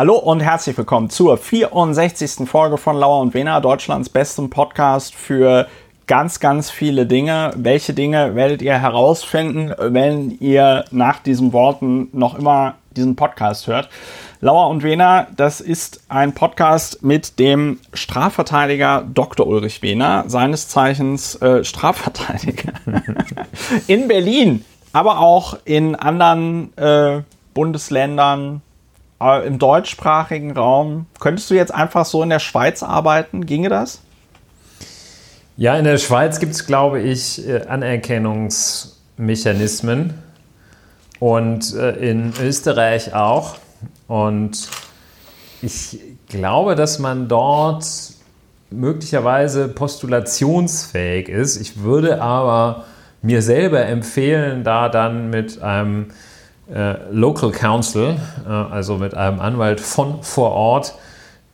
[0.00, 2.48] Hallo und herzlich willkommen zur 64.
[2.48, 5.68] Folge von Lauer und Wena, Deutschlands bestem Podcast für
[6.06, 7.52] ganz, ganz viele Dinge.
[7.56, 13.90] Welche Dinge werdet ihr herausfinden, wenn ihr nach diesen Worten noch immer diesen Podcast hört?
[14.40, 19.46] Lauer und Wehner, das ist ein Podcast mit dem Strafverteidiger Dr.
[19.46, 22.72] Ulrich Wehner, seines Zeichens äh, Strafverteidiger
[23.86, 24.64] in Berlin,
[24.94, 27.20] aber auch in anderen äh,
[27.52, 28.62] Bundesländern,
[29.20, 31.06] im deutschsprachigen Raum.
[31.18, 33.44] Könntest du jetzt einfach so in der Schweiz arbeiten?
[33.46, 34.00] Ginge das?
[35.56, 40.14] Ja, in der Schweiz gibt es, glaube ich, äh, Anerkennungsmechanismen
[41.18, 43.56] und äh, in Österreich auch.
[44.08, 44.70] Und
[45.60, 47.84] ich glaube, dass man dort
[48.70, 51.60] möglicherweise postulationsfähig ist.
[51.60, 52.86] Ich würde aber
[53.20, 56.06] mir selber empfehlen, da dann mit einem
[56.72, 58.16] äh, Local Counsel,
[58.46, 60.94] äh, also mit einem Anwalt von vor Ort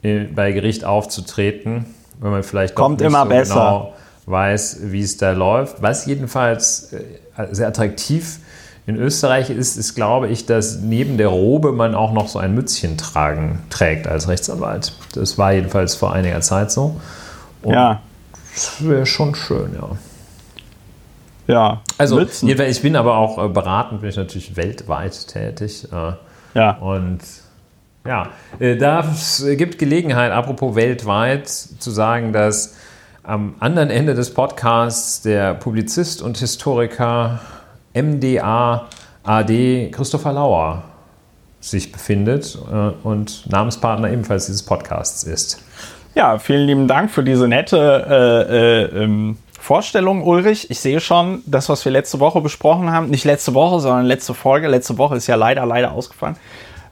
[0.02, 1.86] äh, bei Gericht aufzutreten,
[2.20, 3.54] wenn man vielleicht Kommt immer so besser.
[3.54, 3.92] genau
[4.26, 5.82] weiß, wie es da läuft.
[5.82, 8.40] Was jedenfalls äh, sehr attraktiv
[8.86, 12.54] in Österreich ist, ist, glaube ich, dass neben der Robe man auch noch so ein
[12.54, 14.92] Mützchen tragen, trägt als Rechtsanwalt.
[15.14, 17.00] Das war jedenfalls vor einiger Zeit so.
[17.62, 18.00] Und ja.
[18.54, 19.96] Das wäre schon schön, ja.
[21.46, 21.82] Ja.
[21.98, 22.48] Also, Mützen.
[22.48, 25.88] ich bin aber auch äh, beratend, bin ich natürlich weltweit tätig.
[25.92, 26.12] Äh,
[26.58, 26.72] ja.
[26.78, 27.20] Und
[28.06, 28.28] ja,
[28.60, 32.76] das gibt Gelegenheit, apropos weltweit, zu sagen, dass
[33.24, 37.40] am anderen Ende des Podcasts der Publizist und Historiker
[37.92, 38.86] MDA
[39.24, 40.84] AD Christopher Lauer
[41.60, 45.62] sich befindet äh, und Namenspartner ebenfalls dieses Podcasts ist.
[46.14, 47.76] Ja, vielen lieben Dank für diese nette
[48.08, 50.70] äh, äh, ähm, Vorstellung, Ulrich.
[50.70, 54.32] Ich sehe schon, das, was wir letzte Woche besprochen haben, nicht letzte Woche, sondern letzte
[54.32, 56.36] Folge, letzte Woche ist ja leider, leider ausgefallen.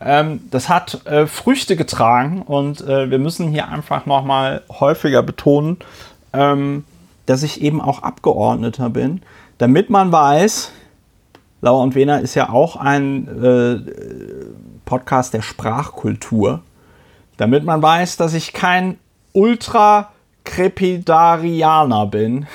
[0.01, 5.77] Ähm, das hat äh, Früchte getragen und äh, wir müssen hier einfach nochmal häufiger betonen,
[6.33, 6.83] ähm,
[7.27, 9.23] dass ich eben auch Abgeordneter bin,
[9.59, 10.73] damit man weiß,
[11.61, 13.79] Lauer und Wehner ist ja auch ein äh,
[14.85, 16.63] Podcast der Sprachkultur,
[17.37, 18.99] damit man weiß, dass ich kein
[20.45, 22.47] Ultra-Krepidarianer bin.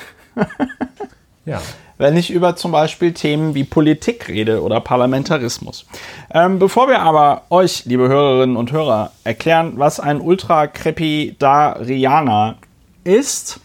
[1.45, 1.61] ja.
[1.97, 5.85] Wenn ich über zum Beispiel Themen wie Politik rede oder Parlamentarismus.
[6.33, 12.55] Ähm, bevor wir aber euch, liebe Hörerinnen und Hörer, erklären, was ein Ultra-Krepidarianer
[13.03, 13.59] ist,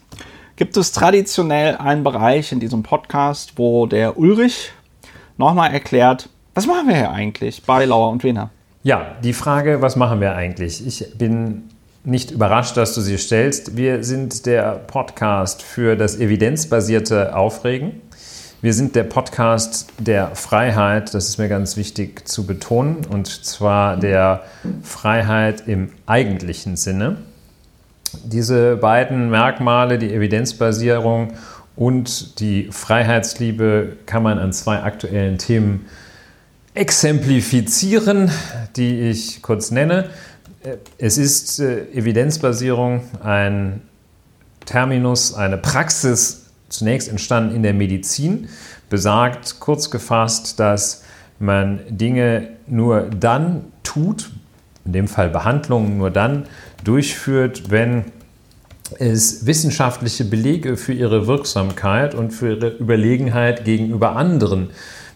[0.56, 4.72] gibt es traditionell einen Bereich in diesem Podcast, wo der Ulrich
[5.36, 8.50] nochmal erklärt, was machen wir hier eigentlich bei Lauer und Wiener?
[8.82, 10.84] Ja, die Frage, was machen wir eigentlich?
[10.84, 11.68] Ich bin
[12.04, 13.76] nicht überrascht, dass du sie stellst.
[13.76, 18.02] Wir sind der Podcast für das evidenzbasierte Aufregen.
[18.60, 23.96] Wir sind der Podcast der Freiheit, das ist mir ganz wichtig zu betonen, und zwar
[23.96, 24.42] der
[24.82, 27.16] Freiheit im eigentlichen Sinne.
[28.22, 31.32] Diese beiden Merkmale, die Evidenzbasierung
[31.76, 35.86] und die Freiheitsliebe, kann man an zwei aktuellen Themen
[36.74, 38.30] exemplifizieren,
[38.76, 40.10] die ich kurz nenne.
[40.96, 43.82] Es ist äh, Evidenzbasierung ein
[44.64, 48.48] Terminus, eine Praxis, zunächst entstanden in der Medizin,
[48.88, 51.04] besagt kurz gefasst, dass
[51.38, 54.30] man Dinge nur dann tut,
[54.86, 56.46] in dem Fall Behandlungen nur dann
[56.82, 58.06] durchführt, wenn
[58.98, 64.70] es wissenschaftliche Belege für ihre Wirksamkeit und für ihre Überlegenheit gegenüber anderen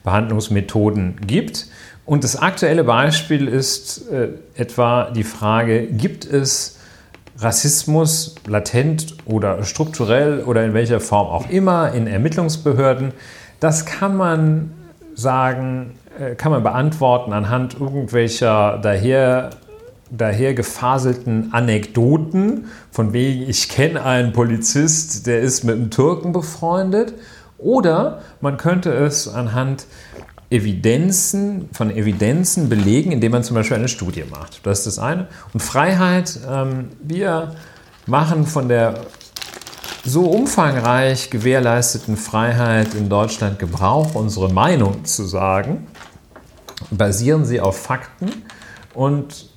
[0.05, 1.69] Behandlungsmethoden gibt.
[2.09, 6.79] Und das aktuelle Beispiel ist äh, etwa die Frage, gibt es
[7.39, 13.13] Rassismus latent oder strukturell oder in welcher Form auch immer in Ermittlungsbehörden?
[13.61, 14.73] Das kann man
[15.15, 19.51] sagen, äh, kann man beantworten anhand irgendwelcher daher
[20.11, 27.13] daher gefaselten Anekdoten, von wegen, ich kenne einen Polizist, der ist mit einem Türken befreundet.
[27.59, 29.87] Oder man könnte es anhand
[30.51, 34.65] Evidenzen, von Evidenzen belegen, indem man zum Beispiel eine Studie macht.
[34.65, 35.29] Das ist das eine.
[35.53, 37.55] Und Freiheit, ähm, wir
[38.07, 39.07] machen von der
[40.05, 45.87] so umfangreich gewährleisteten Freiheit in Deutschland Gebrauch, unsere Meinung zu sagen,
[46.91, 48.31] basieren sie auf Fakten
[48.95, 49.51] und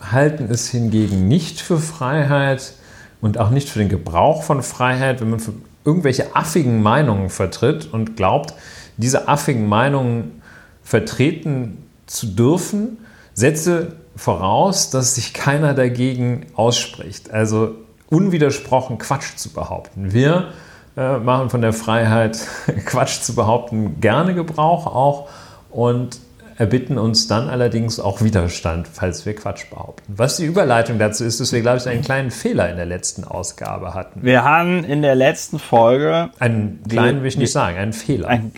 [0.00, 2.74] halten es hingegen nicht für Freiheit
[3.22, 5.40] und auch nicht für den Gebrauch von Freiheit, wenn man
[5.84, 8.52] irgendwelche affigen Meinungen vertritt und glaubt,
[8.96, 10.42] diese affigen Meinungen
[10.82, 12.98] vertreten zu dürfen,
[13.34, 17.30] setze voraus, dass sich keiner dagegen ausspricht.
[17.30, 17.74] Also
[18.08, 20.12] unwidersprochen Quatsch zu behaupten.
[20.12, 20.48] Wir
[20.96, 22.38] äh, machen von der Freiheit,
[22.86, 25.28] Quatsch zu behaupten, gerne Gebrauch auch
[25.70, 26.20] und
[26.58, 30.14] erbitten uns dann allerdings auch Widerstand, falls wir Quatsch behaupten.
[30.16, 33.24] Was die Überleitung dazu ist, dass wir, glaube ich, einen kleinen Fehler in der letzten
[33.24, 34.22] Ausgabe hatten.
[34.22, 36.30] Wir haben in der letzten Folge.
[36.38, 38.28] Einen kleinen will ich nicht sagen, einen Fehler.
[38.28, 38.52] Ein,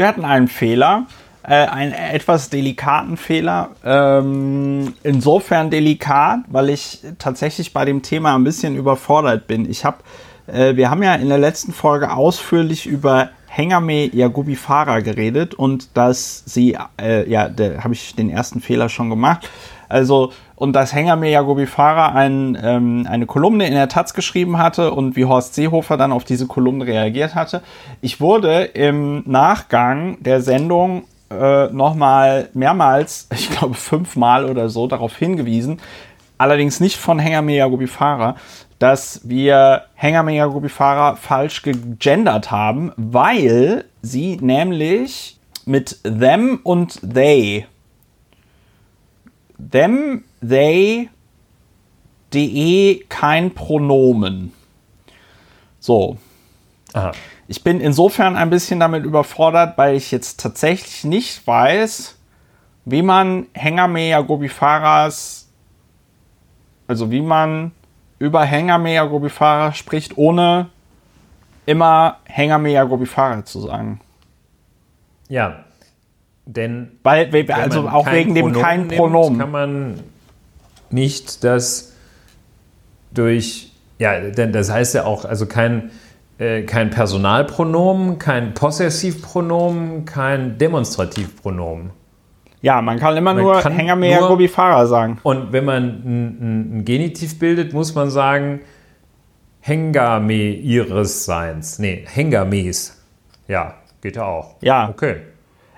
[0.00, 1.06] wir hatten einen Fehler.
[1.42, 3.70] Äh, einen etwas delikaten Fehler.
[3.84, 9.70] Ähm, insofern delikat, weil ich tatsächlich bei dem Thema ein bisschen überfordert bin.
[9.70, 9.98] Ich habe,
[10.46, 16.44] äh, wir haben ja in der letzten Folge ausführlich über Hengame Yagubifara geredet und dass
[16.46, 19.50] sie, äh, ja, da habe ich den ersten Fehler schon gemacht.
[19.88, 25.16] Also, und dass Hengame Yagubifara ein, ähm, eine Kolumne in der Taz geschrieben hatte und
[25.16, 27.62] wie Horst Seehofer dann auf diese Kolumne reagiert hatte.
[28.02, 35.16] Ich wurde im Nachgang der Sendung äh, nochmal mehrmals, ich glaube fünfmal oder so, darauf
[35.16, 35.80] hingewiesen,
[36.36, 38.36] allerdings nicht von Hengame Yagubifara,
[38.78, 47.64] dass wir Hengame Yagubifara falsch gegendert haben, weil sie nämlich mit them und they
[49.70, 51.10] them, they,
[52.32, 54.52] de kein Pronomen.
[55.78, 56.18] So.
[56.92, 57.12] Aha.
[57.48, 62.16] Ich bin insofern ein bisschen damit überfordert, weil ich jetzt tatsächlich nicht weiß,
[62.84, 65.48] wie man Hängermeer Gobifaras,
[66.86, 67.72] also wie man
[68.20, 70.68] über Hängermeer Gobifara spricht, ohne
[71.66, 74.00] immer Hängermeer Gobifara zu sagen.
[75.28, 75.64] Ja,
[76.46, 80.00] denn weil also auch wegen dem Pronomen kein Pronomen kann man
[80.90, 81.94] nicht das
[83.12, 85.90] durch ja, denn das heißt ja auch also kein
[86.38, 91.90] äh, kein Personalpronomen, kein Possessivpronomen, kein Demonstrativpronomen.
[92.62, 95.18] Ja, man kann immer man nur kann Hängermeer Gobi Fahrer sagen.
[95.22, 98.60] Und wenn man ein, ein, Genitiv bildet, muss man sagen
[99.60, 101.78] Hengame ihres Seins.
[101.78, 103.02] Nee, Hengames.
[103.48, 104.56] Ja, geht ja auch.
[104.62, 104.88] Ja.
[104.88, 105.16] Okay.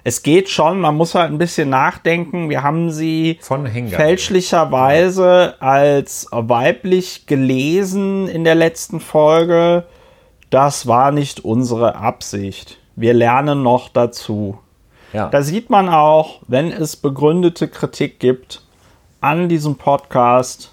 [0.04, 2.50] Es geht schon, man muss halt ein bisschen nachdenken.
[2.50, 9.84] Wir haben sie fälschlicherweise als weiblich gelesen in der letzten Folge.
[10.50, 12.78] Das war nicht unsere Absicht.
[12.96, 14.58] Wir lernen noch dazu.
[15.12, 15.28] Ja.
[15.28, 18.62] Da sieht man auch, wenn es begründete Kritik gibt
[19.20, 20.72] an diesem Podcast,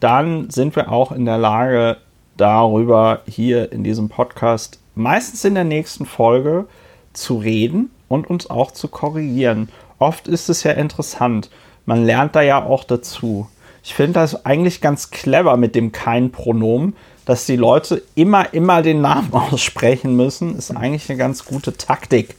[0.00, 1.98] dann sind wir auch in der Lage,
[2.36, 6.66] darüber hier in diesem Podcast, meistens in der nächsten Folge,
[7.12, 9.68] zu reden und uns auch zu korrigieren.
[9.98, 11.50] Oft ist es ja interessant.
[11.86, 13.48] Man lernt da ja auch dazu.
[13.82, 18.82] Ich finde das eigentlich ganz clever mit dem kein Pronomen, dass die Leute immer, immer
[18.82, 22.36] den Namen aussprechen müssen, ist eigentlich eine ganz gute Taktik.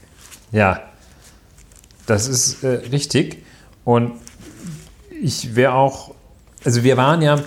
[0.51, 0.81] Ja,
[2.05, 3.43] das ist äh, richtig.
[3.85, 4.13] Und
[5.21, 6.13] ich wäre auch,
[6.63, 7.39] also wir waren ja,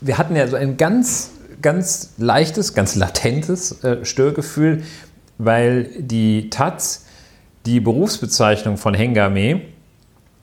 [0.00, 1.30] wir hatten ja so ein ganz,
[1.60, 4.82] ganz leichtes, ganz latentes äh, Störgefühl,
[5.38, 7.06] weil die Taz
[7.66, 9.62] die Berufsbezeichnung von Hengame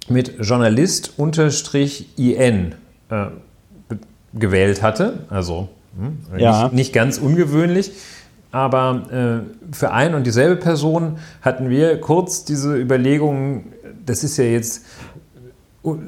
[0.09, 2.75] mit Journalist unterstrich IN
[3.09, 3.27] äh,
[4.33, 6.39] gewählt hatte, also hm?
[6.39, 6.63] Ja.
[6.63, 7.91] Nicht, nicht, ganz ungewöhnlich,
[8.51, 13.65] aber äh, für ein und dieselbe Person hatten wir kurz diese Überlegung,
[14.05, 14.85] das ist ja jetzt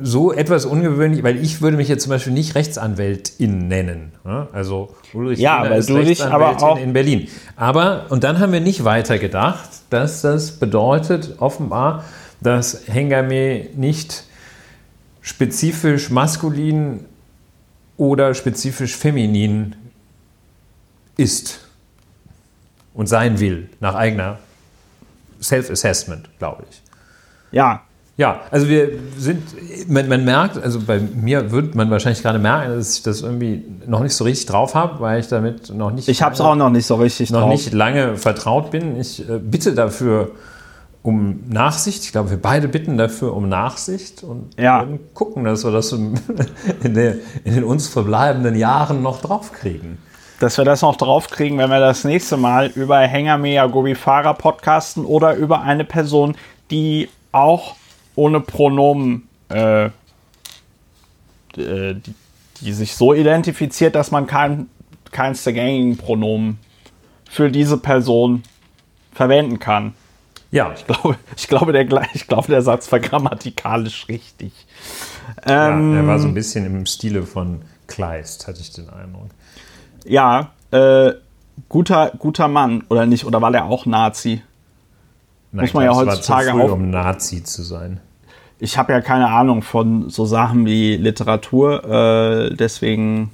[0.01, 4.11] so etwas ungewöhnlich, weil ich würde mich jetzt zum Beispiel nicht Rechtsanwältin nennen.
[4.51, 7.27] Also Ulrich ja, aber ist du Rechtsanwältin aber auch in Berlin.
[7.55, 12.03] Aber, und dann haben wir nicht weiter gedacht, dass das bedeutet offenbar,
[12.41, 14.25] dass Hengame nicht
[15.21, 17.05] spezifisch maskulin
[17.95, 19.75] oder spezifisch feminin
[21.15, 21.59] ist
[22.93, 24.39] und sein will, nach eigener
[25.41, 26.81] Self-Assessment, glaube ich.
[27.51, 27.83] Ja.
[28.19, 29.41] Ja, also wir sind,
[29.87, 33.63] man, man, merkt, also bei mir wird man wahrscheinlich gerade merken, dass ich das irgendwie
[33.87, 36.09] noch nicht so richtig drauf habe, weil ich damit noch nicht.
[36.09, 37.49] Ich habe es auch noch nicht so richtig noch drauf.
[37.49, 38.99] nicht lange vertraut bin.
[38.99, 40.31] Ich äh, bitte dafür
[41.01, 42.03] um Nachsicht.
[42.03, 44.79] Ich glaube, wir beide bitten dafür um Nachsicht und ja.
[44.79, 46.13] werden gucken, dass wir das in,
[46.83, 49.97] der, in den uns verbleibenden Jahren noch draufkriegen.
[50.41, 55.35] Dass wir das noch draufkriegen, wenn wir das nächste Mal über Hängermea Gobifara podcasten oder
[55.35, 56.35] über eine Person,
[56.69, 57.75] die auch
[58.19, 59.91] ohne Pronomen, äh, äh,
[61.55, 62.13] die,
[62.61, 64.67] die, sich so identifiziert, dass man kein,
[65.11, 66.59] keins der gängigen Pronomen
[67.29, 68.43] für diese Person
[69.13, 69.93] verwenden kann.
[70.51, 70.73] Ja.
[70.75, 74.51] Ich glaube, ich glaube, der, ich glaube, der Satz war grammatikalisch richtig.
[75.45, 79.29] Ähm, ja, er war so ein bisschen im Stile von Kleist, hatte ich den Eindruck.
[80.05, 81.13] Ja, äh,
[81.69, 83.25] guter, guter Mann, oder nicht?
[83.25, 84.41] Oder war der auch Nazi?
[85.51, 86.71] Nein, Muss man ja heutzutage auch.
[86.71, 88.01] um Nazi zu sein.
[88.59, 93.31] Ich habe ja keine Ahnung von so Sachen wie Literatur, äh, deswegen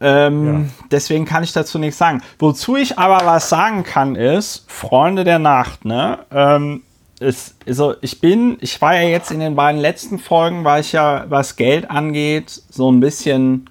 [0.00, 0.60] ähm, ja.
[0.90, 2.22] Deswegen kann ich dazu nichts sagen.
[2.38, 6.20] Wozu ich aber was sagen kann, ist, Freunde der Nacht, ne?
[6.30, 6.82] Ähm,
[7.20, 10.92] es, also ich bin, ich war ja jetzt in den beiden letzten Folgen, war ich
[10.92, 13.68] ja, was Geld angeht, so ein bisschen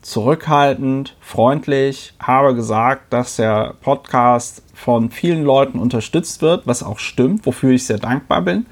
[0.00, 7.46] zurückhaltend, freundlich, habe gesagt, dass der Podcast von vielen Leuten unterstützt wird, was auch stimmt,
[7.46, 8.66] wofür ich sehr dankbar bin.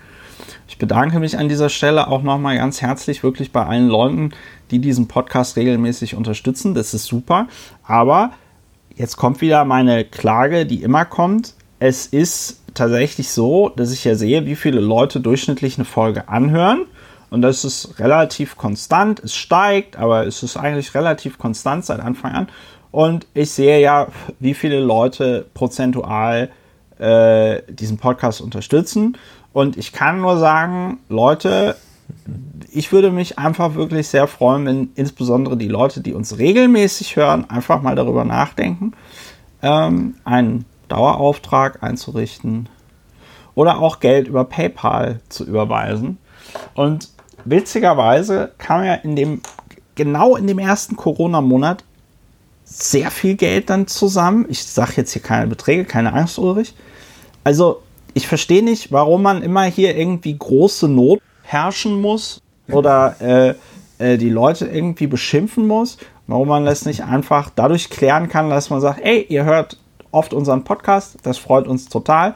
[0.72, 4.30] Ich bedanke mich an dieser Stelle auch nochmal ganz herzlich wirklich bei allen Leuten,
[4.70, 6.72] die diesen Podcast regelmäßig unterstützen.
[6.72, 7.46] Das ist super.
[7.86, 8.30] Aber
[8.96, 11.52] jetzt kommt wieder meine Klage, die immer kommt.
[11.78, 16.86] Es ist tatsächlich so, dass ich ja sehe, wie viele Leute durchschnittlich eine Folge anhören.
[17.28, 19.20] Und das ist relativ konstant.
[19.20, 22.48] Es steigt, aber es ist eigentlich relativ konstant seit Anfang an.
[22.90, 24.08] Und ich sehe ja,
[24.40, 26.48] wie viele Leute prozentual
[26.98, 29.18] äh, diesen Podcast unterstützen.
[29.52, 31.76] Und ich kann nur sagen, Leute,
[32.70, 37.48] ich würde mich einfach wirklich sehr freuen, wenn insbesondere die Leute, die uns regelmäßig hören,
[37.50, 38.92] einfach mal darüber nachdenken,
[39.62, 42.68] ähm, einen Dauerauftrag einzurichten
[43.54, 46.18] oder auch Geld über PayPal zu überweisen.
[46.74, 47.10] Und
[47.44, 49.42] witzigerweise kam ja in dem,
[49.94, 51.84] genau in dem ersten Corona-Monat
[52.64, 54.46] sehr viel Geld dann zusammen.
[54.48, 56.74] Ich sage jetzt hier keine Beträge, keine Angst, Ulrich.
[57.44, 57.82] Also
[58.14, 63.54] ich verstehe nicht, warum man immer hier irgendwie große Not herrschen muss oder äh,
[63.98, 65.98] äh, die Leute irgendwie beschimpfen muss.
[66.26, 69.76] Warum man das nicht einfach dadurch klären kann, dass man sagt, ey, ihr hört
[70.12, 72.34] oft unseren Podcast, das freut uns total.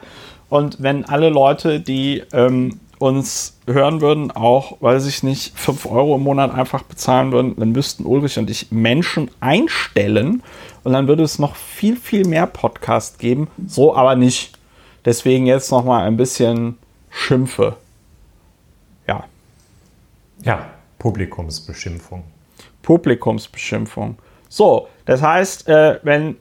[0.49, 6.15] Und wenn alle Leute, die ähm, uns hören würden, auch, weiß ich nicht, 5 Euro
[6.15, 10.41] im Monat einfach bezahlen würden, dann müssten Ulrich und ich Menschen einstellen
[10.83, 13.47] und dann würde es noch viel, viel mehr Podcast geben.
[13.67, 14.56] So aber nicht.
[15.07, 16.77] Deswegen jetzt noch mal ein bisschen
[17.09, 17.77] Schimpfe.
[19.07, 19.23] Ja.
[20.43, 20.65] Ja,
[20.99, 22.25] Publikumsbeschimpfung.
[22.81, 24.17] Publikumsbeschimpfung.
[24.49, 26.35] So, das heißt, äh, wenn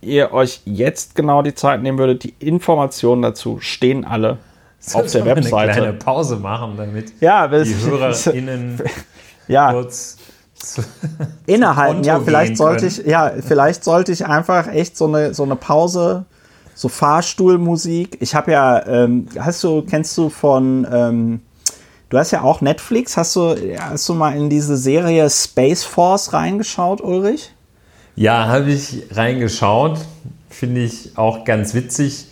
[0.00, 4.38] ihr euch jetzt genau die Zeit nehmen würdet, die Informationen dazu stehen alle
[4.78, 5.56] Soll auf der Webseite.
[5.56, 8.82] Eine kleine Pause machen, damit ja, die HörerInnen
[9.46, 9.72] ja.
[9.72, 10.16] kurz
[11.44, 12.02] innehalten.
[12.02, 16.24] Ja, vielleicht sollte ich, ja, vielleicht sollte ich einfach echt so eine, so eine Pause
[16.78, 18.18] so Fahrstuhlmusik.
[18.20, 21.40] Ich habe ja, ähm, hast du, kennst du von, ähm,
[22.08, 26.32] du hast ja auch Netflix, hast du, hast du mal in diese Serie Space Force
[26.32, 27.52] reingeschaut, Ulrich?
[28.14, 29.98] Ja, habe ich reingeschaut.
[30.50, 32.26] Finde ich auch ganz witzig.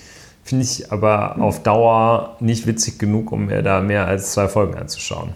[0.44, 4.76] Finde ich aber auf Dauer nicht witzig genug, um mir da mehr als zwei Folgen
[4.76, 5.30] anzuschauen.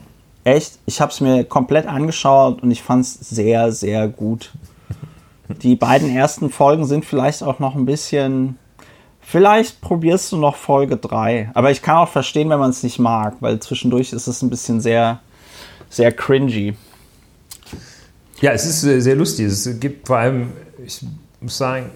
[0.45, 0.79] Echt?
[0.87, 4.52] Ich habe es mir komplett angeschaut und ich fand es sehr, sehr gut.
[5.49, 8.57] Die beiden ersten Folgen sind vielleicht auch noch ein bisschen
[9.31, 11.53] Vielleicht probierst du noch Folge 3.
[11.55, 14.51] Aber ich kann auch verstehen, wenn man es nicht mag, weil zwischendurch ist es ein
[14.51, 15.21] bisschen sehr,
[15.89, 16.75] sehr cringy.
[18.41, 19.47] Ja, es ist sehr lustig.
[19.47, 20.53] Es gibt vor allem,
[20.85, 21.05] ich
[21.41, 21.93] muss sagen,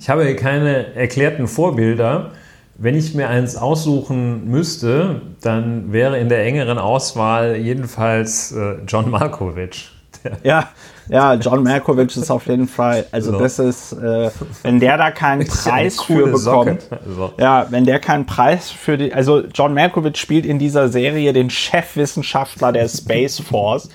[0.00, 2.32] ich habe keine erklärten Vorbilder.
[2.78, 9.10] Wenn ich mir eins aussuchen müsste, dann wäre in der engeren Auswahl jedenfalls äh, John
[9.10, 9.90] Malkovich.
[10.42, 10.70] Ja,
[11.08, 13.38] ja, John Malkovich ist auf jeden Fall, also so.
[13.38, 14.30] das ist, äh,
[14.62, 17.32] wenn der da keinen Preis für bekommt, also.
[17.38, 21.50] ja, wenn der keinen Preis für die, also John Malkovich spielt in dieser Serie den
[21.50, 23.88] Chefwissenschaftler der Space Force.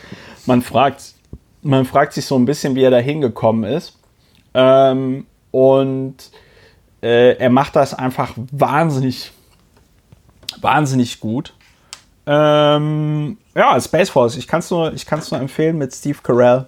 [0.46, 1.14] Man fragt,
[1.62, 3.98] man fragt sich so ein bisschen, wie er da hingekommen ist.
[4.54, 6.16] Ähm, und
[7.02, 9.32] äh, er macht das einfach wahnsinnig,
[10.62, 11.54] wahnsinnig gut.
[12.26, 16.68] Ähm, ja, Space Force, ich kann es nur, nur empfehlen mit Steve Carell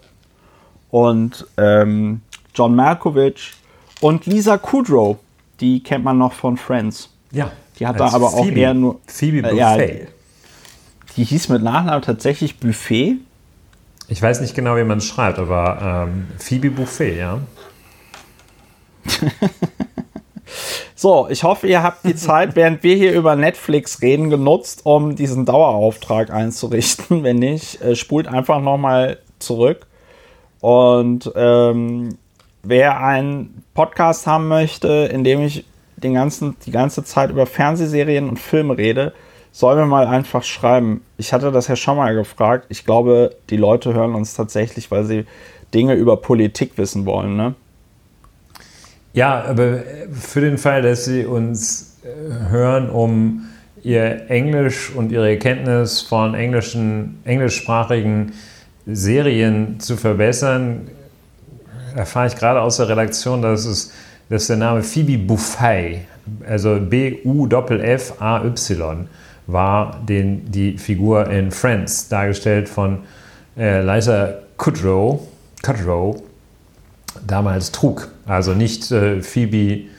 [0.93, 2.21] und ähm,
[2.53, 3.53] John Malkovich
[3.99, 5.17] und Lisa Kudrow.
[5.59, 7.09] Die kennt man noch von Friends.
[7.31, 7.51] Ja.
[7.79, 8.99] Die hat da aber Phoebe, auch eher nur.
[9.07, 9.55] Phoebe Buffet.
[9.55, 10.07] Äh, ja,
[11.17, 13.17] die, hieß mit Nachnamen tatsächlich Buffet.
[14.07, 17.39] Ich weiß nicht genau, wie man es schreibt, aber ähm, Phoebe Buffet, ja.
[20.95, 25.15] so, ich hoffe, ihr habt die Zeit, während wir hier über Netflix reden, genutzt, um
[25.15, 27.23] diesen Dauerauftrag einzurichten.
[27.23, 29.87] Wenn nicht, äh, spult einfach nochmal zurück
[30.63, 32.17] und ähm,
[32.63, 35.65] wer einen Podcast haben möchte, in dem ich
[35.97, 39.11] den ganzen, die ganze Zeit über Fernsehserien und Filme rede,
[39.51, 41.01] soll mir mal einfach schreiben.
[41.17, 42.67] Ich hatte das ja schon mal gefragt.
[42.69, 45.25] Ich glaube, die Leute hören uns tatsächlich, weil sie
[45.73, 47.55] Dinge über Politik wissen wollen, ne?
[49.11, 49.79] Ja, aber
[50.13, 53.49] für den Fall, dass sie uns äh, hören, um
[53.83, 58.31] ihr Englisch und ihre Kenntnis von englischen, englischsprachigen
[58.85, 60.89] Serien zu verbessern,
[61.95, 63.91] erfahre ich gerade aus der Redaktion, dass, es,
[64.29, 66.05] dass der Name Phoebe Buffay,
[66.47, 67.47] also B-U-F-F-A-Y,
[69.47, 72.99] war den, die Figur in Friends, dargestellt von
[73.57, 75.19] äh, Liza Kudrow,
[75.61, 76.21] Kudrow,
[77.25, 78.09] damals trug.
[78.25, 79.89] Also nicht äh, Phoebe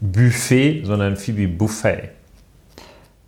[0.00, 2.10] Buffet, sondern Phoebe Buffet.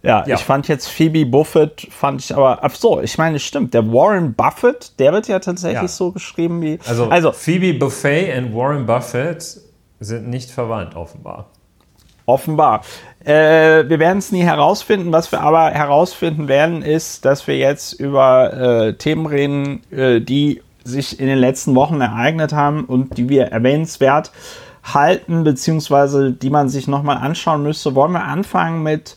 [0.04, 3.72] Ja, ja, ich fand jetzt Phoebe Buffett, fand ich aber, ach so, ich meine, stimmt,
[3.72, 5.88] der Warren Buffett, der wird ja tatsächlich ja.
[5.88, 6.78] so geschrieben wie.
[6.86, 9.60] Also, also Phoebe Buffet und Warren Buffett
[10.00, 11.46] sind nicht verwandt, offenbar.
[12.26, 12.82] Offenbar.
[13.24, 15.12] Äh, wir werden es nie herausfinden.
[15.12, 20.62] Was wir aber herausfinden werden, ist, dass wir jetzt über äh, Themen reden, äh, die
[20.84, 24.32] sich in den letzten Wochen ereignet haben und die wir erwähnenswert
[24.82, 27.94] halten, beziehungsweise die man sich nochmal anschauen müsste.
[27.94, 29.16] Wollen wir anfangen mit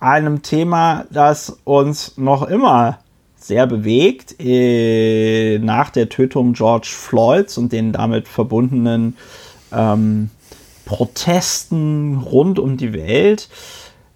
[0.00, 2.98] einem Thema, das uns noch immer
[3.36, 9.16] sehr bewegt, äh, nach der Tötung George Floyds und den damit verbundenen
[9.72, 10.30] ähm,
[10.84, 13.48] Protesten rund um die Welt,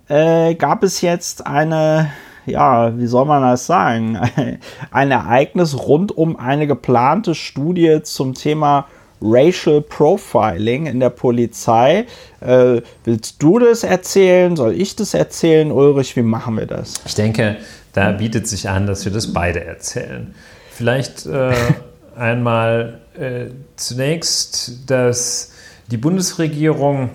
[0.09, 2.11] äh, gab es jetzt eine,
[2.47, 4.19] ja, wie soll man das sagen,
[4.91, 8.87] ein Ereignis rund um eine geplante Studie zum Thema
[9.23, 12.07] Racial Profiling in der Polizei.
[12.41, 14.57] Äh, willst du das erzählen?
[14.57, 16.17] Soll ich das erzählen, Ulrich?
[16.17, 16.95] Wie machen wir das?
[17.07, 17.57] Ich denke,
[17.93, 20.35] da bietet sich an, dass wir das beide erzählen.
[20.71, 21.53] Vielleicht äh,
[22.17, 25.53] einmal äh, zunächst, dass
[25.91, 27.11] die Bundesregierung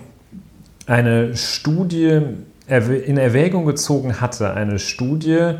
[0.86, 2.20] eine Studie
[2.68, 5.54] in Erwägung gezogen hatte, eine Studie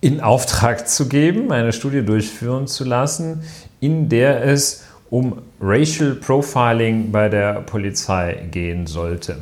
[0.00, 3.42] in Auftrag zu geben, eine Studie durchführen zu lassen,
[3.80, 9.38] in der es um Racial Profiling bei der Polizei gehen sollte.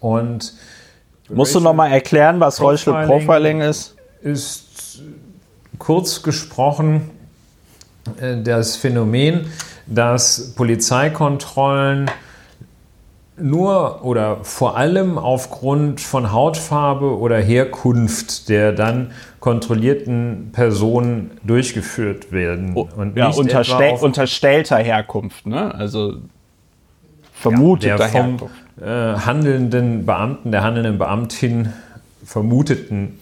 [0.00, 0.54] Und
[1.28, 3.94] Musst Racial du nochmal erklären, was Profiling Racial Profiling ist?
[4.22, 5.02] Ist
[5.78, 7.10] kurz gesprochen
[8.20, 9.46] äh, das Phänomen,
[9.86, 12.10] dass Polizeikontrollen
[13.42, 22.74] nur oder vor allem aufgrund von Hautfarbe oder Herkunft der dann kontrollierten Personen durchgeführt werden.
[22.74, 25.74] Und ja, unterstell unterstellter Herkunft, ne?
[25.74, 26.14] also
[27.32, 28.54] vermuteter ja, vom, Herkunft.
[28.80, 31.72] Äh, handelnden Beamten, der handelnden Beamtin
[32.24, 33.18] vermuteten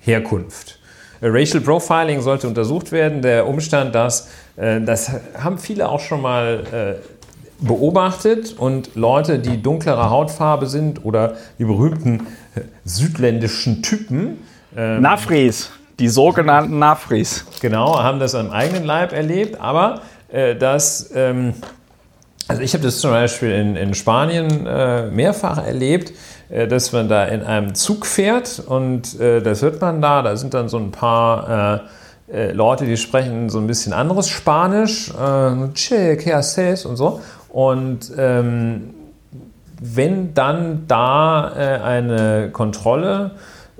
[0.00, 0.78] Herkunft.
[1.22, 3.22] Racial Profiling sollte untersucht werden.
[3.22, 7.13] Der Umstand, dass, äh, das haben viele auch schon mal äh,
[7.60, 14.38] beobachtet und Leute, die dunklerer Hautfarbe sind oder die berühmten äh, südländischen Typen.
[14.76, 17.44] Ähm, Nafris, die sogenannten Nafris.
[17.60, 21.10] Genau, haben das am eigenen Leib erlebt, aber äh, das.
[21.14, 21.54] Ähm,
[22.46, 26.12] also ich habe das zum Beispiel in, in Spanien äh, mehrfach erlebt,
[26.50, 30.36] äh, dass man da in einem Zug fährt und äh, das hört man da, da
[30.36, 31.84] sind dann so ein paar
[32.28, 35.12] äh, Leute, die sprechen so ein bisschen anderes Spanisch,
[35.74, 37.20] che, que haces und so.
[37.54, 38.94] Und ähm,
[39.80, 43.30] wenn dann da äh, eine Kontrolle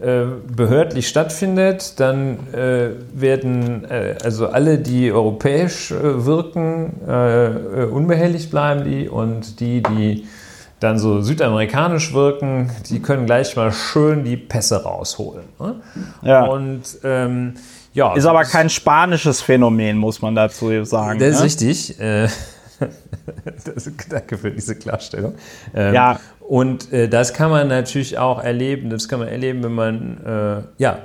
[0.01, 8.53] äh, behördlich stattfindet, dann äh, werden äh, also alle, die europäisch äh, wirken, äh, unbehelligt
[8.53, 10.29] bleiben die und die, die
[10.79, 15.47] dann so südamerikanisch wirken, die können gleich mal schön die Pässe rausholen.
[15.59, 15.75] Ne?
[16.23, 16.45] Ja.
[16.45, 17.55] Und ähm,
[17.93, 21.19] ja, ist aber kein spanisches Phänomen, muss man dazu sagen.
[21.19, 21.45] Das ist ne?
[21.45, 22.01] richtig.
[23.75, 25.35] das, danke für diese Klarstellung.
[25.75, 26.21] Ähm, ja.
[26.41, 28.91] Und äh, das kann man natürlich auch erleben.
[28.91, 30.99] Das kann man erleben, wenn man, äh, ja,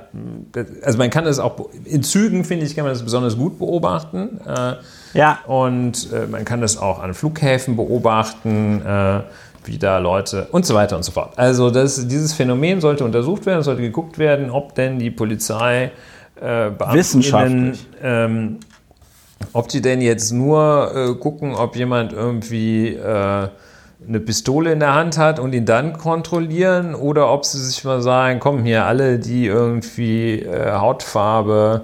[0.82, 4.40] also man kann das auch, in Zügen, finde ich, kann man das besonders gut beobachten.
[4.46, 4.74] Äh,
[5.14, 5.38] ja.
[5.46, 9.20] Und äh, man kann das auch an Flughäfen beobachten äh,
[9.64, 11.38] wie da Leute und so weiter und so fort.
[11.38, 15.92] Also das, dieses Phänomen sollte untersucht werden, sollte geguckt werden, ob denn die Polizei
[16.40, 17.86] äh, Wissenschaftlich.
[18.02, 18.58] Ähm,
[19.52, 23.48] ob die denn jetzt nur äh, gucken, ob jemand irgendwie äh,
[24.06, 28.00] eine Pistole in der Hand hat und ihn dann kontrollieren oder ob sie sich mal
[28.00, 31.82] sagen, komm hier, alle, die irgendwie äh, Hautfarbe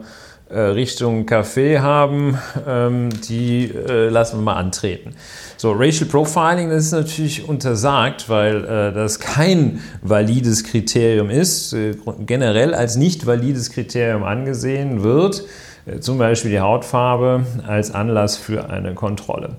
[0.49, 5.15] äh, Richtung Kaffee haben, ähm, die äh, lassen wir mal antreten.
[5.57, 11.75] So, Racial Profiling, das ist natürlich untersagt, weil äh, das kein valides Kriterium ist,
[12.21, 15.45] generell als nicht valides Kriterium angesehen wird äh,
[16.01, 19.51] zum Beispiel die Hautfarbe als Anlass für eine Kontrolle.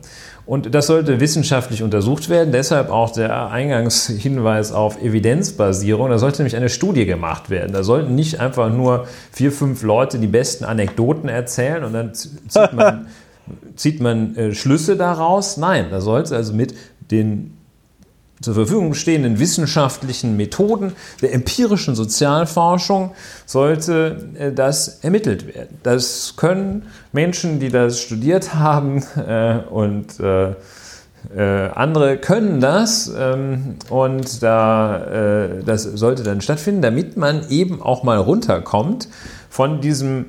[0.45, 6.09] Und das sollte wissenschaftlich untersucht werden, deshalb auch der Eingangshinweis auf Evidenzbasierung.
[6.09, 7.73] Da sollte nämlich eine Studie gemacht werden.
[7.73, 12.73] Da sollten nicht einfach nur vier, fünf Leute die besten Anekdoten erzählen und dann zieht
[12.73, 13.07] man,
[13.75, 15.57] zieht man äh, Schlüsse daraus.
[15.57, 16.73] Nein, da sollte also mit
[17.11, 17.56] den
[18.41, 23.11] zur Verfügung stehenden wissenschaftlichen Methoden der empirischen Sozialforschung
[23.45, 25.79] sollte äh, das ermittelt werden.
[25.83, 30.51] Das können Menschen, die das studiert haben äh, und äh,
[31.35, 37.81] äh andere können das ähm, und da, äh, das sollte dann stattfinden, damit man eben
[37.81, 39.07] auch mal runterkommt
[39.49, 40.27] von diesem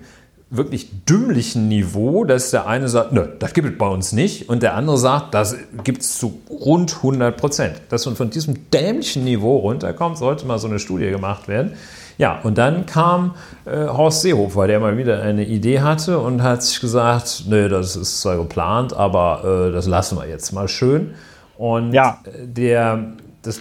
[0.51, 4.63] wirklich dümmlichen Niveau, dass der eine sagt, nö, das gibt es bei uns nicht, und
[4.63, 7.81] der andere sagt, das gibt es zu rund 100 Prozent.
[7.91, 11.75] Dass man von diesem dämlichen Niveau runterkommt, sollte mal so eine Studie gemacht werden.
[12.17, 13.35] Ja, und dann kam
[13.65, 17.95] äh, Horst Seehofer, der mal wieder eine Idee hatte und hat sich gesagt, nö, das
[17.95, 21.15] ist zwar geplant, aber äh, das lassen wir jetzt mal schön.
[21.59, 22.19] Und ja.
[22.43, 23.61] der, das,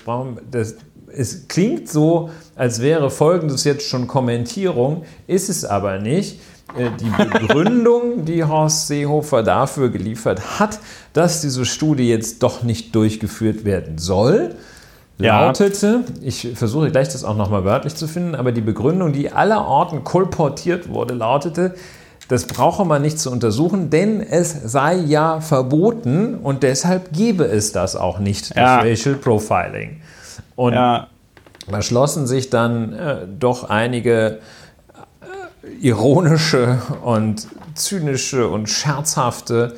[0.50, 0.76] das,
[1.14, 6.40] es klingt so, als wäre Folgendes jetzt schon Kommentierung, ist es aber nicht.
[6.76, 10.80] Äh, die Begründung, die Horst Seehofer dafür geliefert hat,
[11.14, 14.56] dass diese Studie jetzt doch nicht durchgeführt werden soll,
[15.18, 19.66] lautete, ich versuche gleich das auch nochmal wörtlich zu finden, aber die Begründung, die aller
[19.66, 21.76] Orten kolportiert wurde, lautete,
[22.28, 27.72] das brauche man nicht zu untersuchen, denn es sei ja verboten und deshalb gebe es
[27.72, 28.80] das auch nicht, das ja.
[28.80, 30.02] Racial Profiling.
[30.58, 31.08] Und ja.
[31.72, 34.40] da schlossen sich dann äh, doch einige
[35.82, 39.76] ironische und zynische und scherzhafte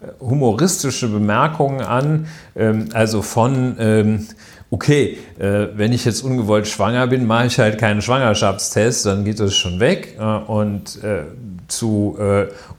[0.00, 2.26] äh, humoristische Bemerkungen an,
[2.56, 4.26] ähm, also von ähm,
[4.70, 9.40] okay, äh, wenn ich jetzt ungewollt schwanger bin, mache ich halt keinen Schwangerschaftstest, dann geht
[9.40, 10.16] das schon weg.
[10.18, 10.98] Äh, und
[11.68, 12.18] zu,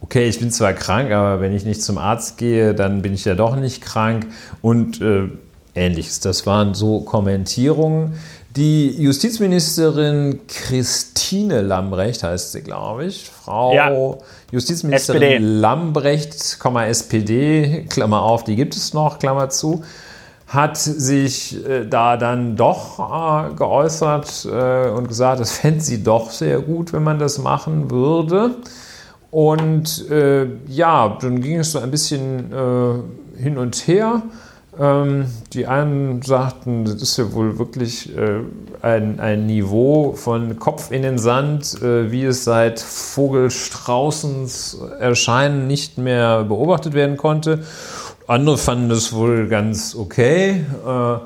[0.01, 3.23] okay, ich bin zwar krank, aber wenn ich nicht zum Arzt gehe, dann bin ich
[3.23, 4.27] ja doch nicht krank
[4.61, 5.29] und äh,
[5.75, 6.19] ähnliches.
[6.19, 8.13] Das waren so Kommentierungen.
[8.55, 13.29] Die Justizministerin Christine Lambrecht heißt sie, glaube ich.
[13.29, 14.17] Frau ja.
[14.51, 15.37] Justizministerin SPD.
[15.37, 16.35] Lambrecht,
[16.87, 19.83] SPD, Klammer auf, die gibt es noch, Klammer zu
[20.51, 26.29] hat sich äh, da dann doch äh, geäußert äh, und gesagt, das fände sie doch
[26.29, 28.55] sehr gut, wenn man das machen würde.
[29.29, 34.23] Und äh, ja, dann ging es so ein bisschen äh, hin und her.
[34.79, 38.39] Ähm, die einen sagten, das ist ja wohl wirklich äh,
[38.81, 46.45] ein, ein Niveau von Kopf in den Sand, wie es seit Vogelstraußens Erscheinen nicht mehr
[46.45, 47.63] beobachtet werden konnte.
[48.27, 50.63] Andere fanden das wohl ganz okay.
[50.85, 51.17] Äh,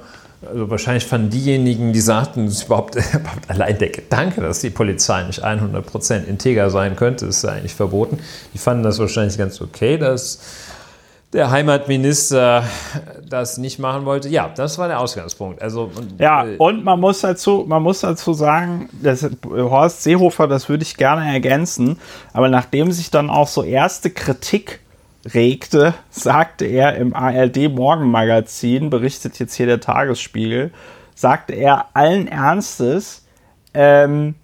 [0.48, 5.24] also wahrscheinlich fanden diejenigen, die sagten, es überhaupt, überhaupt allein der Gedanke, dass die Polizei
[5.24, 8.20] nicht 100% integer sein könnte, ist eigentlich verboten.
[8.54, 10.40] Die fanden das wahrscheinlich ganz okay, dass
[11.36, 12.64] der Heimatminister
[13.30, 14.30] das nicht machen wollte.
[14.30, 15.62] Ja, das war der Ausgangspunkt.
[15.62, 20.48] Also, und, ja, äh, und man muss dazu, man muss dazu sagen, dass Horst Seehofer,
[20.48, 22.00] das würde ich gerne ergänzen,
[22.32, 24.80] aber nachdem sich dann auch so erste Kritik
[25.34, 30.72] regte, sagte er im ARD Morgenmagazin, berichtet jetzt hier der Tagesspiegel,
[31.16, 33.26] sagte er allen Ernstes,
[33.74, 34.36] ähm,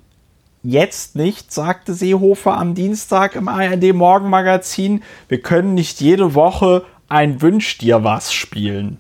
[0.64, 7.42] jetzt nicht, sagte Seehofer am Dienstag im ARD Morgenmagazin, wir können nicht jede Woche ein
[7.42, 9.00] Wünsch dir was spielen.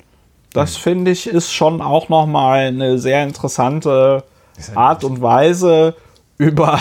[0.53, 0.81] Das mhm.
[0.81, 4.23] finde ich ist schon auch nochmal eine sehr interessante
[4.75, 5.95] Art und Weise,
[6.37, 6.79] über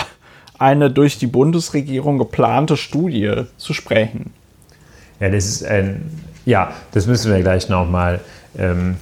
[0.58, 4.32] eine durch die Bundesregierung geplante Studie zu sprechen.
[5.20, 8.20] Ja, das ist ein, ja, das müssen wir gleich nochmal
[8.58, 8.96] ähm,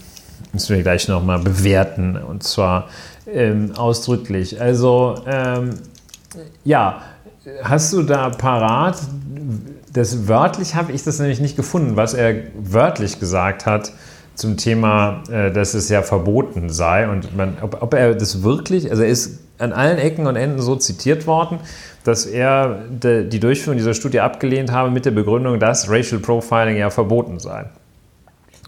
[0.52, 2.88] müssen wir gleich noch mal bewerten und zwar
[3.32, 4.60] ähm, ausdrücklich.
[4.60, 5.70] Also ähm,
[6.64, 7.02] ja,
[7.62, 8.98] hast du da parat?
[9.92, 13.92] Das wörtlich habe ich das nämlich nicht gefunden, was er wörtlich gesagt hat
[14.34, 18.90] zum Thema, äh, dass es ja verboten sei und man, ob, ob er das wirklich,
[18.90, 21.58] also er ist an allen Ecken und Enden so zitiert worden,
[22.04, 26.90] dass er die Durchführung dieser Studie abgelehnt habe mit der Begründung, dass Racial Profiling ja
[26.90, 27.66] verboten sei.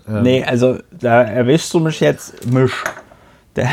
[0.08, 2.72] Ähm nee, also da erwischst du mich jetzt, mich.
[3.56, 3.68] Der,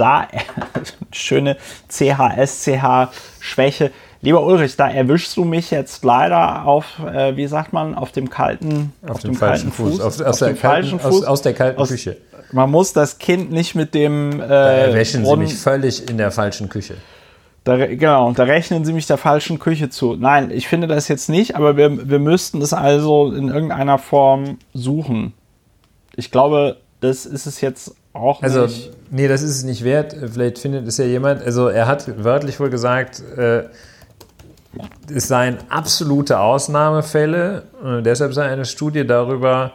[0.00, 0.26] da,
[1.12, 1.56] schöne
[1.88, 3.90] CHSCH-Schwäche.
[4.22, 8.28] Lieber Ulrich, da erwischst du mich jetzt leider auf, äh, wie sagt man, auf dem
[8.28, 10.00] kalten, auf, auf dem, dem kalten Fuß, Fuß.
[10.00, 11.04] Auf, aus, der kalten, Fuß.
[11.04, 12.18] Aus, aus, der kalten aus, Küche.
[12.52, 14.40] Man muss das Kind nicht mit dem.
[14.40, 16.96] Äh, da erwäschen Sie mich völlig in der falschen Küche.
[17.64, 20.16] Da, genau, da rechnen sie mich der falschen Küche zu.
[20.16, 24.56] Nein, ich finde das jetzt nicht, aber wir, wir müssten es also in irgendeiner Form
[24.72, 25.34] suchen.
[26.16, 28.90] Ich glaube, das ist es jetzt auch also, nicht.
[29.10, 30.16] Nee, das ist es nicht wert.
[30.32, 31.42] Vielleicht findet es ja jemand.
[31.42, 33.64] Also, er hat wörtlich wohl gesagt, äh,
[35.12, 37.64] es seien absolute Ausnahmefälle.
[37.82, 39.72] Und deshalb sei eine Studie darüber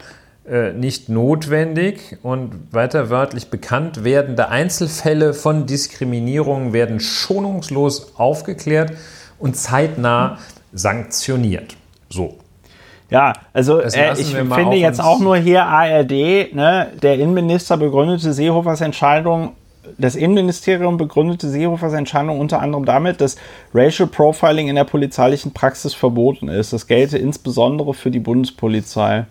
[0.47, 8.93] äh, nicht notwendig und weiter wörtlich bekannt werdende Einzelfälle von Diskriminierung werden schonungslos aufgeklärt
[9.39, 10.37] und zeitnah
[10.71, 11.75] sanktioniert.
[12.09, 12.37] So.
[13.15, 18.81] Ja, also äh, ich finde jetzt auch nur hier ARD, ne, der Innenminister begründete Seehofers
[18.81, 19.53] Entscheidung,
[19.97, 23.37] das Innenministerium begründete Seehofers Entscheidung unter anderem damit, dass
[23.73, 26.73] Racial Profiling in der polizeilichen Praxis verboten ist.
[26.73, 29.27] Das gelte insbesondere für die Bundespolizei.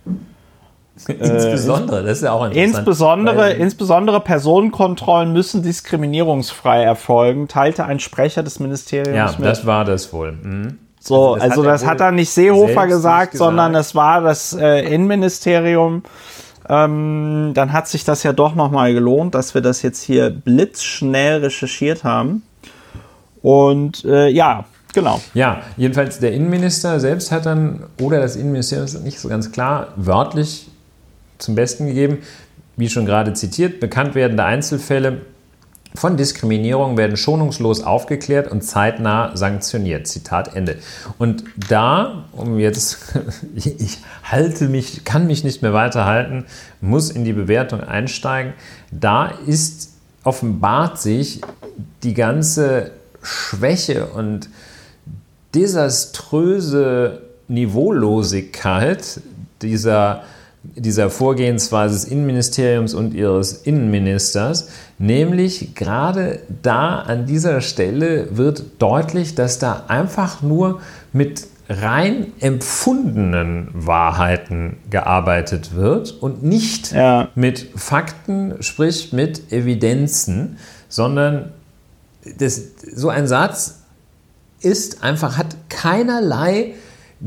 [1.07, 2.77] Insbesondere, das ist ja auch interessant.
[2.77, 9.41] Insbesondere, insbesondere Personenkontrollen müssen diskriminierungsfrei erfolgen, teilte ein Sprecher des Ministeriums ja, mit.
[9.41, 10.33] Ja, das war das wohl.
[10.33, 10.79] Mhm.
[11.05, 14.23] So, also das, also hat, das hat dann nicht Seehofer gesagt, gesagt, sondern es war
[14.23, 16.03] das äh, Innenministerium.
[16.67, 21.41] Ähm, dann hat sich das ja doch nochmal gelohnt, dass wir das jetzt hier blitzschnell
[21.41, 22.43] recherchiert haben.
[23.43, 24.65] Und äh, ja,
[24.95, 25.21] genau.
[25.35, 29.89] Ja, jedenfalls der Innenminister selbst hat dann, oder das Innenministerium ist nicht so ganz klar,
[29.97, 30.71] wörtlich
[31.37, 32.21] zum Besten gegeben,
[32.77, 35.21] wie schon gerade zitiert, bekannt werdende Einzelfälle
[35.97, 40.09] von Diskriminierung werden schonungslos aufgeklärt und zeitnah sanktioniert.
[40.09, 40.79] Zitat Ende.
[41.19, 43.15] Und da, um jetzt,
[43.55, 46.47] ich halte mich, kann mich nicht mehr weiterhalten,
[46.81, 48.55] muss in die Bewertung einsteigen.
[48.91, 49.93] Da ist,
[50.25, 51.43] offenbart sich
[52.03, 52.91] die ganze
[53.23, 54.49] Schwäche und
[55.55, 59.21] desaströse Niveaulosigkeit
[59.63, 60.25] dieser
[60.77, 69.35] dieser Vorgehensweise des Innenministeriums und ihres Innenministers, nämlich gerade da an dieser Stelle wird deutlich,
[69.35, 70.81] dass da einfach nur
[71.13, 77.29] mit rein empfundenen Wahrheiten gearbeitet wird und nicht ja.
[77.35, 81.53] mit Fakten, sprich mit Evidenzen, sondern
[82.39, 82.61] das,
[82.95, 83.83] so ein Satz
[84.61, 86.75] ist einfach, hat keinerlei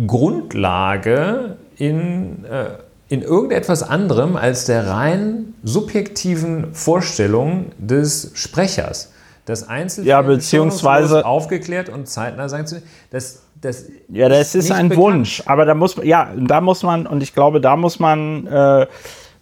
[0.05, 2.69] Grundlage in äh,
[3.09, 9.13] in irgendetwas anderem als der rein subjektiven Vorstellung des Sprechers.
[9.45, 12.87] Das Einzelfall ja, beziehungsweise aufgeklärt und zeitnah sanktioniert.
[13.11, 15.05] Das, das ja, das ist, ein bekannt.
[15.05, 18.87] Wunsch, aber da muss ja, da muss man und ich glaube, da muss man äh,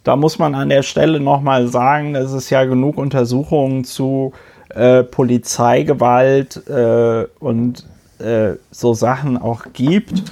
[0.04, 4.32] da muss man an der Stelle nochmal sagen, dass es ja genug Untersuchungen zu
[4.68, 7.84] äh, Polizeigewalt äh, und
[8.20, 10.22] äh, so Sachen auch gibt,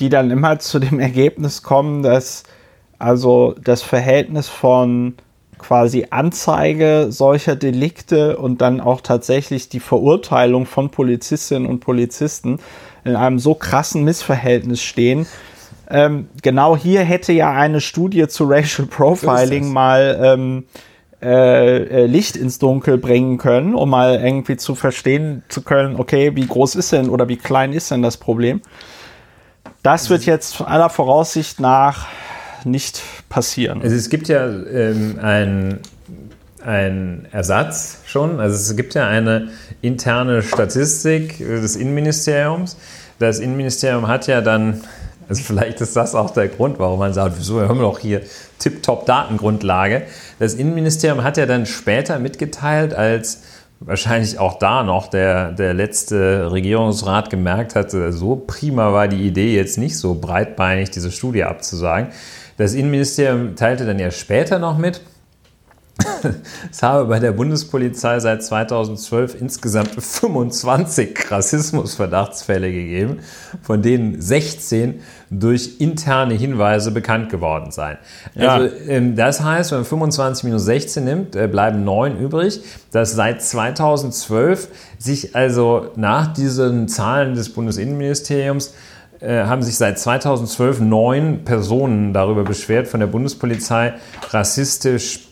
[0.00, 2.44] die dann immer zu dem Ergebnis kommen, dass
[2.98, 5.14] also das Verhältnis von
[5.58, 12.60] quasi Anzeige solcher Delikte und dann auch tatsächlich die Verurteilung von Polizistinnen und Polizisten
[13.04, 15.26] in einem so krassen Missverhältnis stehen.
[15.90, 20.64] Ähm, genau hier hätte ja eine Studie zu Racial Profiling mal ähm,
[21.22, 26.36] äh, äh, Licht ins Dunkel bringen können, um mal irgendwie zu verstehen zu können, okay,
[26.36, 28.60] wie groß ist denn oder wie klein ist denn das Problem?
[29.82, 32.06] Das wird jetzt aller Voraussicht nach
[32.64, 33.82] nicht passieren.
[33.82, 35.18] Also es gibt ja ähm,
[36.64, 38.40] ein Ersatz schon.
[38.40, 39.48] Also es gibt ja eine
[39.80, 42.76] interne Statistik des Innenministeriums.
[43.18, 44.82] Das Innenministerium hat ja dann,
[45.28, 48.22] also vielleicht ist das auch der Grund, warum man sagt, wieso haben wir doch hier
[48.58, 50.02] tipptopp Datengrundlage.
[50.38, 53.42] Das Innenministerium hat ja dann später mitgeteilt, als
[53.80, 59.54] wahrscheinlich auch da noch der, der letzte Regierungsrat gemerkt hatte, so prima war die Idee
[59.54, 62.08] jetzt nicht so breitbeinig, diese Studie abzusagen.
[62.58, 65.00] Das Innenministerium teilte dann ja später noch mit,
[66.70, 73.18] es habe bei der Bundespolizei seit 2012 insgesamt 25 Rassismusverdachtsfälle gegeben,
[73.62, 77.98] von denen 16 durch interne Hinweise bekannt geworden seien.
[78.34, 78.54] Ja.
[78.54, 82.60] Also, ähm, das heißt, wenn man 25 minus 16 nimmt, äh, bleiben 9 übrig,
[82.92, 84.68] dass seit 2012
[84.98, 88.72] sich also nach diesen Zahlen des Bundesinnenministeriums
[89.26, 93.94] haben sich seit 2012 neun Personen darüber beschwert, von der Bundespolizei
[94.30, 95.28] rassistisch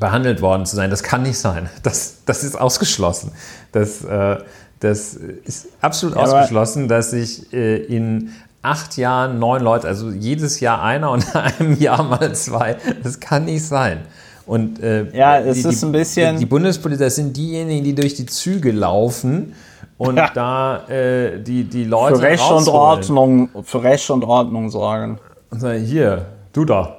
[0.00, 0.90] behandelt worden zu sein.
[0.90, 1.68] Das kann nicht sein.
[1.82, 3.32] Das, das ist ausgeschlossen.
[3.72, 4.38] Das, äh,
[4.80, 8.30] das ist absolut ja, ausgeschlossen, dass sich äh, in
[8.62, 13.20] acht Jahren neun Leute, also jedes Jahr einer und in einem Jahr mal zwei, das
[13.20, 14.00] kann nicht sein.
[14.44, 16.34] Und äh, ja, es die, ist ein bisschen.
[16.34, 19.54] Die, die Bundespolizei, das sind diejenigen, die durch die Züge laufen
[19.98, 20.30] und ja.
[20.32, 22.16] da äh, die, die Leute.
[22.16, 25.18] Für Recht und Ordnung, für Recht und Ordnung sorgen.
[25.50, 26.98] Und sagen, hier, du da.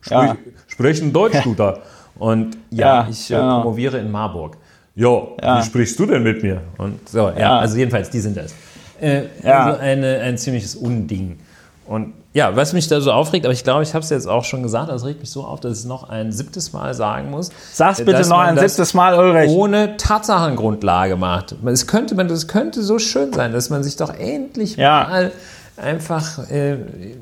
[0.00, 0.36] Sprich, ja.
[0.66, 1.78] Sprechen Deutsch, du da.
[2.18, 3.62] Und ja, ja ich äh, genau.
[3.62, 4.58] promoviere in Marburg.
[4.94, 6.60] Jo, wie sprichst du denn mit mir?
[6.76, 8.54] Und so, ja, also jedenfalls, die sind das.
[9.00, 11.38] Äh, also eine, ein ziemliches Unding.
[11.86, 14.44] Und ja, was mich da so aufregt, aber ich glaube, ich habe es jetzt auch
[14.44, 17.30] schon gesagt, das regt mich so auf, dass ich es noch ein siebtes Mal sagen
[17.30, 17.50] muss.
[17.72, 19.50] Sag's bitte noch ein siebtes Mal, Ulrich.
[19.50, 21.56] Ohne Tatsachengrundlage macht.
[21.66, 25.08] Es könnte, man, das könnte so schön sein, dass man sich doch endlich ja.
[25.10, 25.32] mal
[25.76, 26.76] einfach, äh,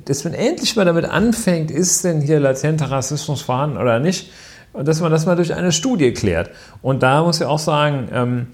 [0.05, 4.31] dass man endlich mal damit anfängt, ist denn hier latenter Rassismus vorhanden oder nicht?
[4.75, 6.51] Und dass man das mal durch eine Studie klärt.
[6.83, 8.47] Und da muss ich auch sagen, ähm,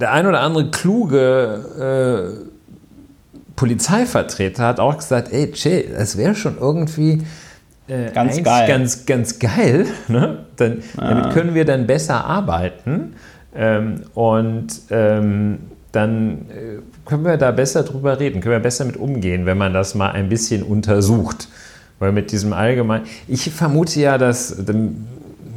[0.00, 2.57] der ein oder andere kluge äh,
[3.58, 7.24] Polizeivertreter hat auch gesagt, ey, Che, das wäre schon irgendwie
[7.88, 8.68] äh, ganz, geil.
[8.68, 9.86] ganz, ganz geil.
[10.08, 10.44] Ne?
[10.54, 11.08] Dann, ah.
[11.08, 13.14] Damit können wir dann besser arbeiten
[13.56, 15.58] ähm, und ähm,
[15.90, 19.74] dann äh, können wir da besser drüber reden, können wir besser mit umgehen, wenn man
[19.74, 21.48] das mal ein bisschen untersucht.
[21.98, 24.56] Weil mit diesem allgemeinen, ich vermute ja, dass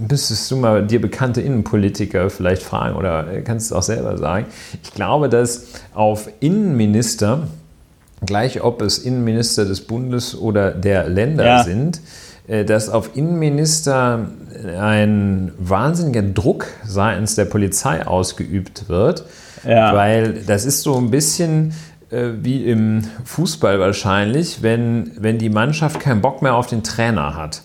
[0.09, 4.47] müsstest du mal dir bekannte Innenpolitiker vielleicht fragen oder kannst es auch selber sagen.
[4.81, 7.47] Ich glaube, dass auf Innenminister,
[8.25, 11.63] gleich ob es Innenminister des Bundes oder der Länder ja.
[11.63, 12.01] sind,
[12.47, 14.27] äh, dass auf Innenminister
[14.79, 19.25] ein wahnsinniger Druck seitens der Polizei ausgeübt wird,
[19.67, 19.95] ja.
[19.95, 21.73] weil das ist so ein bisschen
[22.11, 27.35] äh, wie im Fußball wahrscheinlich, wenn, wenn die Mannschaft keinen Bock mehr auf den Trainer
[27.35, 27.61] hat.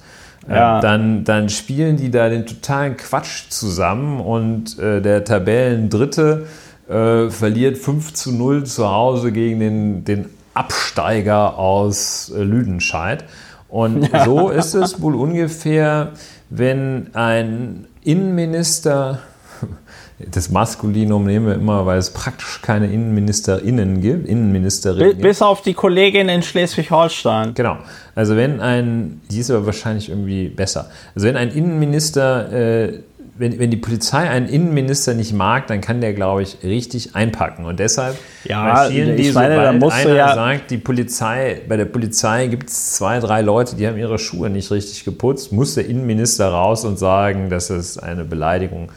[0.49, 0.81] Äh, ja.
[0.81, 6.47] Dann, dann spielen die da den totalen Quatsch zusammen und äh, der Tabellendritte
[6.88, 13.25] äh, verliert 5 zu 0 zu Hause gegen den, den Absteiger aus äh, Lüdenscheid.
[13.69, 14.25] Und ja.
[14.25, 16.12] so ist es wohl ungefähr,
[16.51, 19.21] wenn ein Innenminister,
[20.19, 25.19] das Maskulinum nehmen wir immer, weil es praktisch keine Innenministerinnen gibt, Innenministerinnen.
[25.19, 27.55] Bis auf die Kollegin in Schleswig-Holstein.
[27.55, 27.79] Genau.
[28.14, 30.88] Also wenn ein, die ist aber wahrscheinlich irgendwie besser.
[31.14, 33.01] Also wenn ein Innenminister äh,
[33.38, 37.64] wenn, wenn die Polizei einen Innenminister nicht mag, dann kann der, glaube ich, richtig einpacken.
[37.64, 42.46] Und deshalb ja, marschieren die, meine, sobald einer ja sagt, die Polizei, bei der Polizei
[42.46, 46.49] gibt es zwei, drei Leute, die haben ihre Schuhe nicht richtig geputzt, muss der Innenminister
[46.49, 48.90] raus und sagen, das ist eine Beleidigung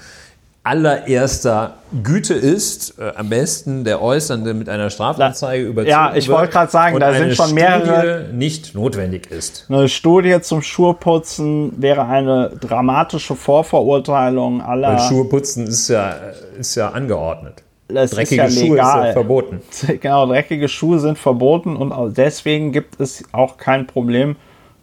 [0.69, 6.53] allererster Güte ist, äh, am besten der Äußernde mit einer Strafanzeige überzogen Ja, ich wollte
[6.53, 8.25] gerade sagen, da sind schon mehrere.
[8.25, 9.65] Studie nicht notwendig ist.
[9.67, 14.93] Eine Studie zum Schuheputzen wäre eine dramatische Vorverurteilung aller.
[14.93, 16.13] Weil Schuheputzen ist ja,
[16.59, 17.63] ist ja angeordnet.
[17.87, 19.07] Das dreckige ja Schuhe legal.
[19.07, 19.61] ja verboten.
[19.99, 24.35] Genau, dreckige Schuhe sind verboten und deswegen gibt es auch kein Problem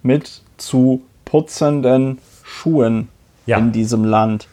[0.02, 3.08] mit zu putzenden Schuhen
[3.46, 3.58] ja.
[3.58, 4.48] in diesem Land.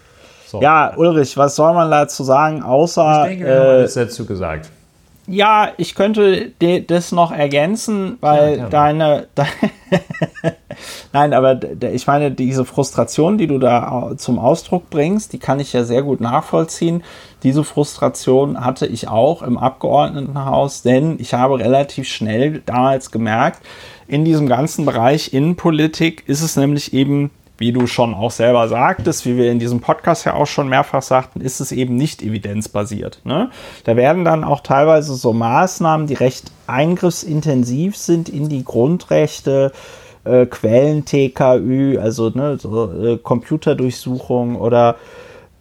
[0.53, 0.61] So.
[0.61, 3.23] Ja, Ulrich, was soll man dazu sagen, außer.
[3.23, 4.69] Ich denke, wir haben äh, alles dazu gesagt.
[5.25, 6.51] Ja, ich könnte
[6.85, 9.27] das noch ergänzen, weil ja, deine.
[9.35, 9.45] De
[11.11, 11.59] Nein, aber
[11.91, 16.03] ich meine, diese Frustration, die du da zum Ausdruck bringst, die kann ich ja sehr
[16.03, 17.03] gut nachvollziehen.
[17.41, 23.63] Diese Frustration hatte ich auch im Abgeordnetenhaus, denn ich habe relativ schnell damals gemerkt,
[24.07, 29.25] in diesem ganzen Bereich Innenpolitik ist es nämlich eben wie du schon auch selber sagtest,
[29.25, 33.21] wie wir in diesem Podcast ja auch schon mehrfach sagten, ist es eben nicht evidenzbasiert.
[33.23, 33.51] Ne?
[33.83, 39.71] Da werden dann auch teilweise so Maßnahmen, die recht eingriffsintensiv sind in die Grundrechte,
[40.23, 44.95] äh, Quellen TKÜ, also ne, so, äh, Computerdurchsuchung oder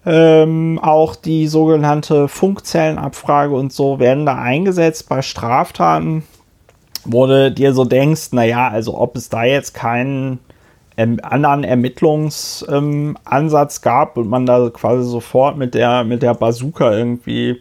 [0.04, 6.24] ähm, auch die sogenannte Funkzellenabfrage und so werden da eingesetzt bei Straftaten,
[7.04, 10.40] wo du dir so denkst, naja, also ob es da jetzt keinen
[10.96, 17.60] anderen Ermittlungsansatz ähm, gab und man da quasi sofort mit der, mit der Bazooka irgendwie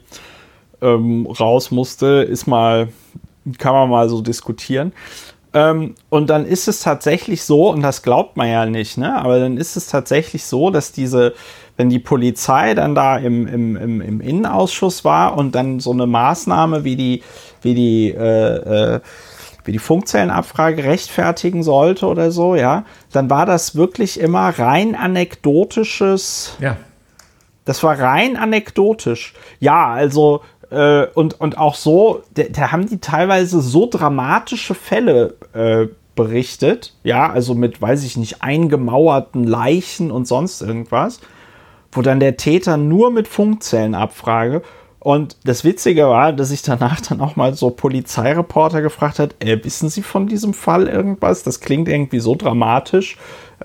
[0.81, 2.89] ähm, raus musste, ist mal,
[3.57, 4.91] kann man mal so diskutieren.
[5.53, 9.15] Ähm, und dann ist es tatsächlich so, und das glaubt man ja nicht, ne?
[9.15, 11.33] aber dann ist es tatsächlich so, dass diese,
[11.75, 16.07] wenn die Polizei dann da im, im, im, im Innenausschuss war und dann so eine
[16.07, 17.23] Maßnahme wie die,
[17.61, 18.99] wie die äh, äh,
[19.65, 26.55] wie die Funkzellenabfrage rechtfertigen sollte oder so, ja, dann war das wirklich immer rein anekdotisches.
[26.59, 26.77] Ja.
[27.65, 29.33] Das war rein anekdotisch.
[29.59, 35.87] Ja, also äh, und, und auch so, da haben die teilweise so dramatische Fälle äh,
[36.15, 41.19] berichtet, ja, also mit, weiß ich nicht, eingemauerten Leichen und sonst irgendwas,
[41.91, 44.61] wo dann der Täter nur mit Funkzellenabfrage
[45.03, 49.57] und das Witzige war, dass ich danach dann auch mal so Polizeireporter gefragt hat, äh,
[49.63, 51.41] wissen Sie von diesem Fall irgendwas?
[51.41, 53.17] Das klingt irgendwie so dramatisch.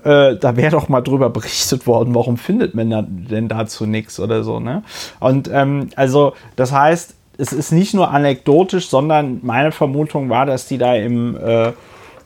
[0.03, 4.43] Äh, da wäre doch mal drüber berichtet worden, warum findet man denn dazu nichts oder
[4.43, 4.81] so, ne?
[5.19, 10.67] Und ähm, also, das heißt, es ist nicht nur anekdotisch, sondern meine Vermutung war, dass
[10.67, 11.71] die da im, äh,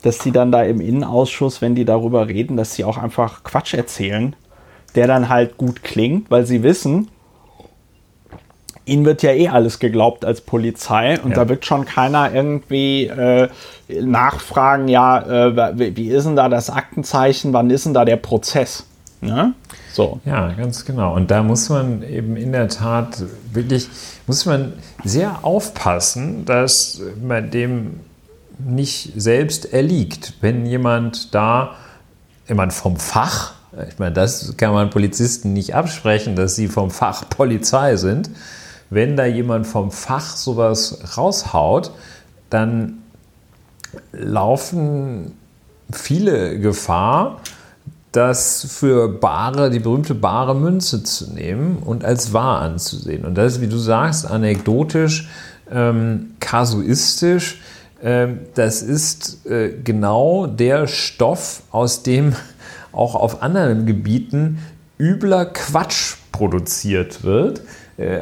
[0.03, 3.73] dass die dann da im Innenausschuss, wenn die darüber reden, dass sie auch einfach Quatsch
[3.73, 4.37] erzählen,
[4.95, 7.09] der dann halt gut klingt, weil sie wissen,
[8.91, 11.37] ihnen wird ja eh alles geglaubt als Polizei und ja.
[11.37, 13.49] da wird schon keiner irgendwie äh,
[13.89, 18.85] nachfragen, ja, äh, wie ist denn da das Aktenzeichen, wann ist denn da der Prozess?
[19.21, 19.53] Ne?
[19.93, 20.19] So.
[20.25, 21.15] Ja, ganz genau.
[21.15, 23.23] Und da muss man eben in der Tat
[23.53, 23.87] wirklich,
[24.25, 24.73] muss man
[25.03, 27.99] sehr aufpassen, dass man dem
[28.57, 30.33] nicht selbst erliegt.
[30.41, 31.75] Wenn jemand da,
[32.47, 33.53] jemand vom Fach,
[33.89, 38.29] ich meine, das kann man Polizisten nicht absprechen, dass sie vom Fach Polizei sind,
[38.91, 41.91] wenn da jemand vom Fach sowas raushaut,
[42.51, 42.99] dann
[44.11, 45.31] laufen
[45.91, 47.41] viele Gefahr,
[48.11, 53.23] das für bare, die berühmte bare Münze zu nehmen und als wahr anzusehen.
[53.23, 55.29] Und das ist, wie du sagst, anekdotisch,
[55.71, 57.61] ähm, kasuistisch.
[58.03, 62.35] Ähm, das ist äh, genau der Stoff, aus dem
[62.91, 64.59] auch auf anderen Gebieten
[64.99, 67.61] übler Quatsch produziert wird,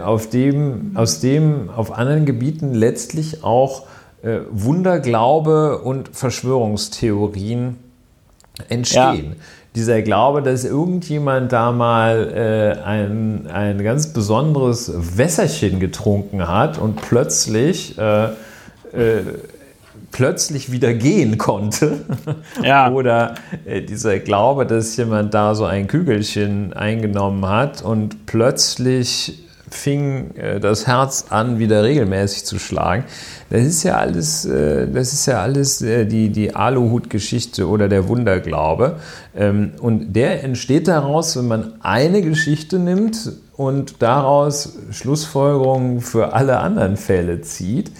[0.03, 3.83] auf dem, aus dem auf anderen Gebieten letztlich auch
[4.21, 7.77] äh, Wunderglaube und Verschwörungstheorien
[8.67, 9.25] entstehen.
[9.29, 9.35] Ja.
[9.75, 17.01] Dieser Glaube, dass irgendjemand da mal äh, ein, ein ganz besonderes Wässerchen getrunken hat und
[17.01, 19.21] plötzlich äh, äh,
[20.11, 21.99] plötzlich wieder gehen konnte.
[22.63, 22.91] Ja.
[22.91, 30.35] Oder äh, dieser Glaube, dass jemand da so ein Kügelchen eingenommen hat und plötzlich fing
[30.35, 33.03] äh, das Herz an, wieder regelmäßig zu schlagen.
[33.49, 38.07] Das ist ja alles, äh, das ist ja alles äh, die, die Aluhut-Geschichte oder der
[38.07, 38.97] Wunderglaube.
[39.35, 46.59] Ähm, und der entsteht daraus, wenn man eine Geschichte nimmt und daraus Schlussfolgerungen für alle
[46.59, 47.91] anderen Fälle zieht.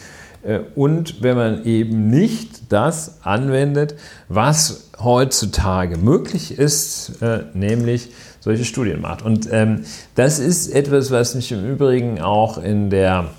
[0.76, 3.96] Und wenn man eben nicht das anwendet,
[4.30, 7.22] was heutzutage möglich ist,
[7.54, 9.22] nämlich solche Studien macht.
[9.22, 9.84] Und ähm,
[10.16, 13.30] das ist etwas, was mich im Übrigen auch in der,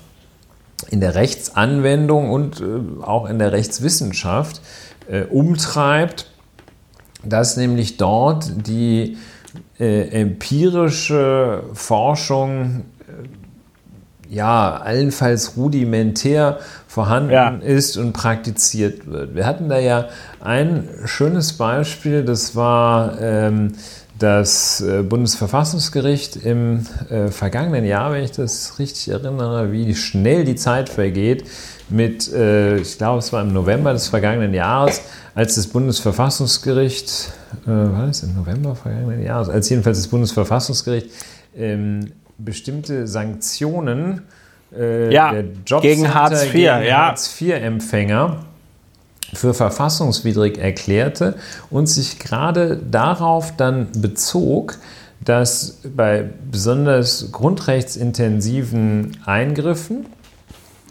[0.89, 4.61] in der Rechtsanwendung und äh, auch in der Rechtswissenschaft
[5.09, 6.27] äh, umtreibt,
[7.23, 9.17] dass nämlich dort die
[9.79, 12.85] äh, empirische Forschung
[14.31, 17.49] ja, allenfalls rudimentär vorhanden ja.
[17.49, 19.35] ist und praktiziert wird.
[19.35, 20.07] Wir hatten da ja
[20.39, 23.73] ein schönes Beispiel, das war ähm,
[24.21, 30.55] das äh, Bundesverfassungsgericht im äh, vergangenen Jahr, wenn ich das richtig erinnere, wie schnell die
[30.55, 31.45] Zeit vergeht,
[31.89, 35.01] mit, äh, ich glaube, es war im November des vergangenen Jahres,
[35.35, 37.31] als das Bundesverfassungsgericht,
[37.65, 41.09] äh, war das im November vergangenen Jahres, als jedenfalls das Bundesverfassungsgericht
[41.55, 44.21] ähm, bestimmte Sanktionen
[44.77, 45.33] äh, ja,
[45.81, 47.07] gegen Hartz IV, gegen ja.
[47.07, 48.45] Hartz IV-Empfänger
[49.33, 51.35] für verfassungswidrig erklärte
[51.69, 54.77] und sich gerade darauf dann bezog,
[55.23, 60.07] dass bei besonders grundrechtsintensiven Eingriffen,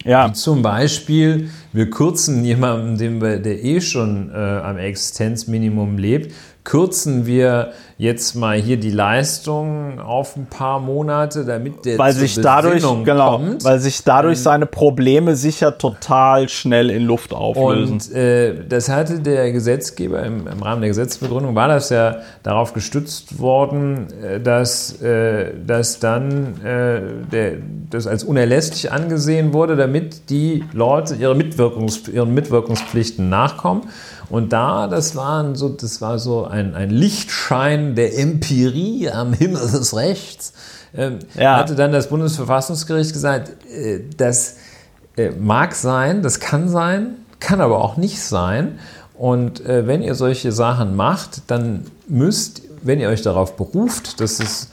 [0.04, 0.32] ja.
[0.32, 6.32] zum Beispiel, wir kürzen jemanden, der eh schon äh, am Existenzminimum lebt,
[6.64, 12.40] kürzen wir jetzt mal hier die Leistung auf ein paar Monate, damit der weil sich
[12.40, 13.64] dadurch genau, kommt.
[13.64, 17.94] weil sich dadurch ähm, seine Probleme sicher total schnell in Luft auflösen.
[17.94, 22.72] Und äh, das hatte der Gesetzgeber im, im, Rahmen der Gesetzbegründung war das ja darauf
[22.72, 27.00] gestützt worden, äh, dass, äh, dass dann äh,
[27.30, 27.52] der,
[27.90, 33.82] das als unerlässlich angesehen wurde, damit die Leute ihre Mitwirkungs, ihren Mitwirkungspflichten nachkommen.
[34.30, 39.60] Und da, das, waren so, das war so ein, ein Lichtschein der Empirie am Himmel
[39.70, 40.52] des Rechts.
[40.94, 41.56] Ähm, ja.
[41.56, 44.56] Hatte dann das Bundesverfassungsgericht gesagt, äh, das
[45.16, 48.78] äh, mag sein, das kann sein, kann aber auch nicht sein.
[49.18, 54.40] Und äh, wenn ihr solche Sachen macht, dann müsst, wenn ihr euch darauf beruft, dass
[54.40, 54.68] es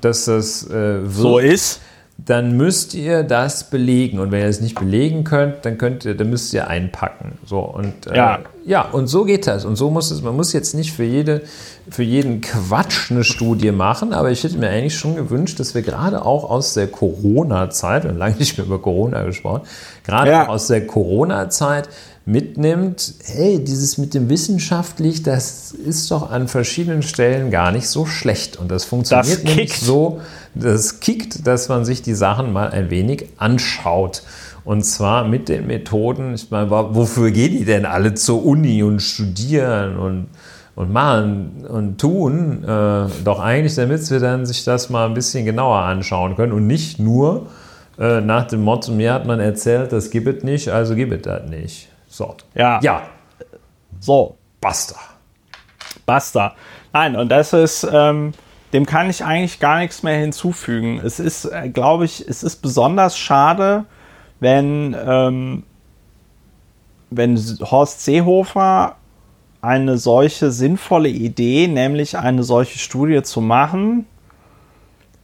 [0.00, 1.80] dass das äh, so ist,
[2.24, 4.18] dann müsst ihr das belegen.
[4.18, 7.38] Und wenn ihr es nicht belegen könnt, dann könnt ihr, dann müsst ihr einpacken.
[7.44, 8.38] So und äh, ja.
[8.64, 9.64] ja, und so geht das.
[9.64, 10.22] Und so muss es.
[10.22, 11.42] Man muss jetzt nicht für jede,
[11.88, 15.82] für jeden Quatsch eine Studie machen, aber ich hätte mir eigentlich schon gewünscht, dass wir
[15.82, 19.62] gerade auch aus der Corona-Zeit, wir haben lange nicht mehr über Corona gesprochen,
[20.04, 20.48] gerade ja.
[20.48, 21.88] aus der Corona-Zeit
[22.30, 28.06] mitnimmt, hey, dieses mit dem wissenschaftlich, das ist doch an verschiedenen Stellen gar nicht so
[28.06, 28.56] schlecht.
[28.56, 30.20] Und das funktioniert das nämlich so,
[30.54, 34.22] das kickt, dass man sich die Sachen mal ein wenig anschaut.
[34.64, 39.00] Und zwar mit den Methoden, ich meine, wofür gehen die denn alle zur Uni und
[39.00, 40.28] studieren und,
[40.76, 42.62] und machen und tun?
[42.62, 46.66] Äh, doch eigentlich, damit wir dann sich das mal ein bisschen genauer anschauen können und
[46.66, 47.48] nicht nur
[47.98, 51.22] äh, nach dem Motto, mir hat man erzählt, das gibt es nicht, also gibt es
[51.22, 51.89] das nicht.
[52.10, 52.36] So.
[52.54, 52.80] Ja.
[52.82, 53.02] Ja.
[54.00, 54.36] So.
[54.60, 54.96] Basta.
[56.04, 56.54] Basta.
[56.92, 58.32] Nein, und das ist, ähm,
[58.72, 61.00] dem kann ich eigentlich gar nichts mehr hinzufügen.
[61.02, 63.86] Es ist, äh, glaube ich, es ist besonders schade,
[64.40, 65.62] wenn, ähm,
[67.10, 68.96] wenn Horst Seehofer
[69.62, 74.06] eine solche sinnvolle Idee, nämlich eine solche Studie zu machen,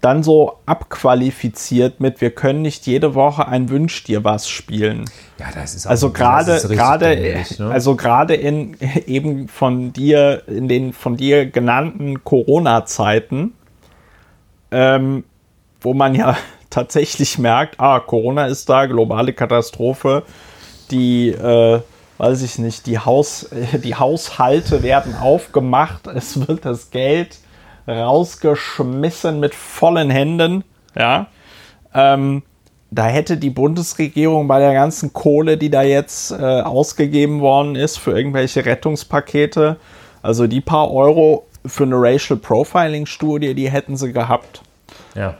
[0.00, 5.04] dann so abqualifiziert mit, wir können nicht jede Woche ein Wünsch dir was spielen.
[5.38, 7.70] Ja, das ist auch also gerade gerade ne?
[7.70, 8.76] also gerade in
[9.06, 13.54] eben von dir in den von dir genannten Corona-Zeiten,
[14.70, 15.24] ähm,
[15.80, 16.36] wo man ja
[16.70, 20.24] tatsächlich merkt, ah Corona ist da, globale Katastrophe,
[20.90, 21.80] die äh,
[22.18, 23.48] weiß ich nicht, die Haus
[23.82, 27.38] die Haushalte werden aufgemacht, es wird das Geld
[27.86, 30.64] rausgeschmissen mit vollen Händen.
[30.96, 31.26] Ja.
[31.94, 32.42] Ähm,
[32.90, 37.98] da hätte die Bundesregierung bei der ganzen Kohle, die da jetzt äh, ausgegeben worden ist
[37.98, 39.76] für irgendwelche Rettungspakete,
[40.22, 44.62] also die paar Euro für eine Racial Profiling Studie, die hätten sie gehabt.
[45.14, 45.34] Ja.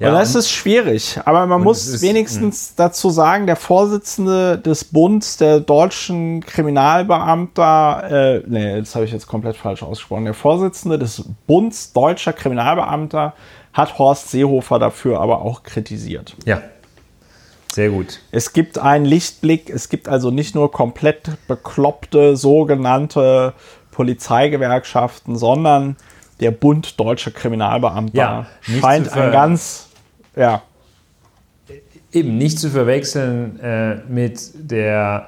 [0.00, 2.74] Ja, und das ist schwierig, aber man muss ist, wenigstens mh.
[2.76, 9.28] dazu sagen, der Vorsitzende des Bundes der deutschen Kriminalbeamter, äh, nee, das habe ich jetzt
[9.28, 13.34] komplett falsch ausgesprochen, der Vorsitzende des Bunds deutscher Kriminalbeamter
[13.72, 16.34] hat Horst Seehofer dafür aber auch kritisiert.
[16.44, 16.60] Ja,
[17.74, 18.20] sehr gut.
[18.30, 23.52] Es gibt einen Lichtblick, es gibt also nicht nur komplett bekloppte sogenannte
[23.90, 25.96] Polizeigewerkschaften, sondern
[26.40, 29.83] der Bund deutscher Kriminalbeamter ja, scheint ein ganz,
[30.36, 30.62] ja.
[32.12, 35.26] Eben nicht zu verwechseln äh, mit der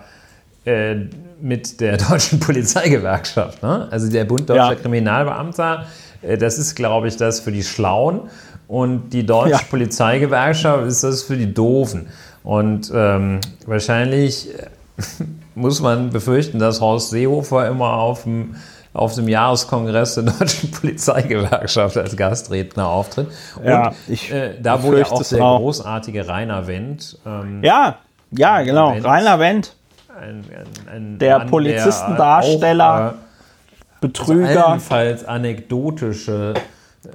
[0.64, 0.96] äh,
[1.40, 3.62] mit der deutschen Polizeigewerkschaft.
[3.62, 3.88] Ne?
[3.90, 4.74] Also der Bund deutscher ja.
[4.74, 5.86] Kriminalbeamter,
[6.22, 8.22] äh, das ist, glaube ich, das für die Schlauen.
[8.68, 9.60] Und die deutsche ja.
[9.70, 12.08] Polizeigewerkschaft ist das für die Doofen.
[12.42, 14.66] Und ähm, wahrscheinlich äh,
[15.54, 18.56] muss man befürchten, dass Horst Seehofer immer auf dem,
[18.96, 23.28] auf dem Jahreskongress der Deutschen Polizeigewerkschaft als Gastredner auftritt.
[23.56, 25.58] Und ja, ich äh, da ja auch der auch.
[25.58, 27.18] großartige Rainer Wendt.
[27.26, 27.98] Ähm, ja,
[28.30, 29.76] ja, genau, Wendt, Rainer Wendt.
[30.08, 34.48] Ein, ein, ein der Mann, Polizistendarsteller, äh, Betrüger.
[34.48, 36.54] Also ebenfalls anekdotische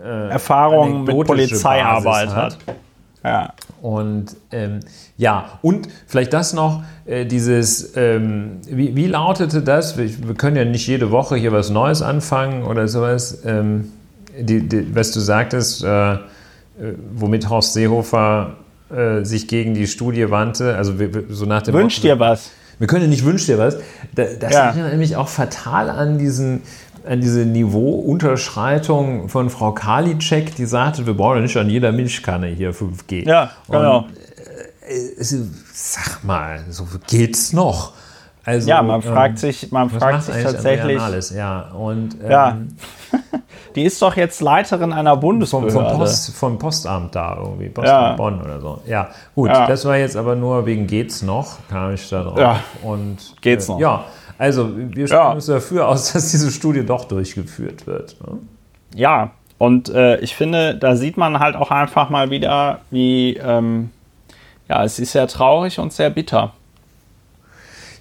[0.04, 2.36] äh, Erfahrungen mit Polizeiarbeit hat.
[2.36, 2.58] hat.
[3.24, 3.54] Ja.
[3.82, 4.80] Und ähm,
[5.18, 9.98] ja, und vielleicht das noch, äh, dieses, ähm, wie, wie, lautete das?
[9.98, 13.44] Wir, wir, können ja nicht jede Woche hier was Neues anfangen oder sowas.
[13.46, 13.92] Ähm,
[14.40, 16.18] die, die, was du sagtest, äh, äh
[17.14, 18.56] womit Horst Seehofer
[18.90, 20.94] äh, sich gegen die Studie wandte, also
[21.30, 22.52] so nach dem Wünsch dir was.
[22.80, 23.78] Wir können ja nicht wünsch dir was.
[24.16, 24.70] Das ja.
[24.70, 26.64] erinnert nämlich auch fatal an diesen
[27.10, 33.28] diese Niveauunterschreitung von Frau Karliczek, die sagte, wir brauchen nicht an jeder Milchkanne hier 5G.
[33.28, 34.00] Ja, genau.
[34.00, 34.18] Und,
[34.88, 35.44] äh,
[35.74, 37.94] sag mal, so geht's noch?
[38.44, 41.00] Also, ja, man fragt ähm, sich, man fragt sich tatsächlich.
[41.00, 41.70] Alles, ja.
[41.72, 42.58] Und, ähm, ja.
[43.76, 45.72] Die ist doch jetzt Leiterin einer Bundesbehörde.
[45.72, 48.16] Vom, vom, Post, vom Postamt da irgendwie, Postamt ja.
[48.16, 48.82] Bonn oder so.
[48.86, 49.66] Ja, gut, ja.
[49.66, 52.38] das war jetzt aber nur wegen geht's noch, kam ich da drauf.
[52.38, 52.60] Ja.
[52.84, 53.80] Und, geht's äh, noch.
[53.80, 54.04] Ja,
[54.42, 55.32] also wir sprechen ja.
[55.34, 58.16] uns dafür aus, dass diese Studie doch durchgeführt wird.
[58.26, 58.40] Ne?
[58.96, 63.92] Ja, und äh, ich finde, da sieht man halt auch einfach mal wieder, wie, ähm,
[64.68, 66.54] ja, es ist sehr traurig und sehr bitter.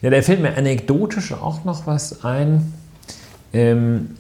[0.01, 2.73] Ja, da fällt mir anekdotisch auch noch was ein.
[3.53, 4.17] Ähm,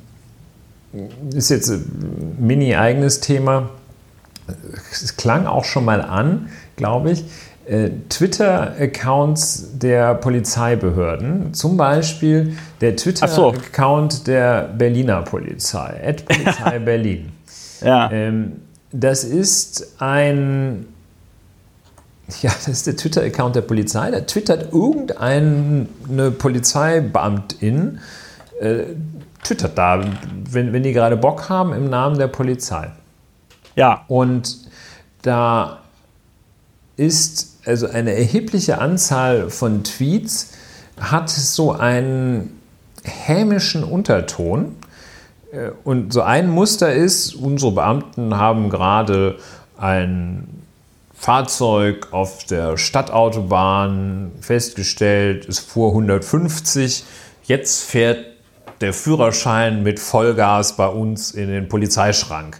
[1.32, 3.70] ist jetzt ein mini-eigenes Thema.
[4.92, 7.24] Es klang auch schon mal an, glaube ich.
[7.66, 14.24] Äh, Twitter-Accounts der Polizeibehörden, zum Beispiel der Twitter-Account so.
[14.24, 17.32] der Berliner Polizei, Polizei Berlin.
[17.82, 18.10] Ja.
[18.10, 20.86] Ähm, das ist ein,
[22.40, 24.10] ja, das ist der Twitter-Account der Polizei.
[24.10, 25.86] Da twittert irgendeine
[26.38, 28.00] Polizeibeamtin,
[28.60, 28.84] äh,
[29.44, 30.02] twittert da,
[30.50, 32.90] wenn, wenn die gerade Bock haben, im Namen der Polizei.
[33.76, 34.04] Ja.
[34.08, 34.58] Und
[35.22, 35.80] da
[36.96, 40.52] ist also eine erhebliche Anzahl von Tweets
[40.98, 42.60] hat so einen
[43.04, 44.76] hämischen Unterton.
[45.52, 49.38] Äh, und so ein Muster ist, unsere Beamten haben gerade
[49.76, 50.46] ein
[51.14, 57.04] Fahrzeug auf der Stadtautobahn festgestellt, es fuhr 150,
[57.44, 58.24] jetzt fährt
[58.80, 62.58] der Führerschein mit Vollgas bei uns in den Polizeischrank.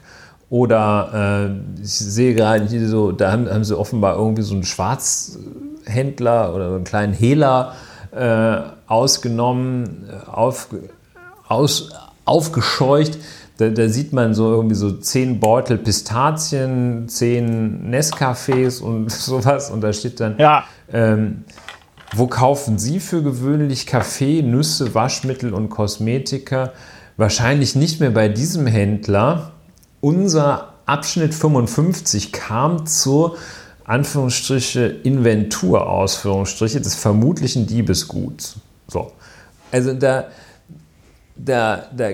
[0.51, 4.65] Oder äh, ich sehe gerade hier so, da haben, haben, sie offenbar irgendwie so einen
[4.65, 7.75] Schwarzhändler oder so einen kleinen Hehler
[8.11, 8.57] äh,
[8.89, 10.69] ausgenommen, äh, auf,
[11.47, 11.91] aus,
[12.25, 13.19] aufgescheucht.
[13.59, 19.71] Da, da, sieht man so irgendwie so zehn Beutel Pistazien, zehn Nescafés und sowas.
[19.71, 20.65] Und da steht dann, ja.
[20.93, 21.45] ähm,
[22.13, 26.73] wo kaufen Sie für gewöhnlich Kaffee, Nüsse, Waschmittel und Kosmetika?
[27.17, 29.53] Wahrscheinlich nicht mehr bei diesem Händler
[30.01, 33.37] unser Abschnitt 55 kam zur
[33.85, 38.57] Anführungsstriche Inventur, Ausführungsstriche des vermutlichen Diebesguts.
[38.87, 39.13] So.
[39.73, 40.27] Also da,
[41.37, 42.11] da, da,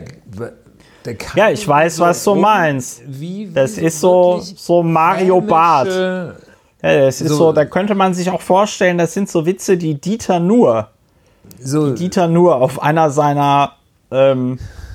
[1.02, 3.02] da ja, ich weiß, so was du meinst.
[3.06, 5.88] Wie, wie das ist so, so Mario Barth.
[5.88, 6.34] Ja,
[6.82, 10.00] das ist so, so, da könnte man sich auch vorstellen, das sind so Witze, die
[10.00, 10.88] Dieter nur,
[11.58, 13.72] so, die Dieter nur auf einer seiner
[14.10, 14.85] ähm, äh,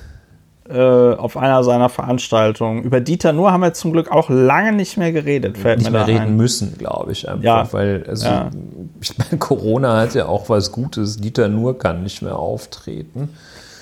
[0.70, 2.82] auf einer seiner Veranstaltungen.
[2.82, 5.58] Über Dieter Nuhr haben wir zum Glück auch lange nicht mehr geredet.
[5.58, 6.36] Fällt nicht mehr reden ein.
[6.36, 7.72] müssen, glaube ich einfach, ja.
[7.72, 8.50] weil also, ja.
[9.00, 11.16] ich meine, Corona hat ja auch was Gutes.
[11.16, 13.30] Dieter Nuhr kann nicht mehr auftreten.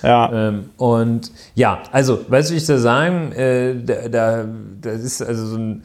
[0.03, 0.33] Ja.
[0.33, 4.45] Ähm, und ja, also, weißt du, ich da sagen, äh, da, da,
[4.81, 5.83] das ist also so ein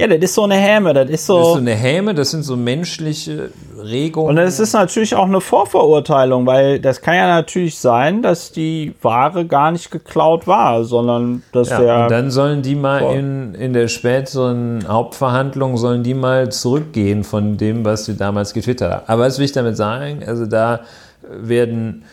[0.00, 1.36] Ja, das ist so eine Häme, das ist so.
[1.36, 4.30] Das ist so eine Häme, das sind so menschliche Regungen.
[4.30, 8.94] Und es ist natürlich auch eine Vorverurteilung, weil das kann ja natürlich sein, dass die
[9.02, 12.02] Ware gar nicht geklaut war, sondern dass ja, der.
[12.04, 17.58] Und dann sollen die mal in, in der späteren Hauptverhandlung, sollen die mal zurückgehen von
[17.58, 19.02] dem, was sie damals getwittert haben.
[19.06, 20.22] Aber was will ich damit sagen?
[20.26, 20.80] Also da
[21.28, 22.04] werden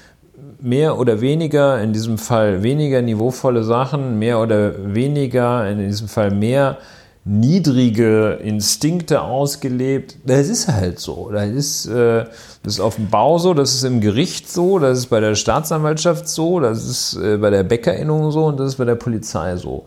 [0.59, 6.31] mehr oder weniger, in diesem Fall weniger niveauvolle Sachen, mehr oder weniger, in diesem Fall
[6.31, 6.75] mehr
[7.27, 10.15] niedrige Instinkte ausgelebt.
[10.25, 11.29] Das ist halt so.
[11.31, 12.25] Das ist, äh,
[12.63, 15.35] das ist auf dem Bau so, das ist im Gericht so, das ist bei der
[15.35, 19.57] Staatsanwaltschaft so, das ist äh, bei der Bäckerinnung so und das ist bei der Polizei
[19.57, 19.85] so.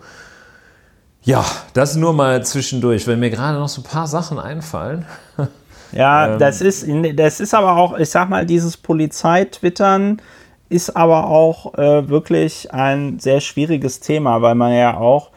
[1.23, 5.07] Ja, das nur mal zwischendurch, weil mir gerade noch so ein paar Sachen einfallen.
[5.93, 6.87] Ja, ähm, das, ist,
[7.17, 10.23] das ist aber auch, ich sag mal, dieses Polizeitwittern
[10.69, 15.31] ist aber auch äh, wirklich ein sehr schwieriges Thema, weil man ja auch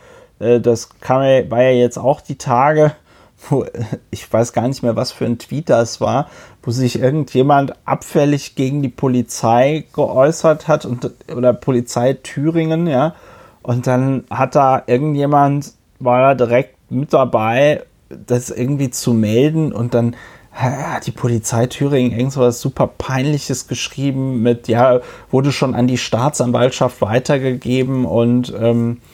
[0.61, 2.93] das kam, war ja jetzt auch die Tage,
[3.49, 3.65] wo
[4.11, 6.29] ich weiß gar nicht mehr, was für ein Tweet das war,
[6.61, 13.15] wo sich irgendjemand abfällig gegen die Polizei geäußert hat und, oder Polizei Thüringen, ja.
[13.61, 19.93] Und dann hat da irgendjemand, war da direkt mit dabei, das irgendwie zu melden und
[19.93, 20.15] dann
[20.53, 24.99] hat die Polizei Thüringen irgendwas super peinliches geschrieben mit, ja,
[25.31, 29.12] wurde schon an die Staatsanwaltschaft weitergegeben und ähm, äh,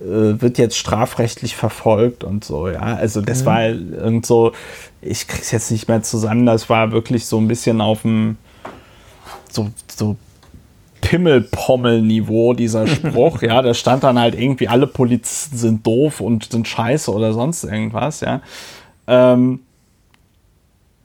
[0.00, 2.80] wird jetzt strafrechtlich verfolgt und so, ja.
[2.80, 3.46] Also das mhm.
[3.46, 4.52] war irgend so,
[5.00, 8.36] ich krieg's jetzt nicht mehr zusammen, das war wirklich so ein bisschen auf dem
[9.50, 10.16] so, so
[11.00, 16.66] Pimmelpommel-Niveau, dieser Spruch, ja, da stand dann halt irgendwie, alle Polizisten sind doof und sind
[16.66, 18.40] scheiße oder sonst irgendwas, ja.
[19.06, 19.60] Ähm,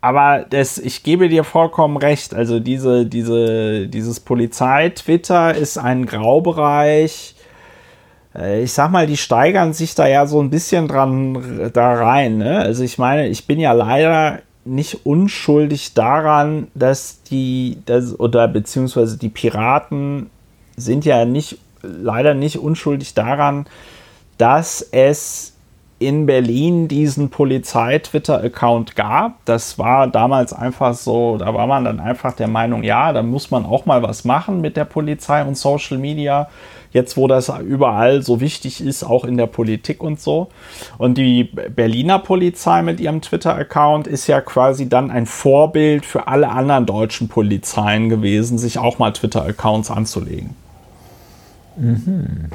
[0.02, 2.34] aber das, ich gebe dir vollkommen recht.
[2.34, 7.39] Also diese, diese, dieses Polizei-Twitter ist ein Graubereich, äh,
[8.34, 12.38] ich sag mal, die steigern sich da ja so ein bisschen dran da rein.
[12.38, 12.60] Ne?
[12.60, 19.18] Also ich meine, ich bin ja leider nicht unschuldig daran, dass die, das, oder beziehungsweise
[19.18, 20.30] die Piraten
[20.78, 23.66] sind ja nicht, leider nicht unschuldig daran,
[24.38, 25.56] dass es
[25.98, 29.44] in Berlin diesen Polizei-Twitter-Account gab.
[29.46, 33.52] Das war damals einfach so, da war man dann einfach der Meinung, ja, da muss
[33.52, 36.48] man auch mal was machen mit der Polizei und Social Media
[36.92, 40.50] jetzt wo das überall so wichtig ist, auch in der Politik und so.
[40.98, 46.50] Und die Berliner Polizei mit ihrem Twitter-Account ist ja quasi dann ein Vorbild für alle
[46.50, 50.56] anderen deutschen Polizeien gewesen, sich auch mal Twitter-Accounts anzulegen.
[51.78, 52.50] Mhm.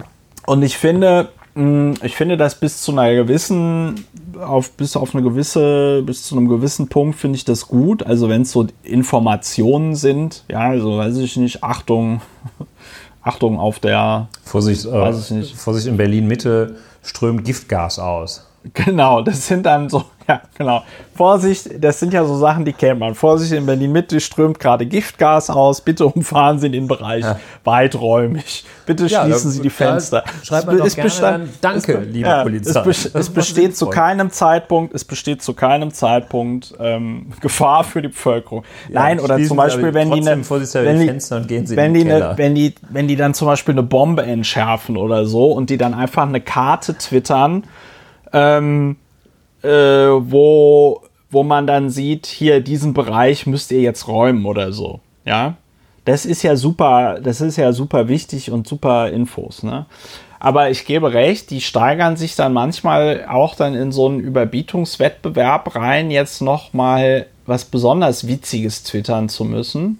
[0.47, 4.05] Und ich finde, hm, ich finde das bis zu einer gewissen,
[4.41, 8.03] auf, bis auf eine gewisse, bis zu einem gewissen Punkt finde ich das gut.
[8.03, 12.20] Also wenn es so Informationen sind, ja, also weiß ich nicht, Achtung,
[13.25, 14.29] Achtung auf der.
[14.45, 18.47] Vorsicht, äh, Vorsicht in Berlin Mitte strömt Giftgas aus.
[18.72, 20.83] Genau, das sind dann so, ja, genau.
[21.14, 23.14] Vorsicht, das sind ja so Sachen, die kennt man.
[23.14, 25.81] Vorsicht, in Berlin Mitte strömt gerade Giftgas aus.
[25.81, 27.39] Bitte umfahren Sie in den Bereich ja.
[27.62, 28.64] weiträumig.
[28.87, 30.25] Bitte ja, schließen Sie die Fenster.
[30.43, 32.89] Schreibt man es, doch es gerne dann, Danke, es, liebe ja, Polizei.
[32.89, 38.09] Es, es besteht zu keinem Zeitpunkt, es besteht zu keinem Zeitpunkt ähm, Gefahr für die
[38.09, 38.64] Bevölkerung.
[38.89, 43.09] Nein, oder zum Beispiel, wenn die, eine, wenn, die, wenn, die eine, wenn, die, wenn
[43.09, 46.97] die dann zum Beispiel eine Bombe entschärfen oder so und die dann einfach eine Karte
[46.99, 47.64] twittern,
[48.33, 48.97] ähm,
[49.65, 55.01] äh, wo, wo man dann sieht, hier diesen Bereich müsst ihr jetzt räumen oder so.
[55.25, 55.57] Ja,
[56.05, 59.87] das ist ja super, das ist ja super wichtig und super Infos, ne?
[60.39, 65.75] Aber ich gebe recht, die steigern sich dann manchmal auch dann in so einen Überbietungswettbewerb
[65.75, 69.99] rein, jetzt noch mal was besonders Witziges twittern zu müssen.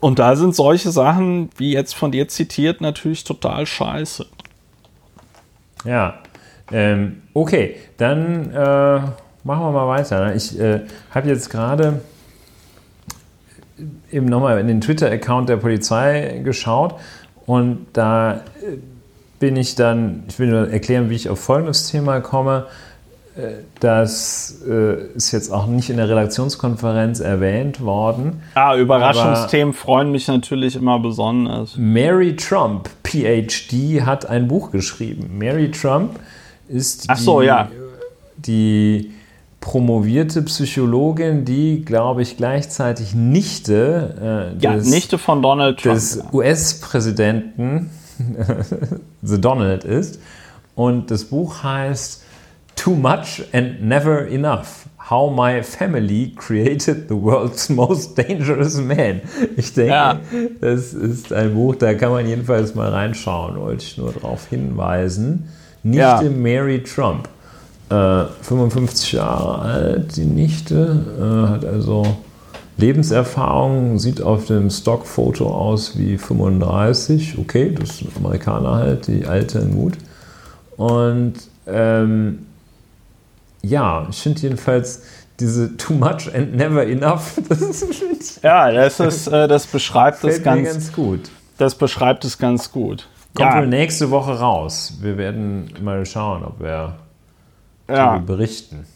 [0.00, 4.24] Und da sind solche Sachen, wie jetzt von dir zitiert, natürlich total scheiße.
[5.84, 6.14] Ja,
[6.72, 9.12] ähm, okay, dann äh, machen
[9.44, 10.26] wir mal weiter.
[10.26, 10.34] Ne?
[10.34, 12.00] Ich äh, habe jetzt gerade
[14.10, 16.96] eben nochmal in den Twitter-Account der Polizei geschaut
[17.46, 18.76] und da äh,
[19.38, 22.66] bin ich dann, ich will nur erklären, wie ich auf folgendes Thema komme.
[23.36, 28.42] Äh, das äh, ist jetzt auch nicht in der Redaktionskonferenz erwähnt worden.
[28.54, 31.76] Ah, Überraschungsthemen freuen mich natürlich immer besonders.
[31.76, 35.38] Mary Trump, PhD, hat ein Buch geschrieben.
[35.38, 36.18] Mary Trump
[36.70, 37.70] ist Ach so, die, ja.
[38.36, 39.10] die
[39.60, 45.94] promovierte Psychologin, die, glaube ich, gleichzeitig Nichte, äh, des, Nichte von Donald Trump.
[45.94, 47.90] des US-Präsidenten
[49.22, 50.20] The Donald ist.
[50.74, 52.22] Und das Buch heißt
[52.76, 54.86] Too Much and Never Enough.
[55.10, 59.20] How My Family Created the World's Most Dangerous Man.
[59.56, 60.20] Ich denke, ja.
[60.60, 65.48] das ist ein Buch, da kann man jedenfalls mal reinschauen, wollte ich nur darauf hinweisen.
[65.82, 66.22] Nichte Ja.
[66.30, 67.28] Mary Trump.
[67.90, 72.06] Äh, 55 Jahre alt, die Nichte, äh, hat also
[72.76, 77.38] Lebenserfahrung, sieht auf dem Stockfoto aus wie 35.
[77.38, 79.94] Okay, das sind Amerikaner halt, die altern gut.
[80.76, 81.34] Und
[81.66, 82.46] ähm,
[83.62, 85.02] ja, ich finde jedenfalls
[85.40, 90.38] diese Too much and never enough, das ist, Ja, das ist, äh, das beschreibt mir
[90.40, 91.30] ganz, ganz gut.
[91.58, 93.08] das beschreibt es ganz gut.
[93.34, 94.98] Kommt ja, wohl nächste Woche raus.
[95.00, 96.94] Wir werden mal schauen, ob wir
[97.88, 98.18] ja.
[98.18, 98.86] berichten.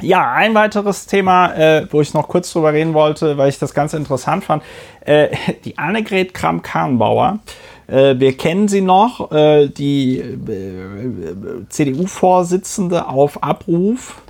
[0.00, 3.74] Ja, ein weiteres Thema, äh, wo ich noch kurz drüber reden wollte, weil ich das
[3.74, 4.62] ganz interessant fand.
[5.00, 5.28] Äh,
[5.64, 7.38] die Annegret Kramp-Karrenbauer.
[7.86, 14.22] Äh, wir kennen sie noch, äh, die äh, CDU-Vorsitzende auf Abruf.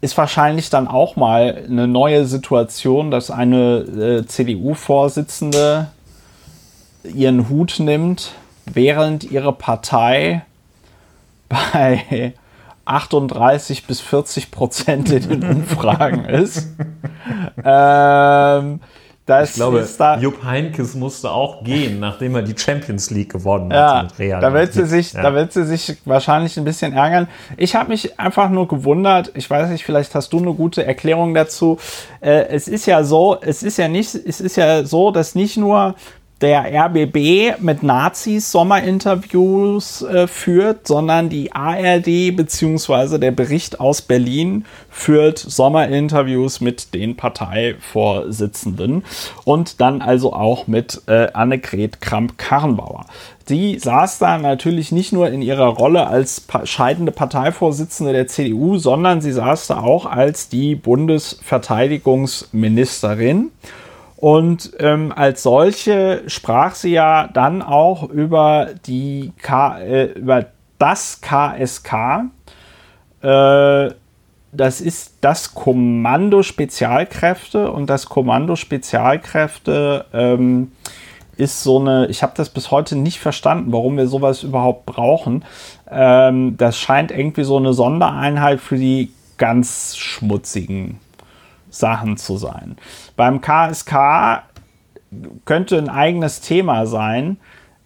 [0.00, 5.88] Ist wahrscheinlich dann auch mal eine neue Situation, dass eine äh, CDU-Vorsitzende
[7.02, 8.32] ihren Hut nimmt,
[8.72, 10.42] während ihre Partei
[11.48, 12.34] bei
[12.84, 16.68] 38 bis 40 Prozent in den Umfragen ist.
[17.64, 18.80] ähm,
[19.42, 23.72] Ich glaube, ist da, Jupp Heinkes musste auch gehen, nachdem er die Champions League gewonnen
[23.72, 24.40] ja, hat mit Real.
[24.40, 25.22] da wird, sie sich, Ja.
[25.22, 27.26] da wird sie sich wahrscheinlich ein bisschen ärgern.
[27.56, 31.34] Ich habe mich einfach nur gewundert, ich weiß nicht, vielleicht hast du eine gute Erklärung
[31.34, 31.78] dazu.
[32.20, 35.56] Äh, es ist ja so, es ist ja nicht, es ist ja so, dass nicht
[35.56, 35.96] nur
[36.42, 44.66] der RBB mit Nazis Sommerinterviews äh, führt, sondern die ARD beziehungsweise der Bericht aus Berlin
[44.90, 49.02] führt Sommerinterviews mit den Parteivorsitzenden
[49.44, 53.06] und dann also auch mit äh, Annegret Kramp-Karrenbauer.
[53.48, 58.76] Die saß da natürlich nicht nur in ihrer Rolle als pa scheidende Parteivorsitzende der CDU,
[58.76, 63.52] sondern sie saß da auch als die Bundesverteidigungsministerin.
[64.16, 70.46] Und ähm, als solche sprach sie ja dann auch über die K äh, über
[70.78, 72.30] das KSK.
[73.22, 73.90] Äh,
[74.52, 80.72] das ist das Kommando Spezialkräfte und das Kommando Spezialkräfte ähm,
[81.36, 85.44] ist so eine, ich habe das bis heute nicht verstanden, warum wir sowas überhaupt brauchen.
[85.90, 90.98] Ähm, das scheint irgendwie so eine Sondereinheit für die ganz schmutzigen
[91.68, 92.76] Sachen zu sein.
[93.16, 94.42] Beim KSK
[95.44, 97.38] könnte ein eigenes Thema sein.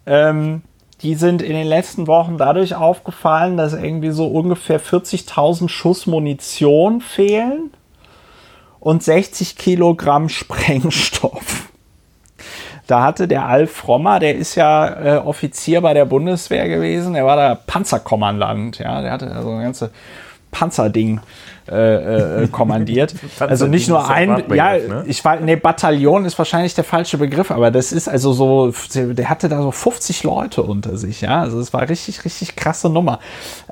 [0.05, 0.63] Ähm,
[1.01, 7.01] die sind in den letzten Wochen dadurch aufgefallen, dass irgendwie so ungefähr 40.000 Schuss Munition
[7.01, 7.71] fehlen
[8.79, 11.69] und 60 Kilogramm Sprengstoff.
[12.85, 17.25] Da hatte der Alf Frommer, der ist ja äh, Offizier bei der Bundeswehr gewesen, der
[17.25, 19.91] war da Panzerkommandant, ja, der hatte also ein ganze
[20.51, 21.21] Panzerding
[21.69, 23.13] äh, äh, kommandiert.
[23.39, 25.03] also nicht nur ein, ja, ne?
[25.07, 29.29] ich war, nee, Bataillon ist wahrscheinlich der falsche Begriff, aber das ist also so, der
[29.29, 33.19] hatte da so 50 Leute unter sich, ja, also es war richtig, richtig krasse Nummer.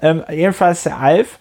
[0.01, 1.39] Ähm, jedenfalls der Alf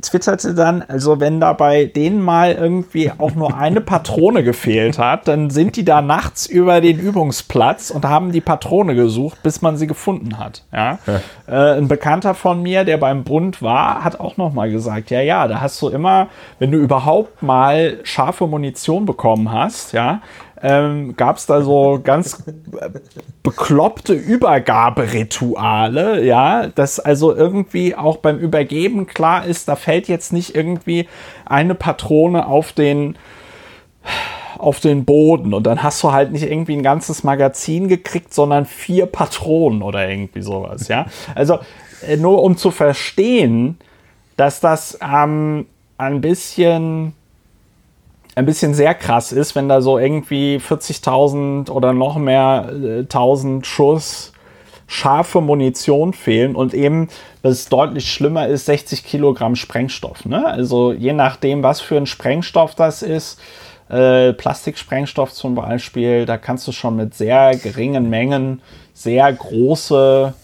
[0.00, 5.28] twitterte dann, also wenn da bei denen mal irgendwie auch nur eine Patrone gefehlt hat,
[5.28, 9.76] dann sind die da nachts über den Übungsplatz und haben die Patrone gesucht, bis man
[9.76, 10.64] sie gefunden hat.
[10.72, 10.98] Ja?
[11.46, 15.20] Äh, ein Bekannter von mir, der beim Bund war, hat auch noch mal gesagt, ja,
[15.20, 16.28] ja, da hast du immer,
[16.58, 20.20] wenn du überhaupt mal scharfe Munition bekommen hast, ja,
[20.62, 22.44] ähm, gab es da so ganz
[23.42, 30.54] bekloppte Übergaberituale, ja, dass also irgendwie auch beim Übergeben klar ist, da fällt jetzt nicht
[30.54, 31.08] irgendwie
[31.44, 33.16] eine Patrone auf den
[34.58, 38.64] auf den Boden und dann hast du halt nicht irgendwie ein ganzes Magazin gekriegt, sondern
[38.64, 41.06] vier Patronen oder irgendwie sowas, ja.
[41.34, 41.58] Also
[42.06, 43.78] äh, nur um zu verstehen,
[44.36, 45.66] dass das ähm,
[45.98, 47.14] ein bisschen
[48.34, 53.66] ein bisschen sehr krass ist, wenn da so irgendwie 40.000 oder noch mehr äh, 1000
[53.66, 54.32] Schuss
[54.86, 57.08] scharfe Munition fehlen und eben,
[57.42, 60.26] was deutlich schlimmer ist, 60 Kilogramm Sprengstoff.
[60.26, 60.44] Ne?
[60.46, 63.40] Also je nachdem, was für ein Sprengstoff das ist,
[63.88, 68.60] äh, Plastiksprengstoff zum Beispiel, da kannst du schon mit sehr geringen Mengen
[68.94, 70.34] sehr große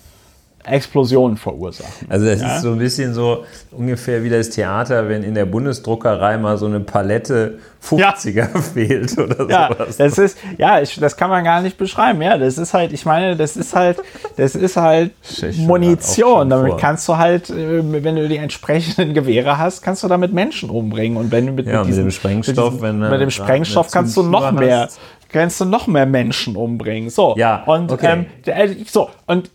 [0.70, 2.06] Explosionen verursachen.
[2.08, 2.56] Also es Ja.
[2.56, 6.66] ist so ein bisschen so ungefähr wie das Theater, wenn in der Bundesdruckerei mal so
[6.66, 9.96] eine Palette 50er fehlt oder Ja, sowas.
[9.96, 12.20] das ist, ja, ich, das kann man gar nicht beschreiben.
[12.22, 13.98] Ja, das ist halt, ich meine, das ist halt,
[14.36, 15.12] das ist halt
[15.56, 16.48] Munition.
[16.50, 16.80] Damit vor.
[16.80, 21.16] kannst du halt, äh, wenn du die entsprechenden Gewehre hast, kannst du damit Menschen umbringen.
[21.18, 24.16] Und wenn du mit, Ja, mit diesem- dem Sprengstoff, mit, diesem, mit dem Sprengstoff kannst
[24.16, 24.98] du noch mehr, hast.
[25.30, 27.10] kannst du noch mehr Menschen umbringen.
[27.10, 27.34] So.
[27.36, 28.12] Ja, und okay.
[28.12, 29.50] ähm, der- so und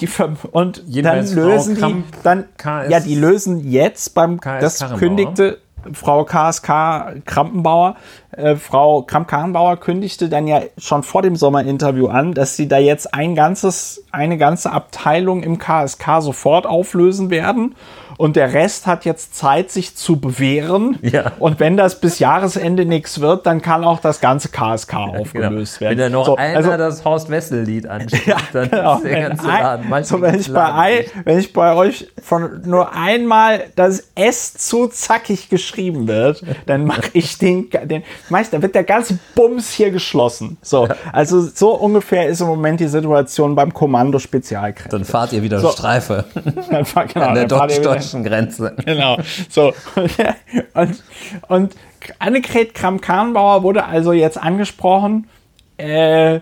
[0.00, 4.14] die Ver- und dann Jedenfalls Frau lösen die Kramp- dann KS ja die lösen jetzt
[4.14, 5.58] beim KS das kündigte
[5.94, 7.96] Frau KSK Krampenbauer,
[8.32, 13.14] äh, Frau Kramp-Karrenbauer kündigte dann ja schon vor dem Sommerinterview an, dass sie da jetzt
[13.14, 17.74] ein ganzes, eine ganze Abteilung im KSK sofort auflösen werden
[18.20, 20.98] und der Rest hat jetzt Zeit, sich zu bewähren.
[21.00, 21.32] Ja.
[21.38, 25.32] Und wenn das bis Jahresende nichts wird, dann kann auch das ganze KSK aufgelöst
[25.78, 25.90] genau.
[25.90, 25.98] werden.
[25.98, 28.96] Wenn da noch so, einer also, das Horst Wessel-Lied anschaut, ja, dann genau.
[28.96, 32.08] ist der ganze Ein- Laden manchmal so, wenn, ich bei, ein, wenn ich bei euch
[32.22, 38.58] von nur einmal das S zu zackig geschrieben wird, dann mache ich den, den Meister,
[38.58, 40.58] da wird der ganze Bums hier geschlossen.
[40.60, 44.90] So, also so ungefähr ist im Moment die Situation beim Kommando Spezialkräfte.
[44.90, 45.70] Dann fahrt ihr wieder So.
[45.70, 46.26] Streife
[46.70, 48.76] Dann fahr- genau, an der dann fahrt ihr wieder- Grenze.
[48.84, 49.18] Genau.
[49.48, 49.72] So.
[50.74, 51.02] Und,
[51.48, 51.74] und
[52.18, 55.28] Annegret Kramp-Karrenbauer wurde also jetzt angesprochen.
[55.76, 56.40] Äh,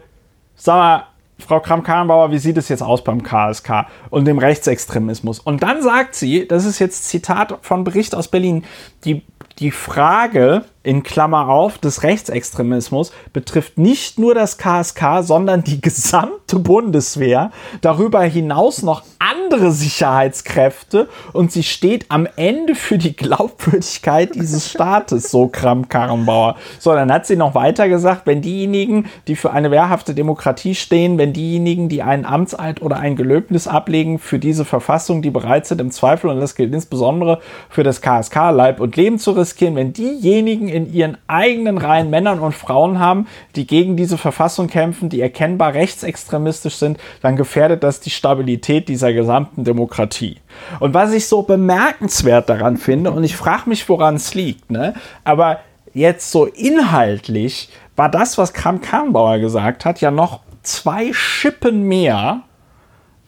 [0.55, 1.07] sag mal,
[1.39, 5.39] Frau Kramp-Karrenbauer, wie sieht es jetzt aus beim KSK und dem Rechtsextremismus?
[5.39, 8.65] Und dann sagt sie, das ist jetzt Zitat von Bericht aus Berlin,
[9.05, 9.23] die,
[9.59, 16.59] die Frage in Klammer auf des Rechtsextremismus betrifft nicht nur das KSK, sondern die gesamte
[16.59, 17.51] Bundeswehr,
[17.83, 25.31] darüber hinaus noch andere Sicherheitskräfte und sie steht am Ende für die Glaubwürdigkeit dieses Staates,
[25.31, 26.57] so Kramp-Karrenbauer.
[26.79, 31.19] So, dann hat sie noch weiter gesagt, wenn diejenigen, die für eine wehrhafte Demokratie stehen,
[31.19, 35.83] wenn diejenigen, die einen Amtseid oder ein Gelöbnis ablegen für diese Verfassung, die bereit sind,
[35.83, 39.93] im Zweifel, und das gilt insbesondere für das KSK, Leib und Leben zu riskieren, wenn
[39.93, 43.27] diejenigen in ihren eigenen Reihen Männern und Frauen haben,
[43.57, 49.13] die gegen diese Verfassung kämpfen, die erkennbar rechtsextremistisch sind, dann gefährdet das die Stabilität dieser
[49.13, 50.39] gesamten Demokratie.
[50.79, 54.95] Und was ich so bemerkenswert daran finde, und ich frage mich, woran es liegt, ne?
[55.25, 55.61] aber
[55.95, 62.43] jetzt so inhaltlich war das, was Kram-Karrenbauer gesagt hat, ja noch zwei Schippen mehr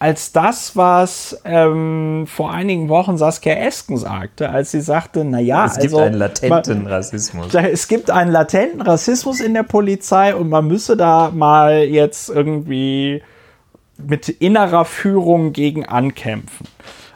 [0.01, 5.75] als das, was ähm, vor einigen Wochen Saskia Esken sagte, als sie sagte, naja, Es
[5.75, 7.49] gibt also, einen latenten Rassismus.
[7.53, 12.31] da- es gibt einen latenten Rassismus in der Polizei und man müsse da mal jetzt
[12.31, 13.23] irgendwie
[13.99, 16.67] mit innerer Führung gegen ankämpfen.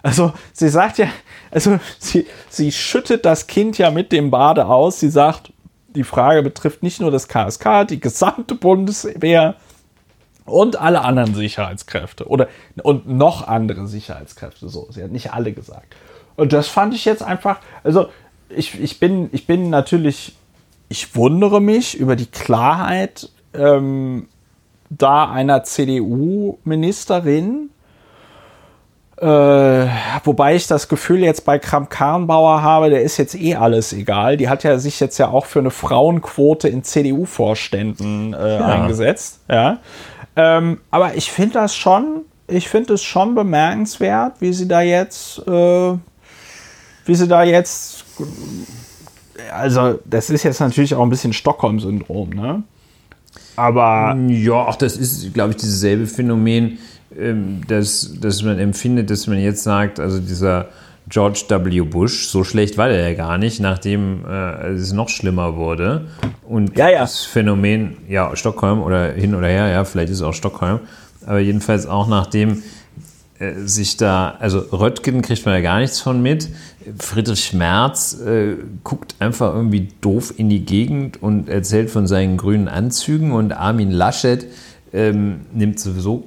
[0.03, 1.07] Also sie sagt ja,
[1.51, 5.01] also sie, sie schüttet das Kind ja mit dem Bade aus.
[5.01, 5.51] Sie sagt,
[5.97, 9.55] die Frage betrifft nicht nur das KSK, die gesamte Bundeswehr
[10.45, 12.49] und alle anderen Sicherheitskräfte oder
[12.83, 14.69] und noch andere Sicherheitskräfte.
[14.69, 15.95] So, sie hat nicht alle gesagt.
[16.37, 18.09] Und das fand ich jetzt einfach, also
[18.49, 20.37] ich, ich, bin, ich bin natürlich,
[20.89, 24.29] ich wundere mich über die Klarheit ähm,
[24.91, 27.71] da einer CDU-Ministerin.
[29.17, 29.87] Äh,
[30.25, 34.37] wobei ich das Gefühl jetzt bei Kramp-Karrenbauer habe, der ist jetzt eh alles egal.
[34.37, 39.39] Die hat ja sich jetzt ja auch für eine Frauenquote in CDU-Vorständen äh, eingesetzt.
[39.49, 39.79] Ja.
[40.37, 45.39] Ähm, aber ich finde das schon, ich finde es schon bemerkenswert, wie sie da jetzt,
[45.47, 45.97] äh,
[47.07, 48.05] wie sie da jetzt,
[49.53, 52.63] also das ist jetzt natürlich auch ein bisschen Stockholm-Syndrom, ne?
[53.57, 56.79] Aber Ja, auch das ist, glaube ich, dieses Phänomen,
[57.17, 60.69] ähm, dass, dass man empfindet, dass man jetzt sagt, also dieser
[61.09, 61.81] George W.
[61.83, 66.07] Bush, so schlecht war der ja gar nicht, nachdem äh, es noch schlimmer wurde.
[66.49, 67.01] Und Ja, ja.
[67.01, 70.81] das Phänomen, ja, Stockholm oder hin oder her, ja, vielleicht ist es auch Stockholm,
[71.27, 72.63] aber jedenfalls auch nachdem
[73.39, 76.49] äh, sich da, also Röttgen kriegt man ja gar nichts von mit.
[76.99, 82.69] Friedrich Merz äh, guckt einfach irgendwie doof in die Gegend und erzählt von seinen grünen
[82.69, 84.47] Anzügen und Armin Laschet
[84.93, 86.25] ähm, nimmt sowieso,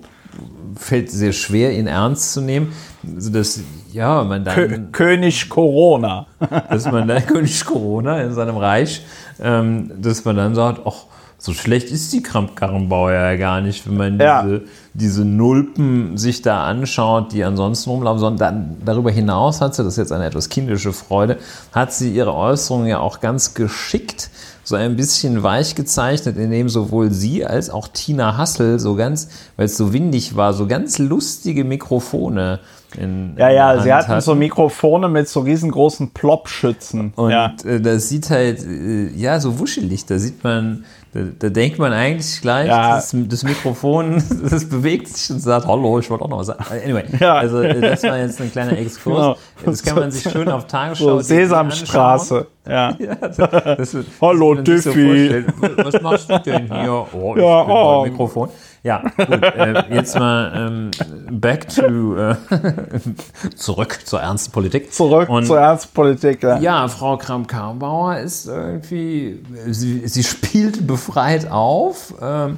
[0.75, 2.73] fällt sehr schwer, ihn ernst zu nehmen,
[3.17, 6.27] sodass, ja, man Kö dann, König Corona.
[6.69, 9.05] dass man dann König Corona in seinem Reich,
[9.41, 11.05] ähm, dass man dann sagt, ach,
[11.39, 14.41] so schlecht ist die Kramp-Karrenbauer ja gar nicht, wenn man Ja.
[14.41, 14.61] diese,
[14.93, 19.97] diese Nulpen sich da anschaut, die ansonsten rumlaufen, sondern darüber hinaus hat sie, das ist
[19.97, 21.37] jetzt eine etwas kindische Freude,
[21.71, 24.31] hat sie ihre Äußerungen ja auch ganz geschickt
[24.63, 29.67] so ein bisschen weich gezeichnet, indem sowohl sie als auch Tina Hassel so ganz, weil
[29.67, 32.59] es so windig war, so ganz lustige Mikrofone
[32.95, 37.11] in Ja, ja, sie hatten so Mikrofone mit so riesengroßen Plopschützen.
[37.15, 37.53] und ja.
[37.65, 40.05] äh, das sieht halt, äh, ja, so wuschelig.
[40.05, 42.95] Da sieht man, da, da denkt man eigentlich gleich, Ja.
[42.95, 46.63] das, das Mikrofon, das bewegt sich und sagt, hallo, ich wollte auch noch was sagen.
[46.85, 47.35] Anyway, Ja.
[47.35, 49.15] also äh, das war jetzt ein kleiner Exkurs.
[49.17, 49.38] Genau.
[49.65, 51.19] Das kann man sich schön auf Tagesschau So.
[51.21, 52.47] Sesamstraße.
[52.68, 52.95] Ja.
[52.99, 55.05] Ja, das, das Hallo, das sich Diffie.
[55.30, 55.53] vorstellen.
[55.78, 57.05] Was machst du denn hier?
[57.13, 58.03] Oh, ich Ja, bin oh.
[58.05, 58.49] Mikrofon.
[58.84, 59.43] Ja, gut.
[59.43, 60.91] Äh, jetzt mal ähm,
[61.32, 62.36] back to äh,
[63.55, 64.93] zurück zur ernsten Politik.
[64.93, 66.43] Zurück Und- zur Ernstpolitik.
[66.43, 66.59] Ja.
[66.59, 72.57] ja, Frau Kramp-Karrenbauer ist irgendwie, sie, sie spielt befreit auf ähm,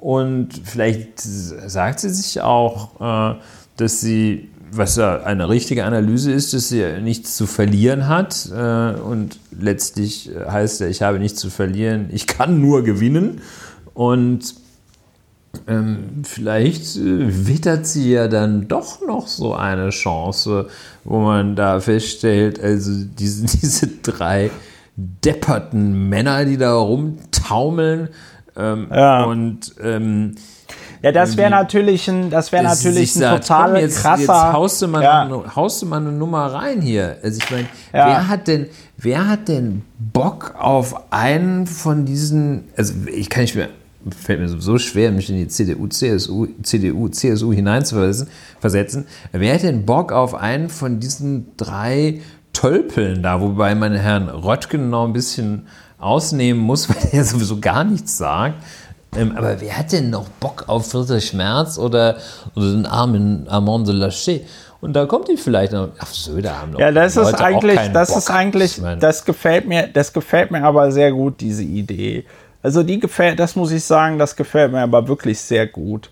[0.00, 3.38] und vielleicht sagt sie sich auch, äh,
[3.76, 8.48] dass sie was ja eine richtige Analyse ist, dass er nichts zu verlieren hat.
[8.54, 13.40] Äh, und letztlich heißt er, ich habe nichts zu verlieren, ich kann nur gewinnen.
[13.94, 14.54] Und
[15.66, 20.68] ähm, vielleicht äh, wittert sie ja dann doch noch so eine Chance,
[21.04, 24.50] wo man da feststellt, also diese, diese drei
[24.96, 28.08] depperten Männer, die da rumtaumeln
[28.56, 29.24] ähm, ja.
[29.24, 30.34] und ähm,
[31.02, 34.20] ja, das wäre natürlich ein, das wäre natürlich ein sagt, total komm, jetzt, krasser.
[34.20, 35.22] Jetzt haust du, mal ja.
[35.22, 37.18] eine, haust du mal eine Nummer rein hier.
[37.22, 38.06] Also ich meine, ja.
[38.06, 42.64] wer hat denn, wer hat denn Bock auf einen von diesen?
[42.76, 43.68] Also ich kann nicht mehr,
[44.10, 49.06] fällt mir so schwer, mich in die CDU, CSU, CDU, CSU hineinzuversetzen.
[49.32, 52.20] Wer hat denn Bock auf einen von diesen drei
[52.52, 55.66] Tölpeln da, wobei man Herrn Röttgen noch ein bisschen
[55.98, 58.62] ausnehmen muss, weil er sowieso gar nichts sagt.
[59.16, 62.16] Ähm, aber wer hat denn noch Bock auf Friedrich Schmerz oder,
[62.54, 64.44] oder den armen Armand de Lachey?
[64.80, 65.88] Und da kommt die vielleicht noch.
[65.98, 66.80] Ach, Söder haben noch.
[66.80, 68.18] Ja, das Leute ist eigentlich, das Bock.
[68.18, 72.24] ist eigentlich, das gefällt mir, das gefällt mir aber sehr gut, diese Idee.
[72.62, 76.10] Also die gefällt, das muss ich sagen, das gefällt mir aber wirklich sehr gut.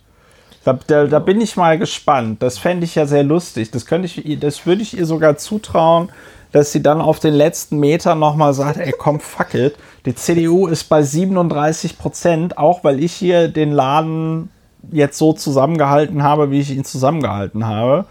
[0.64, 2.42] Da, da, da bin ich mal gespannt.
[2.42, 3.70] Das fände ich ja sehr lustig.
[3.70, 6.10] Das könnte ich, das würde ich ihr sogar zutrauen,
[6.50, 9.76] dass sie dann auf den letzten Metern nochmal sagt, ey komm, fuck it.
[10.06, 14.50] Die CDU ist bei 37 Prozent, auch weil ich hier den Laden
[14.92, 18.04] jetzt so zusammengehalten habe, wie ich ihn zusammengehalten habe.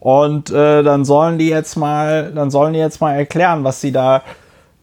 [0.00, 3.92] Und äh, dann sollen die jetzt mal, dann sollen die jetzt mal erklären, was sie
[3.92, 4.22] da,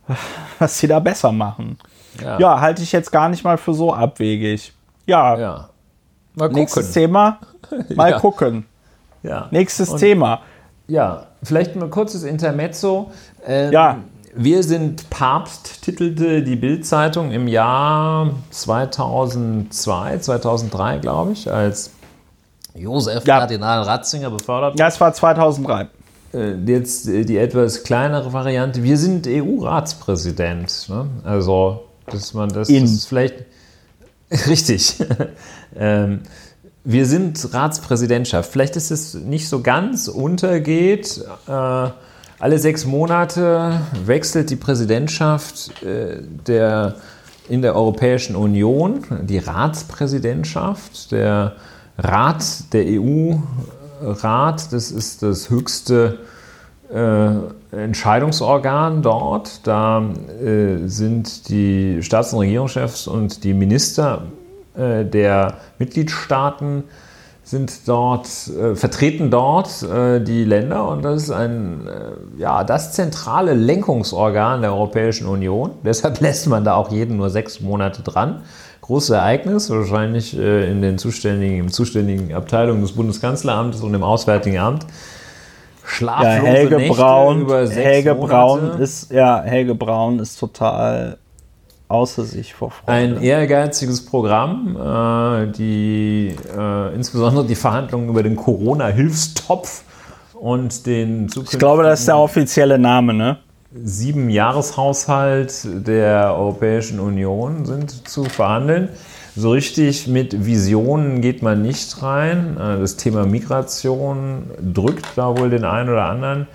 [0.59, 1.79] was sie da besser machen.
[2.21, 4.71] Ja, ja halte ich jetzt gar nicht mal für so abwegig.
[5.07, 5.37] Ja.
[5.37, 5.69] ja.
[6.51, 7.39] Nächstes Thema.
[7.95, 8.19] Mal ja.
[8.19, 8.65] gucken.
[9.23, 9.47] Ja.
[9.51, 10.41] Nächstes Und Thema.
[10.87, 13.11] Ja, vielleicht mal kurzes Intermezzo.
[13.45, 13.97] Ähm, ja.
[14.33, 21.91] Wir sind Papst, titelte die Bild-Zeitung im Jahr 2002, 2003, glaube ich, als
[22.73, 23.39] Josef ja.
[23.39, 24.79] Kardinal Ratzinger befördert.
[24.79, 25.87] Ja, es war 2003.
[26.33, 28.83] Äh, jetzt äh, die etwas kleinere Variante.
[28.83, 30.87] Wir sind EU-Ratspräsident.
[30.87, 31.07] Ne?
[31.25, 33.45] Also, dass man das, das ist vielleicht
[34.47, 34.95] richtig.
[35.75, 36.21] ähm,
[36.83, 38.49] wir sind Ratspräsidentschaft.
[38.49, 41.21] Vielleicht ist es nicht so ganz untergeht.
[41.47, 41.89] Äh,
[42.41, 46.17] alle sechs Monate wechselt die Präsidentschaft äh,
[46.47, 46.95] der,
[47.47, 51.11] in der Europäischen Union, die Ratspräsidentschaft.
[51.11, 51.55] Der
[51.99, 56.17] Rat, der EU-Rat, das ist das höchste
[56.91, 57.29] äh,
[57.75, 59.67] Entscheidungsorgan dort.
[59.67, 60.03] Da
[60.43, 64.23] äh, sind die Staats- und Regierungschefs und die Minister
[64.75, 66.85] äh, der Mitgliedstaaten
[67.51, 72.93] sind dort, äh, vertreten dort äh, die Länder und das ist ein, äh, ja, das
[72.93, 75.71] zentrale Lenkungsorgan der Europäischen Union.
[75.83, 78.43] Deshalb lässt man da auch jeden nur sechs Monate dran.
[78.79, 84.57] Großes Ereignis, wahrscheinlich äh, in den zuständigen, im zuständigen Abteilungen des Bundeskanzleramtes und im Auswärtigen
[84.57, 84.87] Amt.
[85.83, 88.33] Schlaflose ja, Helge Nächte Braun, über sechs Helge Monate.
[88.33, 91.17] Braun ist, ja, Helge Braun ist total
[91.91, 92.91] außer sich vor Freude.
[92.91, 99.83] Ein ehrgeiziges Programm, äh, die äh, insbesondere die Verhandlungen über den Corona-Hilfstopf
[100.33, 101.57] und den zukünftigen.
[101.57, 103.37] Ich glaube, das ist der offizielle Name, ne?
[103.73, 108.89] Sieben Jahreshaushalt der Europäischen Union sind zu verhandeln.
[109.35, 112.57] So richtig mit Visionen geht man nicht rein.
[112.57, 116.47] Äh, das Thema Migration drückt da wohl den einen oder anderen.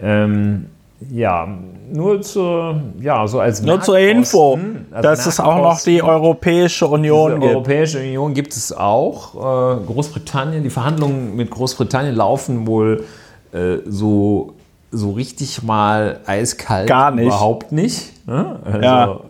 [0.00, 0.66] Ähm,
[1.10, 1.46] ja,
[1.92, 4.58] nur zur, ja, so als Nur zur Info,
[4.90, 7.44] also dass es auch noch die Europäische Union gibt.
[7.44, 9.34] Die Europäische Union gibt es auch.
[9.34, 13.04] Äh, Großbritannien, die Verhandlungen mit Großbritannien laufen wohl
[13.52, 14.54] äh, so,
[14.90, 16.88] so richtig mal eiskalt.
[16.88, 17.26] Gar nicht.
[17.26, 18.26] Überhaupt nicht.
[18.26, 18.58] Ne?
[18.64, 19.20] Also ja.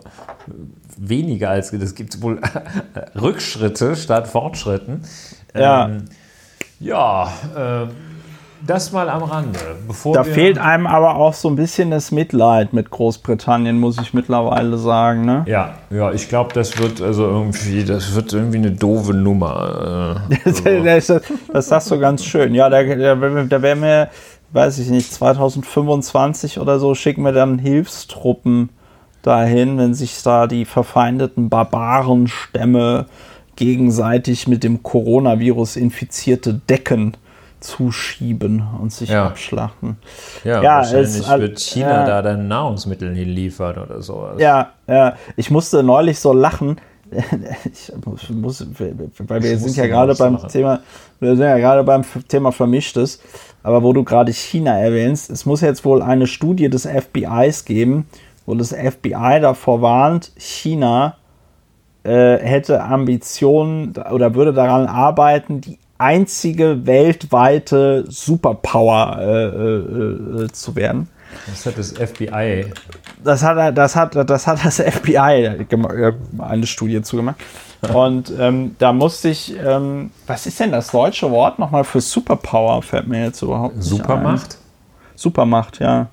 [0.97, 2.39] Weniger als, es gibt wohl
[3.21, 5.03] Rückschritte statt Fortschritten.
[5.55, 5.87] Ja.
[5.87, 6.05] Ähm,
[6.79, 7.87] ja, äh,
[8.65, 9.59] das mal am Rande.
[10.13, 14.77] da fehlt einem aber auch so ein bisschen das Mitleid mit Großbritannien, muss ich mittlerweile
[14.77, 15.25] sagen.
[15.25, 15.43] Ne?
[15.47, 20.17] Ja, ja, ich glaube, das wird also irgendwie, das wird irgendwie eine doofe Nummer.
[20.31, 20.37] Äh,
[20.83, 22.55] das, das, das sagst du ganz schön.
[22.55, 24.09] Ja, da, da, da wäre mir,
[24.51, 28.69] weiß ich nicht, 2025 oder so, schicken wir dann Hilfstruppen
[29.23, 33.05] dahin, wenn sich da die verfeindeten Barbarenstämme
[33.55, 37.15] gegenseitig mit dem Coronavirus infizierte Decken
[37.63, 39.27] zuschieben und sich ja.
[39.27, 39.97] abschlachten.
[40.43, 44.39] Ja, ja wahrscheinlich es, wird China ja, da dann Nahrungsmittel hinliefern oder sowas.
[44.39, 46.79] Ja, ja, ich musste neulich so lachen.
[47.71, 47.91] Ich
[48.35, 48.65] muss,
[49.27, 50.49] weil wir sind ja gerade beim lachen.
[50.49, 50.79] Thema,
[51.19, 53.19] wir sind ja gerade beim Thema Vermischtes,
[53.61, 58.07] aber wo du gerade China erwähnst, es muss jetzt wohl eine Studie des FBIs geben,
[58.47, 61.17] wo das FBI davor warnt, China
[62.03, 70.75] äh, hätte Ambitionen oder würde daran arbeiten, die einzige weltweite Superpower äh, äh, äh zu
[70.75, 71.07] werden.
[71.47, 72.71] Das hat das FBI.
[73.23, 75.65] Das hat, das hat, das, hat das FBI
[76.37, 77.37] eine Studie zugemacht.
[77.93, 82.81] Und ähm, da musste ich, ähm, was ist denn das deutsche Wort nochmal für Superpower?
[82.81, 84.53] Fällt mir jetzt überhaupt nicht Supermacht?
[84.53, 85.17] Ein.
[85.17, 86.07] Supermacht, ja.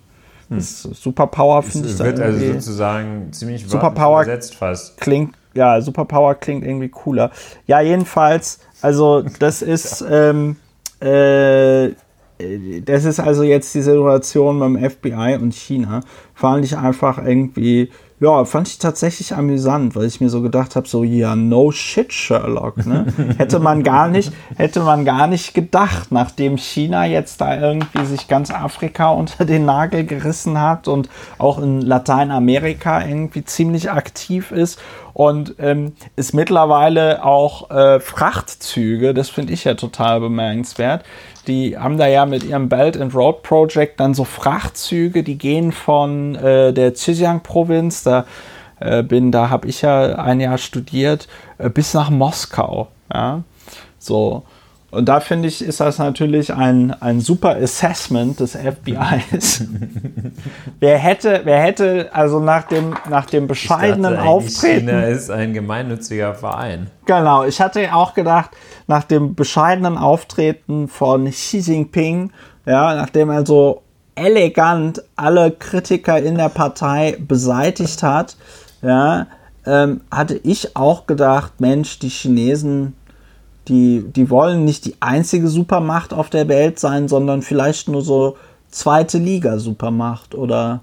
[0.49, 0.61] Hm.
[0.61, 1.99] Superpower finde ich.
[1.99, 5.01] Wird also sozusagen ziemlich Superpower übersetzt fast.
[5.01, 7.31] Klingt, ja, Superpower klingt irgendwie cooler.
[7.69, 10.57] Ja, jedenfalls, also das ist, ähm,
[11.01, 11.91] äh,
[12.85, 16.01] das ist also jetzt die Situation beim FBI und China.
[16.35, 20.87] Fand ich einfach irgendwie ja, fand ich tatsächlich amüsant, weil ich mir so gedacht habe,
[20.87, 22.85] so ja, no shit, Sherlock.
[22.87, 23.07] Ne?
[23.39, 28.29] hätte man gar nicht, hätte man gar nicht gedacht, nachdem China jetzt da irgendwie sich
[28.29, 34.79] ganz Afrika unter den Nagel gerissen hat und auch in Lateinamerika irgendwie ziemlich aktiv ist
[35.15, 41.05] und ähm, ist mittlerweile auch äh, Frachtzüge, das finde ich ja total bemerkenswert.
[41.47, 45.73] Die haben da ja mit ihrem Belt and Road Project dann so Frachtzüge, die gehen
[45.73, 48.27] von äh, der Xinjiang-Provinz, da
[48.79, 51.29] äh, bin, da habe ich ja ein Jahr studiert,
[51.59, 52.89] äh, bis nach Moskau.
[53.13, 53.43] Ja,
[53.99, 54.45] so.
[54.91, 59.65] Und da finde ich, ist das natürlich ein, ein super Assessment des FBIs.
[60.81, 64.89] wer hätte, wer hätte, also nach dem, nach dem bescheidenen dachte, Auftreten.
[64.89, 66.89] China ist ein gemeinnütziger Verein.
[67.07, 68.51] Genau, ich hatte auch gedacht,
[68.89, 72.33] nach dem bescheidenen Auftreten von Xi Jinping,
[72.67, 73.83] ja, nachdem er so
[74.17, 78.37] elegant alle Kritiker in der Partei beseitigt hat,
[78.83, 79.29] ja,
[79.67, 82.95] ähm, hatte ich auch gedacht, Mensch, die Chinesen
[83.71, 88.37] die, die wollen nicht die einzige Supermacht auf der Welt sein, sondern vielleicht nur so
[88.69, 90.81] zweite Liga Supermacht oder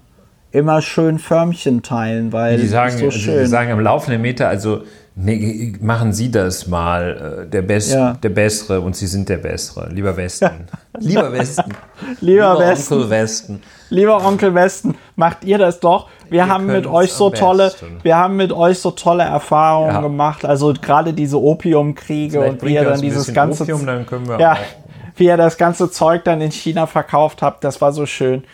[0.50, 3.40] immer schön Förmchen teilen, weil die sagen, so schön.
[3.40, 4.82] die sagen am laufenden Meter, also
[5.14, 8.14] nee, machen Sie das mal, äh, der, Best, ja.
[8.14, 10.66] der Bessere und Sie sind der Bessere, lieber Westen.
[10.98, 11.74] lieber Westen.
[12.20, 12.94] lieber, lieber Westen.
[12.94, 13.60] Onkel Westen.
[13.90, 16.08] Lieber Onkel Westen, macht ihr das doch.
[16.24, 17.72] Wir, wir haben mit euch so tolle,
[18.02, 20.00] wir haben mit euch so tolle Erfahrungen ja.
[20.00, 20.44] gemacht.
[20.44, 24.06] Also gerade diese Opiumkriege und wie ihr dann dieses ganze, Opium, dann
[24.38, 24.58] ja,
[25.16, 28.44] wie ihr das ganze Zeug dann in China verkauft habt, das war so schön.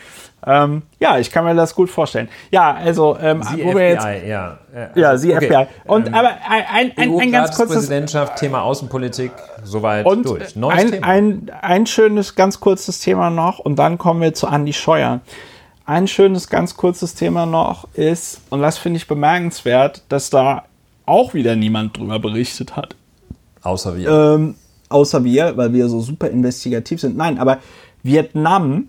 [0.47, 2.29] Ähm, ja, ich kann mir das gut vorstellen.
[2.51, 4.59] Ja, also ähm, Sie wo FBI, jetzt, ja.
[4.95, 5.47] Ja, Sie okay.
[5.47, 5.67] FBI.
[5.87, 9.33] Und ähm, aber ein, ein, ein ganz kurzes Präsidentschaft, Thema Außenpolitik,
[9.63, 10.55] soweit und durch.
[10.57, 11.07] Neues ein, Thema.
[11.07, 15.21] Ein, ein schönes, ganz kurzes Thema noch und dann kommen wir zu Andi Scheuer.
[15.87, 20.65] Ein schönes, ganz kurzes Thema noch ist, und das finde ich bemerkenswert, dass da
[21.07, 22.97] auch wieder niemand drüber berichtet hat.
[23.63, 24.09] Außer wir.
[24.09, 24.55] Ähm,
[24.89, 27.17] außer wir, weil wir so super investigativ sind.
[27.17, 27.59] Nein, aber
[28.03, 28.89] Vietnam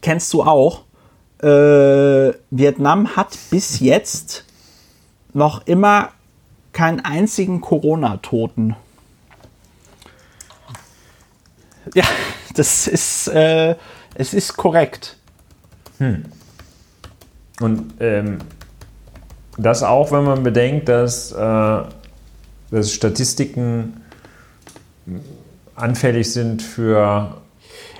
[0.00, 0.84] kennst du auch.
[1.42, 4.44] Äh, Vietnam hat bis jetzt
[5.32, 6.10] noch immer
[6.72, 8.76] keinen einzigen Corona-Toten.
[11.94, 12.04] Ja,
[12.54, 13.76] das ist, äh,
[14.14, 15.16] es ist korrekt.
[15.98, 16.24] Hm.
[17.60, 18.38] Und ähm,
[19.56, 21.82] das auch, wenn man bedenkt, dass, äh,
[22.70, 24.02] dass Statistiken
[25.74, 27.36] anfällig sind für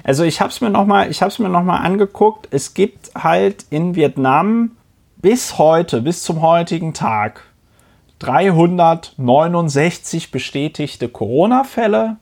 [0.07, 2.47] also ich habe es mir nochmal, noch angeguckt.
[2.53, 4.71] Es gibt halt in Vietnam
[5.17, 7.43] bis heute, bis zum heutigen Tag
[8.21, 12.19] 369 bestätigte Corona-Fälle,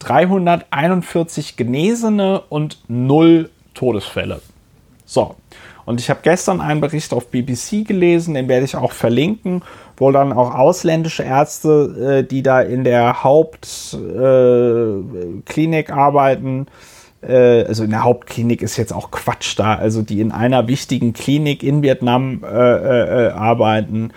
[0.00, 4.42] 341 Genesene und 0 Todesfälle.
[5.06, 5.34] So.
[5.86, 9.62] Und ich habe gestern einen Bericht auf BBC gelesen, den werde ich auch verlinken,
[9.96, 16.66] wo dann auch ausländische Ärzte, äh, die da in der Hauptklinik äh, arbeiten,
[17.26, 21.62] also in der Hauptklinik ist jetzt auch Quatsch da, also die in einer wichtigen Klinik
[21.62, 24.12] in Vietnam äh, äh, äh, arbeiten,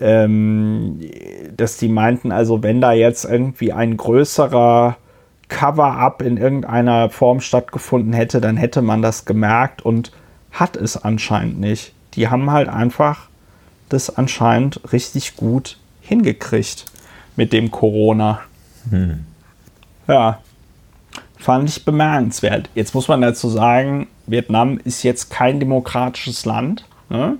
[0.00, 1.00] ähm,
[1.56, 4.96] dass die meinten, also wenn da jetzt irgendwie ein größerer
[5.48, 10.12] Cover-up in irgendeiner Form stattgefunden hätte, dann hätte man das gemerkt und
[10.52, 11.92] hat es anscheinend nicht.
[12.14, 13.28] Die haben halt einfach
[13.88, 16.86] das anscheinend richtig gut hingekriegt
[17.36, 18.40] mit dem Corona.
[18.90, 19.24] Hm.
[20.06, 20.40] Ja,
[21.44, 22.70] fand ich bemerkenswert.
[22.74, 26.86] Jetzt muss man dazu sagen, Vietnam ist jetzt kein demokratisches Land.
[27.10, 27.36] Ne?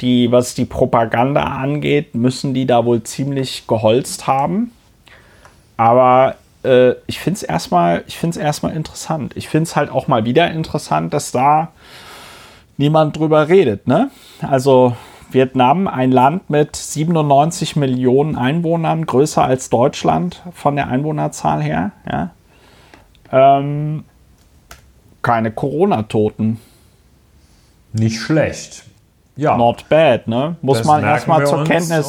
[0.00, 4.72] Die, was die Propaganda angeht, müssen die da wohl ziemlich geholzt haben.
[5.76, 9.36] Aber äh, ich finde es erstmal, erstmal interessant.
[9.36, 11.68] Ich finde es halt auch mal wieder interessant, dass da
[12.78, 13.86] niemand drüber redet.
[13.86, 14.10] Ne?
[14.40, 14.96] Also
[15.30, 21.92] Vietnam, ein Land mit 97 Millionen Einwohnern, größer als Deutschland von der Einwohnerzahl her.
[22.10, 22.30] Ja?
[23.32, 24.04] Ähm,
[25.22, 26.60] keine Corona-Toten.
[27.92, 28.84] Nicht schlecht.
[29.36, 29.56] Ja.
[29.56, 30.56] Not bad, ne?
[30.62, 32.06] Muss man erstmal zur Kenntnis,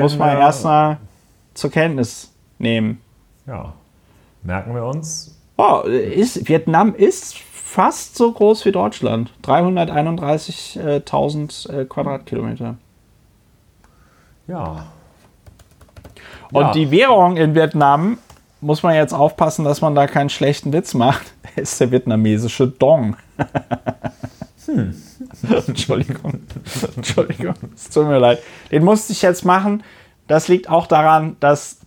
[0.00, 0.96] muss man erstmal
[1.54, 3.00] zur Kenntnis nehmen.
[3.46, 3.72] Ja,
[4.42, 5.36] merken wir uns.
[5.56, 9.32] Oh, ist, Vietnam ist fast so groß wie Deutschland.
[9.44, 12.74] 331.000 äh, Quadratkilometer.
[14.48, 14.86] Ja.
[16.52, 16.72] Und Ja.
[16.72, 18.18] die Währung in Vietnam,
[18.66, 21.22] muss man jetzt aufpassen, dass man da keinen schlechten Witz macht,
[21.56, 23.16] ist der vietnamesische Dong.
[25.68, 26.40] Entschuldigung.
[26.96, 27.54] Entschuldigung.
[27.74, 28.40] Es tut mir leid.
[28.70, 29.82] Den musste ich jetzt machen.
[30.26, 31.78] Das liegt auch daran, dass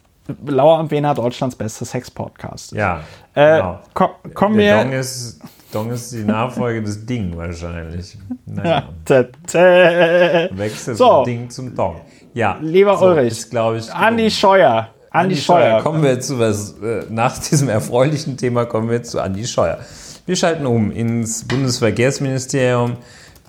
[0.45, 2.77] Lauer und Wiener Deutschlands beste Sex-Podcast ist.
[2.77, 3.01] Ja.
[3.33, 3.79] Äh, genau.
[3.93, 4.99] komm, kommen Der Dong wir.
[4.99, 5.41] ist,
[5.73, 8.17] Dong ist die Nachfolge des Ding wahrscheinlich.
[8.45, 8.53] Ja.
[8.53, 8.83] Naja.
[9.05, 10.49] Tä, tä.
[10.53, 11.07] Wechsel So.
[11.07, 11.99] vom Ding zum Dong.
[12.33, 12.57] Ja.
[12.61, 13.91] Lieber so, Ulrich, Ist, glaube ich.
[13.93, 14.89] Andi Scheuer.
[15.11, 15.81] Andi, Andi Scheuer.
[15.81, 19.79] Kommen wir zu was, äh, nach diesem erfreulichen Thema kommen wir zu Andi Scheuer.
[20.25, 22.97] Wir schalten um ins Bundesverkehrsministerium.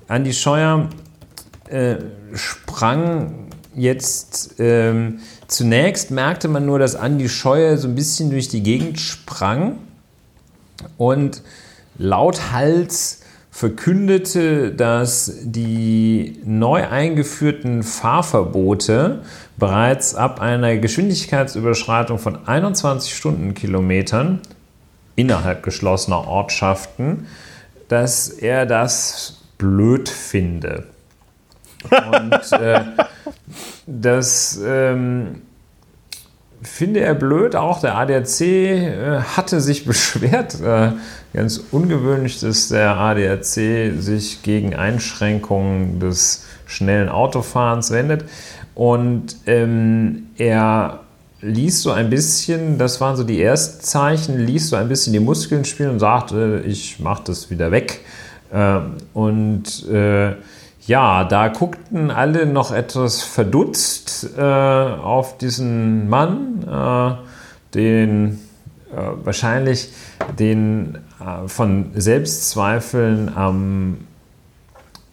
[0.08, 0.88] Andi Scheuer
[1.68, 1.96] äh,
[2.34, 8.62] sprang jetzt, ähm, zunächst merkte man nur, dass Andi Scheuer so ein bisschen durch die
[8.62, 9.78] Gegend sprang
[10.96, 11.42] und
[11.98, 13.19] lauthals
[13.50, 19.22] verkündete, dass die neu eingeführten Fahrverbote
[19.56, 24.40] bereits ab einer Geschwindigkeitsüberschreitung von 21 Stundenkilometern
[25.16, 27.26] innerhalb geschlossener Ortschaften,
[27.88, 30.84] dass er das blöd finde.
[31.84, 32.80] Und äh,
[33.86, 35.42] das ähm,
[36.62, 37.56] finde er blöd.
[37.56, 40.60] Auch der ADAC äh, hatte sich beschwert.
[40.60, 40.92] Äh,
[41.32, 43.44] ganz ungewöhnlich, dass der ADAC
[43.98, 48.24] sich gegen Einschränkungen des schnellen Autofahrens wendet.
[48.74, 51.00] Und ähm, er
[51.42, 55.20] ließ so ein bisschen, das waren so die ersten Zeichen, ließ so ein bisschen die
[55.20, 58.00] Muskeln spielen und sagte, ich mache das wieder weg.
[58.52, 60.34] Ähm, und äh,
[60.90, 68.40] ja, da guckten alle noch etwas verdutzt äh, auf diesen Mann, äh, den
[68.92, 69.92] äh, wahrscheinlich
[70.36, 73.98] den äh, von Selbstzweifeln am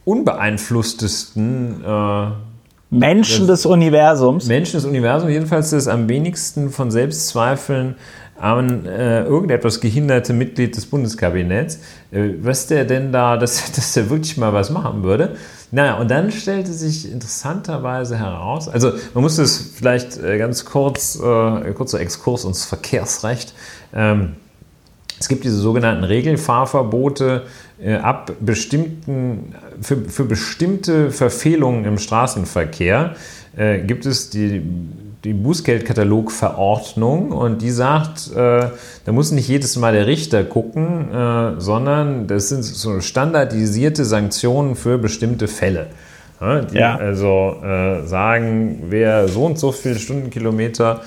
[0.03, 2.27] unbeeinflusstesten äh,
[2.89, 4.47] Menschen des Universums.
[4.47, 7.97] Menschen des Universums, jedenfalls das am wenigsten von Selbstzweifeln
[8.39, 11.79] an äh, irgendetwas gehinderte Mitglied des Bundeskabinetts,
[12.11, 15.35] äh, was der denn da, dass, dass der wirklich mal was machen würde.
[15.71, 21.15] Naja, und dann stellte sich interessanterweise heraus, also man muss es vielleicht äh, ganz kurz,
[21.17, 23.53] äh, kurzer Exkurs ins Verkehrsrecht.
[23.93, 24.33] Ähm,
[25.19, 27.43] es gibt diese sogenannten Regelfahrverbote
[27.81, 33.15] äh, ab bestimmten, für, für bestimmte Verfehlungen im Straßenverkehr
[33.57, 34.61] äh, gibt es die,
[35.23, 38.69] die Bußgeldkatalogverordnung und die sagt, äh,
[39.05, 44.75] da muss nicht jedes Mal der Richter gucken, äh, sondern das sind so standardisierte Sanktionen
[44.75, 45.87] für bestimmte Fälle.
[46.39, 46.95] Ja, die Ja.
[46.97, 51.01] also äh, sagen, wer so und so viele Stundenkilometer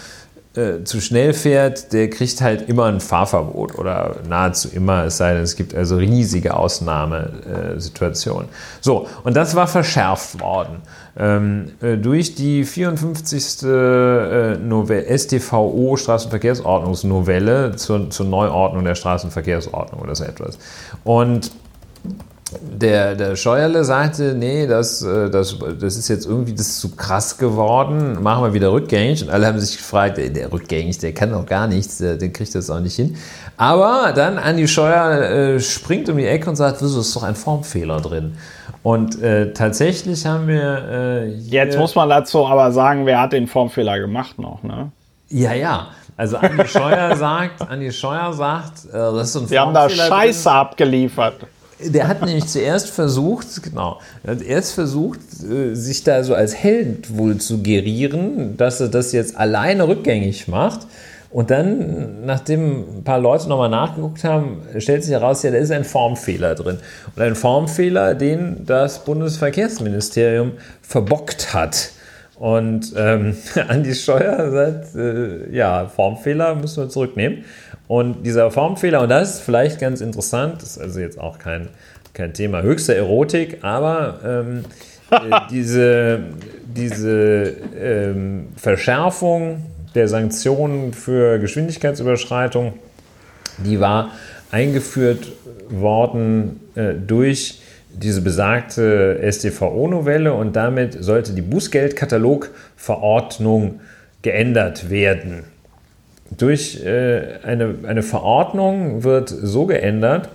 [0.57, 5.35] äh, zu schnell fährt, der kriegt halt immer ein Fahrverbot oder nahezu immer, es sei
[5.35, 8.49] denn, es gibt also riesige Ausnahmesituationen.
[8.81, 10.83] So, und das war verschärft worden
[11.19, 13.63] ähm, äh, durch die 54.
[13.63, 20.59] Äh, Nove- StVO Straßenverkehrsordnungsnovelle zur, zur Neuordnung der Straßenverkehrsordnung oder so etwas.
[21.05, 21.51] Und
[22.61, 27.39] der, der Scheuerle sagte, nee, das, äh, das, das ist jetzt irgendwie das zu krass
[27.39, 29.23] geworden, machen wir wieder rückgängig.
[29.23, 32.31] Und alle haben sich gefragt, ey, der rückgängig, der kann doch gar nichts, der, der
[32.31, 33.17] kriegt das auch nicht hin.
[33.57, 37.37] Aber dann Andi Scheuer äh, springt um die Ecke und sagt, wieso ist doch ein
[37.37, 38.35] Formfehler drin.
[38.83, 43.47] Und äh, tatsächlich haben wir äh, Jetzt muss man dazu aber sagen, wer hat den
[43.47, 44.91] Formfehler gemacht noch, ne?
[45.29, 45.89] ja, ja.
[46.17, 50.09] Also Andi Scheuer sagt, Andi Scheuer sagt, äh, das ist ein Wir haben da Formfehler
[50.09, 50.19] drin.
[50.19, 51.35] Scheiße abgeliefert.
[51.83, 56.55] Der hat nämlich zuerst versucht, genau, er hat erst versucht, äh, sich da so als
[56.55, 60.81] Held wohl zu gerieren, dass er das jetzt alleine rückgängig macht.
[61.31, 65.71] Und dann, nachdem ein paar Leute nochmal nachgeguckt haben, stellt sich heraus, ja, da ist
[65.71, 66.79] ein Formfehler drin.
[67.15, 70.53] Und ein Formfehler, den das Bundesverkehrsministerium
[70.83, 71.93] verbockt hat.
[72.37, 73.37] Und ähm,
[73.69, 77.45] Andi Scheuer sagt, äh, ja, Formfehler müssen wir zurücknehmen.
[77.87, 81.69] Und dieser Formfehler, und das ist vielleicht ganz interessant, das ist also jetzt auch kein,
[82.13, 84.65] kein Thema höchster Erotik, aber ähm,
[85.11, 86.21] äh, diese,
[86.65, 89.63] diese ähm, Verschärfung
[89.95, 92.75] der Sanktionen für Geschwindigkeitsüberschreitung,
[93.59, 94.11] die war
[94.51, 95.33] eingeführt
[95.69, 97.61] worden äh, durch
[97.93, 103.81] diese besagte StVO-Novelle und damit sollte die Bußgeldkatalogverordnung
[104.23, 105.45] geändert werden.
[106.31, 110.29] Durch äh, eine, eine Verordnung wird so geändert,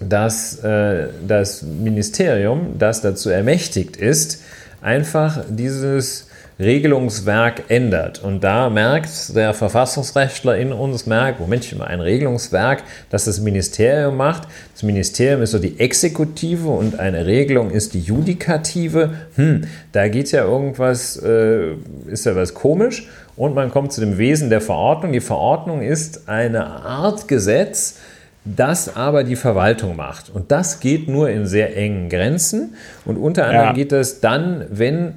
[0.00, 4.42] dass äh, das Ministerium, das dazu ermächtigt ist,
[4.80, 6.29] einfach dieses
[6.60, 8.22] Regelungswerk ändert.
[8.22, 14.16] Und da merkt der Verfassungsrechtler in uns, merkt, Moment mal, ein Regelungswerk, das das Ministerium
[14.16, 14.46] macht.
[14.74, 19.10] Das Ministerium ist so die Exekutive und eine Regelung ist die Judikative.
[19.36, 19.62] Hm,
[19.92, 21.72] da geht ja irgendwas, äh,
[22.06, 23.08] ist ja was komisch.
[23.36, 25.12] Und man kommt zu dem Wesen der Verordnung.
[25.12, 27.98] Die Verordnung ist eine Art Gesetz,
[28.44, 30.30] das aber die Verwaltung macht.
[30.30, 32.74] Und das geht nur in sehr engen Grenzen.
[33.04, 33.72] Und unter anderem ja.
[33.72, 35.14] geht das dann, wenn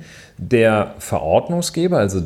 [0.49, 2.21] der Verordnungsgeber, also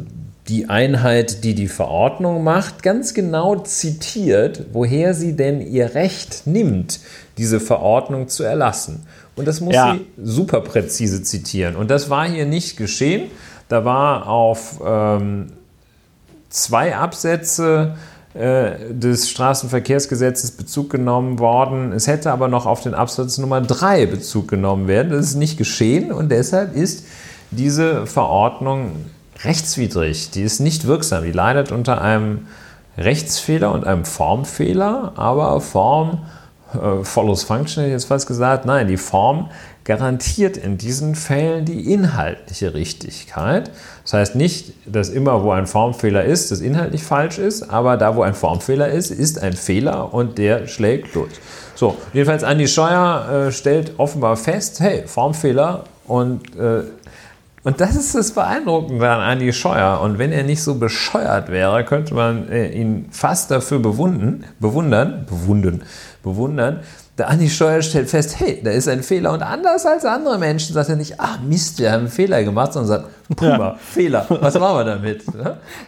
[0.48, 7.00] die Einheit, die die Verordnung macht, ganz genau zitiert, woher sie denn ihr Recht nimmt,
[7.38, 9.06] diese Verordnung zu erlassen.
[9.36, 9.96] Und das muss ja.
[9.96, 11.76] sie super präzise zitieren.
[11.76, 13.30] Und das war hier nicht geschehen.
[13.68, 15.48] Da war auf ähm,
[16.50, 17.96] zwei Absätze
[18.34, 21.92] äh, des Straßenverkehrsgesetzes Bezug genommen worden.
[21.92, 25.12] Es hätte aber noch auf den Absatz Nummer 3 Bezug genommen werden.
[25.12, 27.06] Das ist nicht geschehen und deshalb ist
[27.52, 29.06] diese Verordnung
[29.44, 30.32] rechtswidrig.
[30.32, 31.24] Die ist nicht wirksam.
[31.24, 32.48] Die leidet unter einem
[32.98, 36.26] Rechtsfehler und einem Formfehler, aber Form
[36.74, 38.66] äh, follows function, hätte ich jetzt fast gesagt.
[38.66, 39.50] Nein, die Form
[39.84, 43.72] garantiert in diesen Fällen die inhaltliche Richtigkeit.
[44.04, 48.18] Das heißt nicht, dass immer, wo ein Formfehler ist, das inhaltlich falsch ist, aber da,
[48.18, 51.32] wo ein Formfehler ist, ist ein Fehler und der schlägt durch.
[51.76, 56.84] So, jedenfalls Andi Scheuer äh, stellt offenbar fest, hey, Formfehler und äh,
[57.64, 60.00] und das ist das Beeindruckende an Andi Scheuer.
[60.02, 65.26] Und wenn er nicht so bescheuert wäre, könnte man äh, ihn fast dafür bewundern, bewundern,
[65.28, 65.84] bewundern,
[66.24, 66.82] bewundern,
[67.18, 69.34] der Andi Steuer stellt fest, hey, da ist ein Fehler.
[69.34, 72.74] Und anders als andere Menschen sagt er nicht, ah Mist, wir haben einen Fehler gemacht,
[72.74, 73.76] sondern sagt, prima, ja.
[73.76, 75.24] Fehler, was machen wir damit?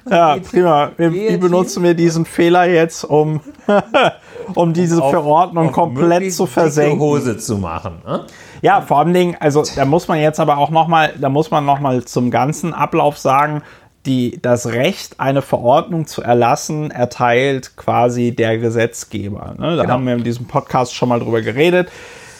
[0.10, 0.92] Ja, prima.
[0.98, 3.42] Wie benutzen wir diesen Fehler jetzt, um,
[4.56, 7.00] um diese auf, Verordnung auf komplett zu versenken?
[7.00, 8.02] Hose zu machen.
[8.06, 8.26] Ne?
[8.62, 11.66] Ja, vor allen Dingen, also da muss man jetzt aber auch nochmal, da muss man
[11.66, 13.62] nochmal zum ganzen Ablauf sagen,
[14.06, 19.56] die, das Recht, eine Verordnung zu erlassen, erteilt quasi der Gesetzgeber.
[19.58, 19.76] Ne?
[19.76, 19.94] Da genau.
[19.94, 21.90] haben wir in diesem Podcast schon mal drüber geredet.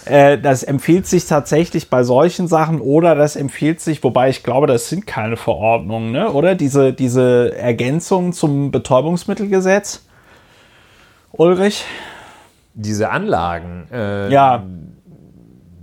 [0.06, 4.68] Äh, das empfiehlt sich tatsächlich bei solchen Sachen oder das empfiehlt sich, wobei ich glaube,
[4.68, 6.32] das sind keine Verordnungen, ne?
[6.32, 6.56] oder?
[6.56, 10.06] Diese, diese Ergänzung zum Betäubungsmittelgesetz.
[11.40, 11.86] Ulrich?
[12.74, 13.88] Diese Anlagen.
[13.92, 14.64] Äh, ja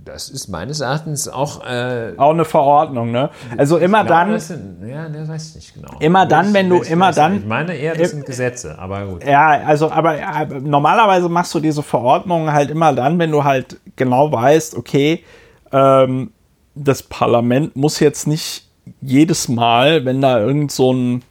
[0.07, 1.65] das ist meines Erachtens auch.
[1.65, 3.29] Äh, auch eine Verordnung, ne?
[3.57, 4.39] Also immer glaube, dann.
[4.39, 5.99] Sind, ja, das weiß ich nicht genau.
[5.99, 7.37] Immer dann, wenn du immer dann.
[7.37, 9.25] Ich meine eher, das sind Gesetze, aber gut.
[9.25, 13.77] Ja, also, aber ja, normalerweise machst du diese Verordnungen halt immer dann, wenn du halt
[13.95, 15.23] genau weißt, okay,
[15.71, 16.31] ähm,
[16.75, 18.67] das Parlament muss jetzt nicht
[19.01, 21.23] jedes Mal, wenn da irgend so ein.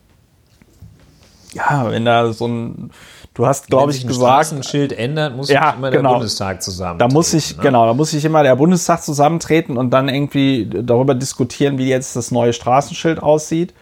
[1.55, 2.91] Ja, wenn da so ein
[3.37, 4.51] Du hast, glaube ich, gesagt.
[4.51, 6.09] Wenn ein Schild ändert, muss ja, immer genau.
[6.09, 7.11] der Bundestag zusammentreten.
[7.11, 7.63] Da muss ich, ne?
[7.63, 12.17] genau, da muss sich immer der Bundestag zusammentreten und dann irgendwie darüber diskutieren, wie jetzt
[12.17, 13.75] das neue Straßenschild aussieht.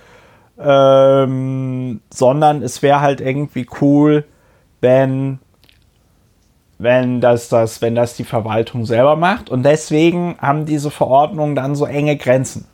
[0.59, 4.25] Ähm, sondern es wäre halt irgendwie cool,
[4.81, 5.39] wenn,
[6.79, 9.51] wenn das, das, wenn das die Verwaltung selber macht.
[9.51, 12.67] Und deswegen haben diese Verordnungen dann so enge Grenzen.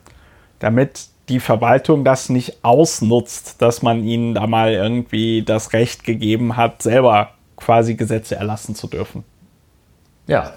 [0.57, 6.57] Damit die Verwaltung das nicht ausnutzt, dass man ihnen da mal irgendwie das Recht gegeben
[6.57, 9.23] hat, selber quasi Gesetze erlassen zu dürfen.
[10.27, 10.53] Ja,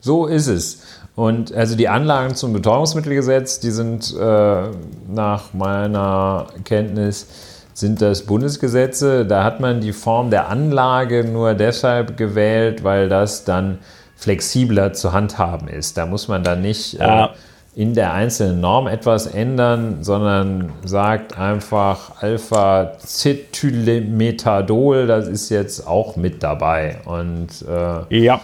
[0.00, 0.82] so ist es.
[1.14, 4.68] Und also die Anlagen zum Betäubungsmittelgesetz, die sind äh,
[5.08, 7.26] nach meiner Kenntnis
[7.74, 9.26] sind das Bundesgesetze.
[9.26, 13.78] Da hat man die Form der Anlage nur deshalb gewählt, weil das dann
[14.16, 15.96] flexibler zu handhaben ist.
[15.96, 17.30] Da muss man dann nicht ja.
[17.78, 26.42] In der einzelnen Norm etwas ändern, sondern sagt einfach Alpha-Cetylemetadol, das ist jetzt auch mit
[26.42, 26.96] dabei.
[27.04, 28.40] Und äh, ja.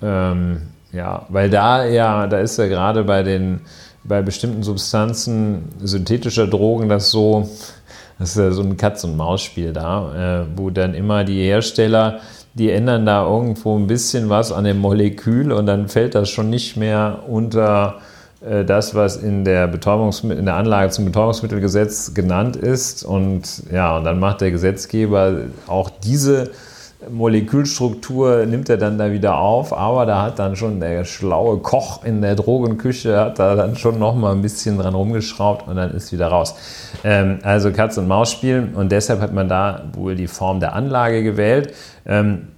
[0.00, 3.62] Ähm, ja, weil da ja, da ist ja gerade bei den
[4.04, 7.48] bei bestimmten Substanzen synthetischer Drogen das so,
[8.20, 12.20] das ist ja so ein Katz- und Maus-Spiel da, äh, wo dann immer die Hersteller
[12.54, 16.48] die ändern da irgendwo ein bisschen was an dem Molekül und dann fällt das schon
[16.48, 17.96] nicht mehr unter
[18.40, 23.04] das, was in der, in der Anlage zum Betäubungsmittelgesetz genannt ist.
[23.04, 26.50] Und ja, und dann macht der Gesetzgeber auch diese
[27.08, 32.04] Molekülstruktur nimmt er dann da wieder auf, aber da hat dann schon der schlaue Koch
[32.04, 35.92] in der Drogenküche hat da dann schon noch mal ein bisschen dran rumgeschraubt und dann
[35.92, 36.56] ist wieder raus.
[37.04, 40.74] Ähm, also Katz und Maus spielen und deshalb hat man da wohl die Form der
[40.74, 41.72] Anlage gewählt.
[42.04, 42.48] Ähm,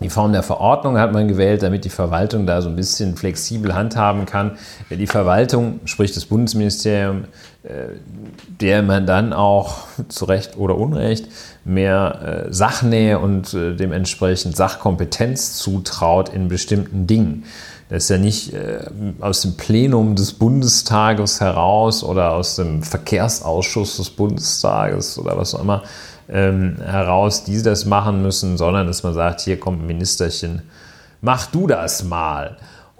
[0.00, 3.74] die Form der Verordnung hat man gewählt, damit die Verwaltung da so ein bisschen flexibel
[3.74, 4.52] handhaben kann.
[4.90, 7.24] Die Verwaltung, sprich das Bundesministerium,
[7.64, 7.96] äh,
[8.60, 11.26] der man dann auch zu Recht oder Unrecht
[11.64, 17.44] mehr äh, Sachnähe und äh, dementsprechend Sachkompetenz zutraut in bestimmten Dingen.
[17.88, 18.52] Das ist ja nicht
[19.20, 25.62] aus dem Plenum des Bundestages heraus oder aus dem Verkehrsausschuss des Bundestages oder was auch
[25.62, 25.84] immer
[26.28, 30.62] ähm, heraus, die das machen müssen, sondern dass man sagt, hier kommt ein Ministerchen,
[31.20, 32.56] mach du das mal.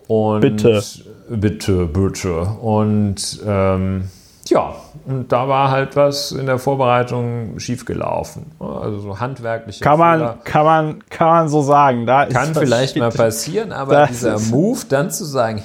[0.07, 0.83] Und bitte.
[1.29, 2.41] Bitte, bitte.
[2.41, 4.09] Und ähm,
[4.47, 8.47] ja, und da war halt was in der Vorbereitung schiefgelaufen.
[8.59, 12.07] Also so handwerkliche kann man, Kann man, kann man so sagen.
[12.07, 15.63] Da kann vielleicht mal passieren, aber dieser Move dann zu sagen,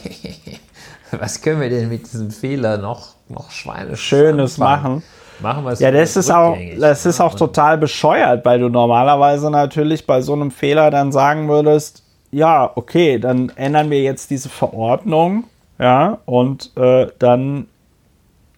[1.12, 4.82] was können wir denn mit diesem Fehler noch, noch Schweine Schönes anfangen?
[4.84, 5.04] machen.
[5.42, 9.50] Machen wir es Ja, das ist auch, das ist auch total bescheuert, weil du normalerweise
[9.50, 14.50] natürlich bei so einem Fehler dann sagen würdest, ja, okay, dann ändern wir jetzt diese
[14.50, 15.46] Verordnung,
[15.80, 17.68] ja, und äh, dann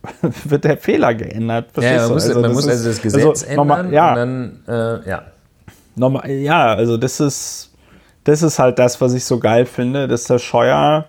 [0.21, 1.69] wird der Fehler geändert.
[1.79, 4.15] Ja, man, muss, also, man muss also das Gesetz also, ändern normal, ja.
[4.15, 5.23] dann, äh, ja.
[5.95, 7.73] Normal, ja, also das ist,
[8.25, 11.05] das ist halt das, was ich so geil finde, dass der Scheuer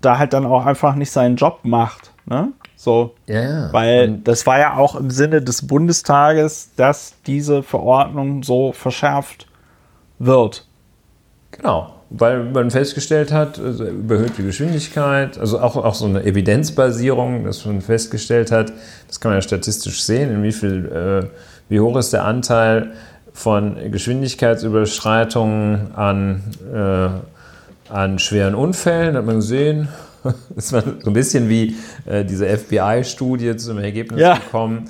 [0.00, 2.12] da halt dann auch einfach nicht seinen Job macht.
[2.26, 2.52] Ne?
[2.82, 3.14] So.
[3.28, 3.72] Ja.
[3.72, 9.46] Weil und das war ja auch im Sinne des Bundestages, dass diese Verordnung so verschärft
[10.18, 10.66] wird.
[11.52, 17.64] Genau, weil man festgestellt hat, also überhöhte Geschwindigkeit, also auch, auch so eine Evidenzbasierung, dass
[17.64, 18.72] man festgestellt hat,
[19.06, 21.28] das kann man ja statistisch sehen, in wie viel, äh,
[21.68, 22.94] wie hoch ist der Anteil
[23.32, 26.42] von Geschwindigkeitsüberschreitungen an,
[26.74, 27.10] äh,
[27.92, 29.86] an schweren Unfällen, hat man gesehen.
[30.54, 31.76] Das war so ein bisschen wie
[32.06, 34.34] äh, diese FBI-Studie zum Ergebnis ja.
[34.34, 34.88] gekommen.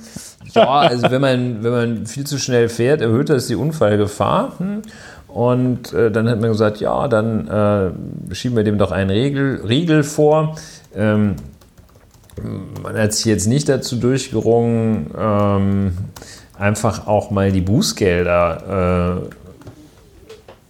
[0.55, 4.59] Ja, also wenn man, wenn man viel zu schnell fährt, erhöht das die Unfallgefahr.
[4.59, 4.83] Hm?
[5.29, 9.63] Und äh, dann hat man gesagt, ja, dann äh, schieben wir dem doch einen Riegel,
[9.67, 10.57] Riegel vor.
[10.95, 11.37] Ähm,
[12.83, 15.93] man hat sich jetzt nicht dazu durchgerungen, ähm,
[16.59, 19.42] einfach auch mal die Bußgelder äh,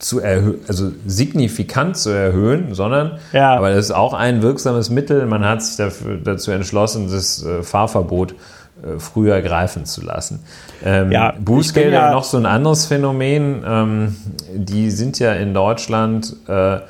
[0.02, 3.54] zu erhöhen, also signifikant zu erhöhen, sondern, ja.
[3.56, 5.26] aber das ist auch ein wirksames Mittel.
[5.26, 10.44] Man hat sich dafür, dazu entschlossen, das äh, Fahrverbot äh, früher greifen zu lassen.
[10.84, 13.62] Ähm, ja, Bußgelder ja noch so ein anderes Phänomen.
[13.64, 14.16] Ähm,
[14.52, 16.80] die sind ja in Deutschland äh,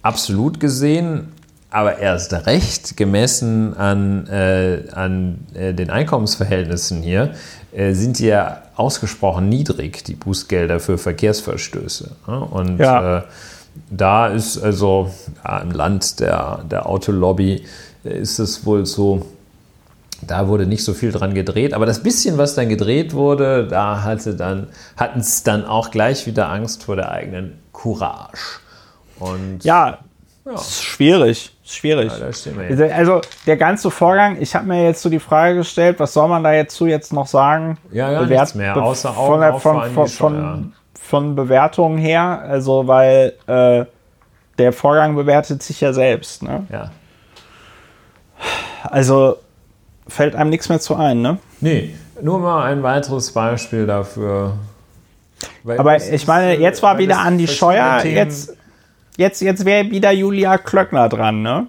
[0.00, 1.33] absolut gesehen,
[1.74, 7.34] aber erst recht gemessen an, äh, an äh, den Einkommensverhältnissen hier,
[7.72, 12.12] äh, sind die ja ausgesprochen niedrig, die Bußgelder für Verkehrsverstöße.
[12.28, 13.18] Und ja.
[13.18, 13.22] Äh,
[13.90, 15.10] da ist also
[15.44, 17.64] ja, im Land der, der Autolobby
[18.04, 19.26] ist es wohl so,
[20.22, 24.04] da wurde nicht so viel dran gedreht, aber das bisschen, was dann gedreht wurde, da
[24.04, 28.60] hatte dann, hatten es dann auch gleich wieder Angst vor der eigenen Courage.
[29.18, 29.98] Und ja,
[30.44, 30.54] ja.
[30.54, 32.12] ist schwierig, schwierig.
[32.18, 36.28] Ja, also der ganze Vorgang, ich habe mir jetzt so die Frage gestellt, was soll
[36.28, 37.78] man da jetzt zu jetzt noch sagen?
[37.90, 42.86] Ja, ja, Bewert, nichts mehr, außer von, der, von, von, von, von, Bewertungen her, also
[42.86, 43.84] weil äh,
[44.58, 46.42] der Vorgang bewertet sich ja selbst.
[46.42, 46.66] Ne?
[46.70, 46.90] Ja.
[48.82, 49.38] Also
[50.06, 51.38] fällt einem nichts mehr zu ein, ne?
[51.60, 54.54] Nee, nur mal ein weiteres Beispiel dafür.
[55.62, 58.54] Weil Aber ich meine, jetzt war wieder Andi Scheuer, jetzt,
[59.16, 61.66] jetzt, jetzt wäre wieder Julia Klöckner dran, ne?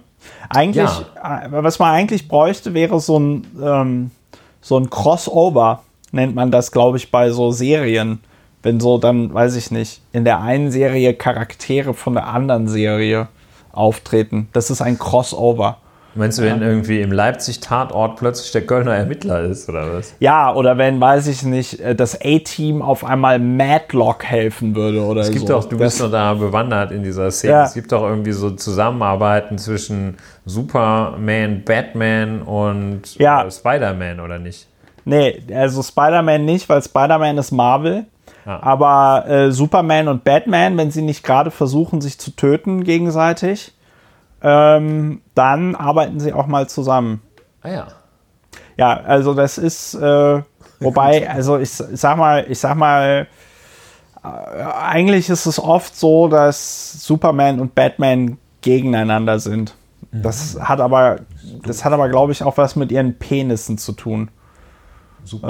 [0.48, 1.42] Eigentlich, ja.
[1.44, 4.10] Äh, was man eigentlich bräuchte, wäre so ein, ähm,
[4.60, 5.82] so ein Crossover,
[6.12, 8.20] nennt man das, glaube ich, bei so Serien.
[8.62, 13.28] Wenn so dann, weiß ich nicht, in der einen Serie Charaktere von der anderen Serie
[13.70, 14.48] auftreten.
[14.52, 15.78] Das ist ein Crossover.
[16.16, 16.66] Meinst du, wenn ja.
[16.66, 20.14] irgendwie im Leipzig-Tatort plötzlich der Kölner Ermittler ist, oder was?
[20.18, 25.24] Ja, oder wenn, weiß ich nicht, äh, das A-Team auf einmal Madlock helfen würde oder
[25.24, 25.30] so.
[25.30, 25.54] Es gibt so.
[25.54, 27.52] doch, du das bist doch da bewandert in dieser Szene.
[27.52, 27.64] Ja.
[27.64, 30.16] Es gibt doch irgendwie so Zusammenarbeiten zwischen
[30.46, 33.44] Superman, Batman und ja.
[33.44, 34.66] Äh, Spider-Man, oder nicht?
[35.04, 38.06] Nee, also Spider-Man nicht, weil Spider-Man ist Marvel.
[38.46, 38.62] Ja.
[38.62, 43.72] Aber äh, Superman und Batman, wenn sie nicht gerade versuchen, sich zu töten gegenseitig,
[44.46, 47.20] ähm, dann arbeiten sie auch mal zusammen.
[47.62, 47.86] Ah ja.
[48.76, 50.42] Ja, also das ist, äh,
[50.78, 53.26] wobei, also ich, ich sag mal, ich sag mal,
[54.22, 59.74] äh, eigentlich ist es oft so, dass Superman und Batman gegeneinander sind.
[60.12, 60.22] Mhm.
[60.22, 61.16] Das hat aber,
[61.64, 64.30] das hat aber, glaube ich, auch was mit ihren Penissen zu tun.
[65.24, 65.46] Äh,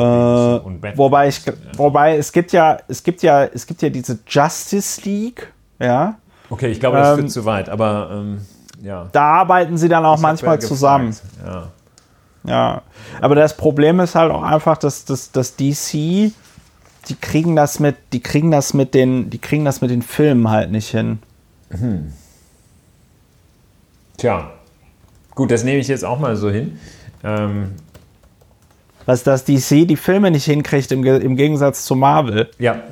[0.96, 1.42] wobei ich,
[1.76, 6.16] wobei es gibt ja, es gibt ja, es gibt ja diese Justice League, ja.
[6.48, 8.40] Okay, ich glaube, das ähm, führt zu weit, aber ähm
[8.82, 9.08] ja.
[9.12, 11.14] Da arbeiten sie dann auch das manchmal zusammen.
[11.44, 11.68] Ja.
[12.44, 12.82] ja.
[13.20, 16.34] Aber das Problem ist halt auch einfach, dass, dass, dass DC, die
[17.20, 20.70] kriegen das mit, die kriegen das mit den, die kriegen das mit den Filmen halt
[20.70, 21.20] nicht hin.
[21.70, 22.12] Hm.
[24.16, 24.50] Tja.
[25.34, 26.78] Gut, das nehme ich jetzt auch mal so hin.
[27.22, 27.74] Ähm,
[29.04, 32.50] was das DC die Filme nicht hinkriegt im, im Gegensatz zu Marvel.
[32.58, 32.82] Ja.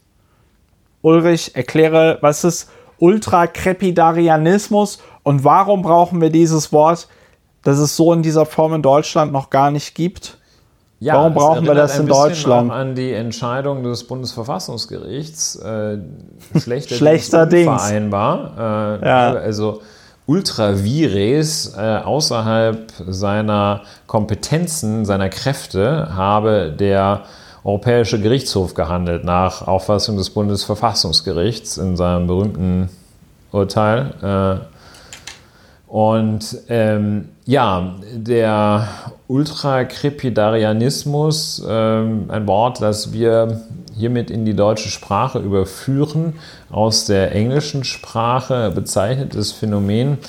[1.04, 7.08] Ulrich, erkläre, was ist Ultra-Crepidarianismus und warum brauchen wir dieses Wort,
[7.62, 10.40] das es so in dieser Form in Deutschland noch gar nicht gibt?
[11.00, 12.72] Ja, Warum brauchen wir das in Deutschland?
[12.72, 15.56] Auch an die Entscheidung des Bundesverfassungsgerichts.
[15.58, 16.00] Äh,
[16.60, 17.68] schlechter Schlechterdings.
[17.70, 19.00] Unvereinbar.
[19.04, 19.34] Äh, Ja.
[19.34, 19.82] Also
[20.26, 27.22] ultra vires äh, außerhalb seiner Kompetenzen, seiner Kräfte habe der
[27.64, 32.90] Europäische Gerichtshof gehandelt, nach Auffassung des Bundesverfassungsgerichts in seinem berühmten
[33.52, 34.14] Urteil.
[34.62, 38.88] Äh, und ähm, ja, der
[39.28, 43.60] Ultrakrepidarianismus, ähm, ein Wort, das wir
[43.96, 46.36] hiermit in die deutsche Sprache überführen,
[46.70, 50.20] aus der englischen Sprache bezeichnet das Phänomen,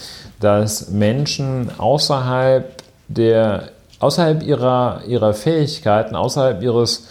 [0.41, 3.69] dass Menschen außerhalb, der,
[4.01, 7.07] außerhalb ihrer, ihrer Fähigkeiten, außerhalb ihres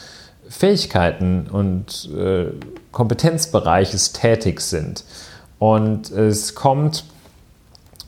[0.50, 2.48] Fähigkeiten und äh,
[2.92, 5.04] Kompetenzbereiches tätig sind.
[5.60, 7.04] Und es kommt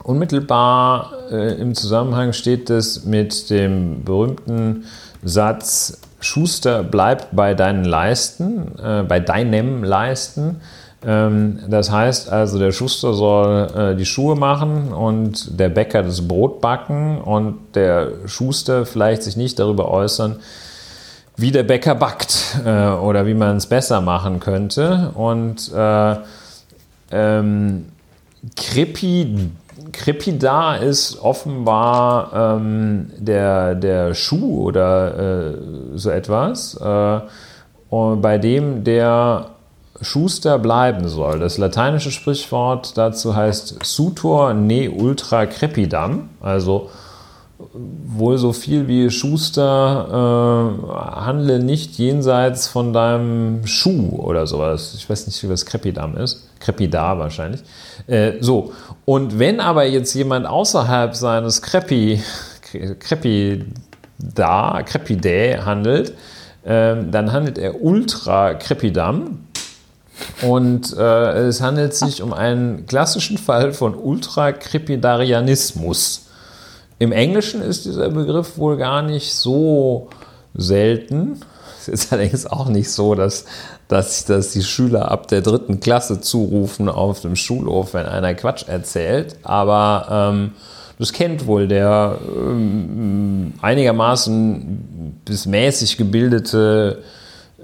[0.04, 4.86] Unmittelbar äh, im Zusammenhang steht es mit dem berühmten
[5.24, 10.62] Satz, Schuster, bleib bei deinen Leisten, äh, bei deinem Leisten.
[11.06, 16.28] Ähm, das heißt also, der Schuster soll äh, die Schuhe machen und der Bäcker das
[16.28, 20.38] Brot backen und der Schuster vielleicht sich nicht darüber äußern,
[21.38, 25.12] wie der Bäcker backt äh, oder wie man es besser machen könnte.
[25.14, 26.16] Und äh,
[27.12, 27.86] ähm,
[28.56, 29.50] Krepi,
[29.92, 35.58] Krepidar ist offenbar ähm, der, der Schuh oder äh,
[35.96, 37.20] so etwas, äh,
[37.90, 39.48] bei dem der
[40.02, 41.40] Schuster bleiben soll.
[41.40, 46.90] Das lateinische Sprichwort dazu heißt Sutor ne ultra crepidam, also
[47.74, 54.94] wohl so viel wie Schuster, äh, handle nicht jenseits von deinem Schuh oder sowas.
[54.96, 56.48] Ich weiß nicht, was Crepidam ist.
[56.60, 57.62] Crepidar wahrscheinlich.
[58.08, 58.72] Äh, so,
[59.06, 62.24] und wenn aber jetzt jemand außerhalb seines Crepi,
[63.00, 66.14] Crepidar, Crepidä handelt,
[66.66, 69.40] ähm, dann handelt er ultra Crepidam.
[70.42, 76.29] Und äh, es handelt sich um einen klassischen Fall von Ultrakrepidarianismus.
[77.00, 80.10] Im Englischen ist dieser Begriff wohl gar nicht so
[80.54, 81.40] selten.
[81.80, 83.46] Es ist allerdings auch nicht so, dass,
[83.88, 88.68] dass, dass die Schüler ab der dritten Klasse zurufen auf dem Schulhof, wenn einer Quatsch
[88.68, 89.38] erzählt.
[89.44, 90.52] Aber ähm,
[91.00, 97.02] das kennt wohl der ähm, einigermaßen bis mäßig gebildete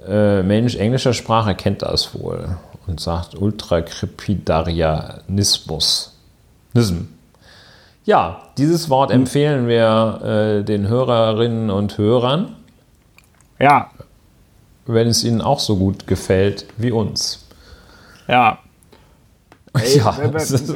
[0.07, 2.55] äh, Mensch englischer Sprache kennt das wohl
[2.87, 6.13] und sagt Ultrakrepidarianismus.
[6.73, 7.09] Nism.
[8.05, 12.55] Ja, dieses Wort empfehlen wir äh, den Hörerinnen und Hörern,
[13.59, 13.89] Ja,
[14.85, 17.47] wenn es ihnen auch so gut gefällt wie uns.
[18.27, 18.59] ja.
[19.97, 20.15] ja,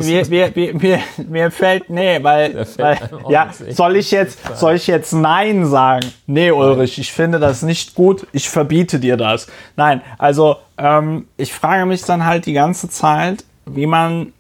[0.02, 1.00] Mir, mir, mir, mir,
[1.30, 6.06] mir fällt, nee, weil, fällt weil ja, soll ich jetzt, soll ich jetzt Nein sagen?
[6.28, 9.48] Nee, Ulrich, ich finde das nicht gut, ich verbiete dir das.
[9.78, 14.34] Nein, also, ähm, ich frage mich dann halt die ganze Zeit, wie man,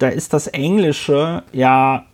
[0.00, 2.06] da ist das Englische ja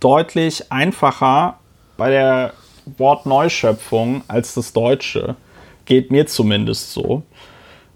[0.00, 1.58] deutlich einfacher
[1.96, 2.52] bei der
[2.96, 5.36] Wortneuschöpfung als das Deutsche.
[5.84, 7.22] Geht mir zumindest so.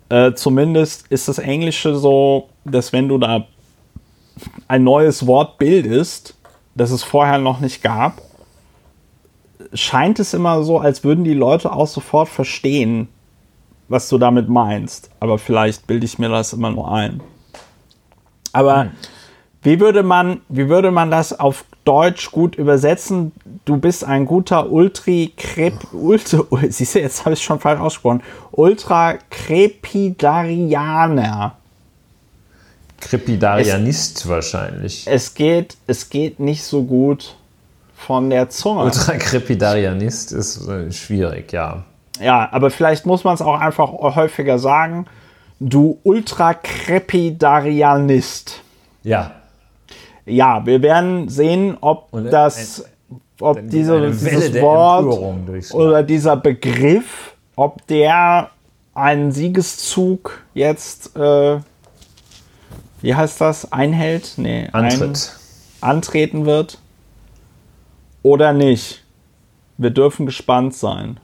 [0.09, 3.47] Äh, zumindest ist das Englische so, dass wenn du da
[4.69, 6.37] ein neues Wort bildest,
[6.75, 8.23] das es vorher noch nicht gab,
[9.75, 13.09] scheint es immer so, als würden die Leute auch sofort verstehen,
[13.89, 15.11] was du damit meinst.
[15.19, 17.21] Aber vielleicht bilde ich mir das immer nur ein.
[18.53, 18.89] Aber
[19.63, 23.33] wie würde man, wie würde man das auf Deutsch gut übersetzen?
[23.65, 28.23] Du bist ein guter Ultri Krep, Ultra, siehst du, jetzt habe ich schon falsch ausgesprochen.
[28.51, 31.57] Ultra Crepidarianer.
[33.01, 35.07] Krepidarianist wahrscheinlich.
[35.07, 37.35] Es geht, es geht nicht so gut
[38.07, 38.85] von der Zunge.
[38.85, 41.85] Ultrakrepidarianist ist äh, schwierig, ja.
[42.21, 45.07] Ja, aber vielleicht muss man es auch einfach häufiger sagen.
[45.65, 48.63] Du Ultra Crepidarianist.
[49.05, 49.31] Ja,
[50.27, 52.85] Ja, wir werden sehen, ob Und das,
[53.41, 58.51] ob dann diese, dieses Wort oder dieser Begriff, ob der
[58.95, 61.59] einen Siegeszug jetzt, äh,
[63.01, 64.35] wie heißt das, einhält?
[64.37, 65.33] Nee, Antritt.
[65.81, 66.79] Ein, antreten wird
[68.23, 69.03] oder nicht.
[69.79, 71.19] Wir dürfen gespannt sein.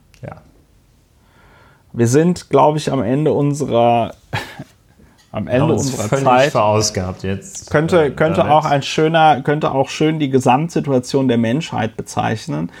[1.93, 1.99] Ja.
[1.99, 4.13] Wir sind, glaube ich, am Ende unserer
[5.31, 6.51] am Ende unserer völlig Zeit.
[6.51, 7.69] verausgabt jetzt.
[7.69, 8.53] Könnte, äh, könnte damit.
[8.53, 12.71] auch ein schöner, könnte auch schön die Gesamtsituation der Menschheit bezeichnen.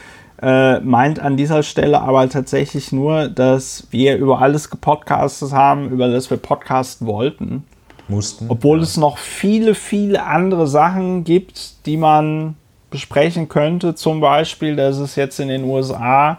[0.41, 6.07] Äh, meint an dieser Stelle aber tatsächlich nur, dass wir über alles gepodcastet haben, über
[6.07, 7.65] das wir podcasten wollten.
[8.07, 8.45] mussten.
[8.47, 12.55] Obwohl es noch viele, viele andere Sachen gibt, die man
[12.89, 13.95] besprechen könnte.
[13.95, 16.37] Zum Beispiel, dass es jetzt in den USA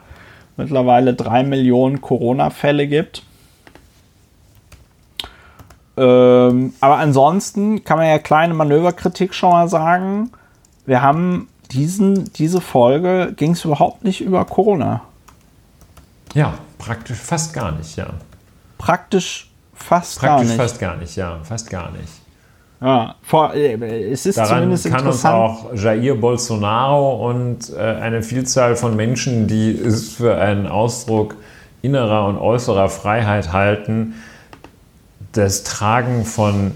[0.57, 3.23] mittlerweile drei Millionen Corona-Fälle gibt.
[5.97, 10.31] Ähm, aber ansonsten kann man ja kleine Manöverkritik schon mal sagen.
[10.87, 15.03] Wir haben diesen, diese Folge ging es überhaupt nicht über Corona.
[16.35, 18.07] ja, praktisch fast gar nicht, ja.
[18.79, 20.57] Praktisch fast Praktisch gar nicht.
[20.57, 22.20] fast gar nicht, ja, fast gar nicht.
[22.81, 25.35] Ja, vor, äh, es ist Daran zumindest kann uns interessant.
[25.35, 31.36] auch Jair Bolsonaro und äh, eine Vielzahl von Menschen, die es für einen Ausdruck
[31.82, 34.15] innerer und äußerer Freiheit halten,
[35.32, 36.70] das Tragen von,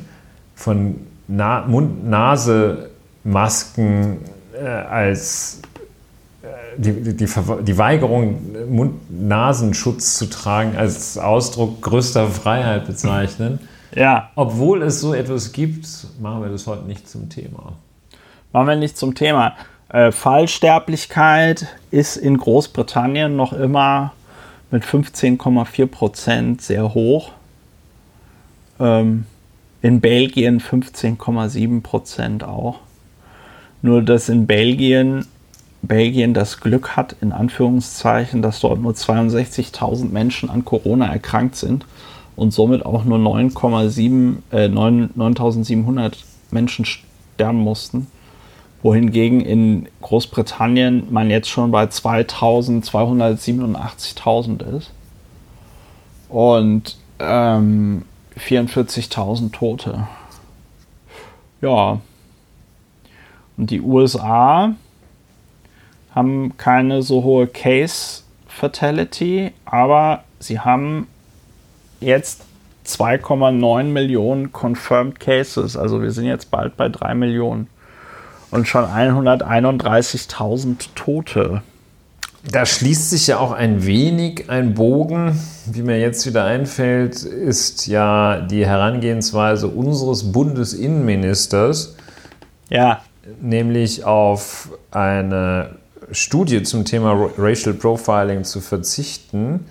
[0.54, 4.18] von Na Mund-Nase-Masken
[4.52, 5.62] äh, als
[6.76, 13.58] die, die, die Weigerung, Mund-Nasenschutz zu tragen, als Ausdruck größter Freiheit bezeichnen.
[13.94, 15.86] Ja, Obwohl es so etwas gibt,
[16.20, 17.74] machen wir das heute nicht zum Thema.
[18.52, 19.54] machen wir nicht zum Thema.
[19.88, 24.12] Äh, Fallsterblichkeit ist in Großbritannien noch immer
[24.70, 27.32] mit 15,4 Prozent sehr hoch.
[28.80, 29.26] Ähm,
[29.82, 32.80] in Belgien 15,7 Prozent auch.
[33.82, 35.26] Nur dass in Belgien
[35.82, 41.84] Belgien das Glück hat, in Anführungszeichen, dass dort nur 62.000 Menschen an Corona erkrankt sind
[42.36, 46.12] und somit auch nur 9,7, äh, 9 9.700
[46.50, 48.08] Menschen sterben mussten.
[48.82, 54.90] Wohingegen in Großbritannien man jetzt schon bei 2.287.000 ist.
[56.28, 58.02] Und ähm,
[58.38, 60.06] 44.000 Tote.
[61.60, 62.00] Ja.
[63.56, 64.74] Und die USA
[66.14, 71.08] haben keine so hohe Case Fatality, aber sie haben
[72.04, 72.42] jetzt
[72.86, 75.76] 2,9 Millionen Confirmed Cases.
[75.76, 77.68] Also wir sind jetzt bald bei 3 Millionen.
[78.50, 81.62] Und schon 131.000 Tote.
[82.50, 87.86] Da schließt sich ja auch ein wenig ein Bogen, wie mir jetzt wieder einfällt, ist
[87.86, 91.96] ja die Herangehensweise unseres Bundesinnenministers,
[92.68, 93.00] Ja,
[93.40, 95.70] nämlich auf eine
[96.12, 99.64] Studie zum Thema Ra- Racial Profiling zu verzichten,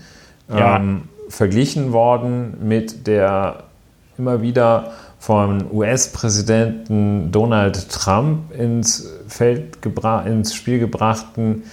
[0.49, 0.77] Ja.
[0.77, 1.03] ähm,
[1.33, 3.63] verglichen worden mit der
[4.17, 9.77] immer wieder vom US-Präsidenten Donald Trump ins Feld
[10.25, 11.63] ins Spiel gebrachten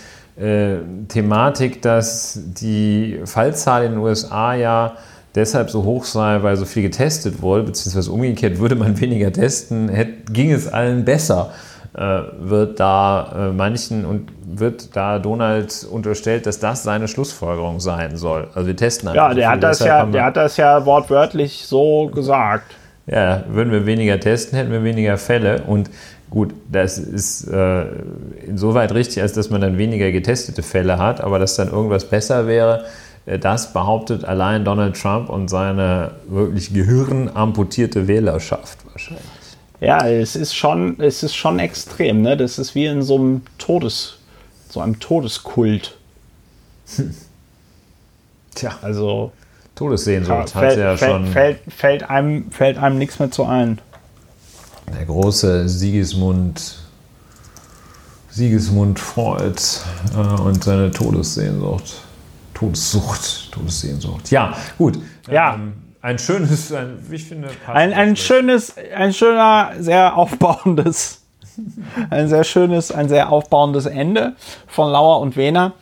[0.40, 0.76] äh,
[1.08, 4.96] Thematik, dass die Fallzahl in den USA ja
[5.34, 9.90] deshalb so hoch sei, weil so viel getestet wurde, beziehungsweise umgekehrt würde man weniger testen,
[9.90, 11.52] hätte, ging es allen besser,
[11.92, 18.48] wird da äh, manchen und wird da Donald unterstellt, dass das seine Schlussfolgerung sein soll.
[18.54, 20.86] Also wir testen einfach ja der, viel, hat das deshalb ja, der hat das ja
[20.86, 22.74] wortwörtlich so gesagt.
[23.06, 25.62] ja, würden wir weniger testen, hätten wir weniger Fälle.
[25.66, 25.90] Und
[26.30, 27.86] gut, das ist äh,
[28.46, 32.46] insoweit richtig, als dass man dann weniger getestete Fälle hat, aber dass dann irgendwas besser
[32.46, 32.84] wäre,
[33.26, 39.39] äh, das behauptet allein Donald Trump und seine wirklich gehirnamputierte Wählerschaft wahrscheinlich.
[39.80, 42.36] Ja, es ist schon, es ist schon extrem, ne?
[42.36, 44.18] Das ist wie in so einem Todes,
[44.68, 45.96] so einem Todeskult.
[48.54, 49.32] Tja, Also
[49.74, 53.80] Todessehnsucht hat fällt, ja fällt, schon fällt, fällt einem, fällt einem nichts mehr zu ein.
[54.92, 56.78] der große Sigismund,
[58.28, 59.60] Sigismund Freud
[60.14, 62.02] äh, und seine Todessehnsucht.
[62.52, 64.30] Todessucht, Todessehnsucht.
[64.30, 64.98] Ja, gut.
[65.30, 65.54] Ja.
[65.54, 71.22] Ähm, ein schönes, ein, wie ich finde, Ein, ein schönes, ein schöner, sehr aufbauendes,
[72.10, 74.34] ein sehr schönes, ein sehr aufbauendes Ende
[74.66, 75.72] von Lauer und Wehner,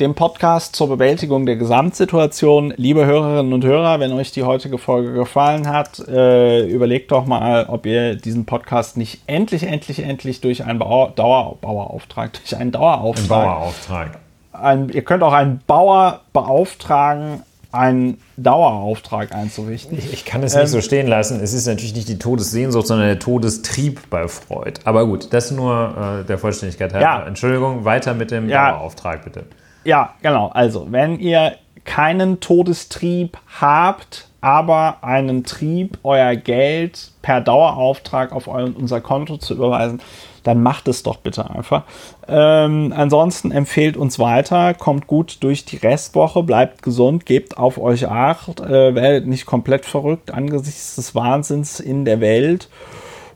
[0.00, 2.74] dem Podcast zur Bewältigung der Gesamtsituation.
[2.76, 7.66] Liebe Hörerinnen und Hörer, wenn euch die heutige Folge gefallen hat, äh, überlegt doch mal,
[7.66, 12.72] ob ihr diesen Podcast nicht endlich, endlich, endlich durch einen Bauer, Dauer, Bauerauftrag, durch einen
[12.72, 14.18] Dauerauftrag Ein Bauerauftrag.
[14.52, 17.42] ein, ihr könnt auch einen Bauer beauftragen,
[17.74, 19.98] einen Dauerauftrag einzurichten.
[19.98, 21.40] Ich kann es Ähm, nicht so stehen lassen.
[21.42, 24.80] Es ist natürlich nicht die Todessehnsucht, sondern der Todestrieb bei Freud.
[24.84, 27.04] Aber gut, das nur äh, der Vollständigkeit halber.
[27.04, 27.26] Ja.
[27.26, 28.70] Entschuldigung, weiter mit dem Ja.
[28.70, 29.44] Dauerauftrag bitte.
[29.84, 30.48] Ja, genau.
[30.48, 38.70] Also, wenn ihr keinen Todestrieb habt, aber einen Trieb, euer Geld per Dauerauftrag auf euer,
[38.76, 40.00] unser Konto zu überweisen,
[40.44, 41.82] dann macht es doch bitte einfach.
[42.28, 48.08] Ähm, ansonsten empfehlt uns weiter, kommt gut durch die Restwoche, bleibt gesund, gebt auf euch
[48.08, 52.68] acht, äh, werdet nicht komplett verrückt angesichts des Wahnsinns in der Welt.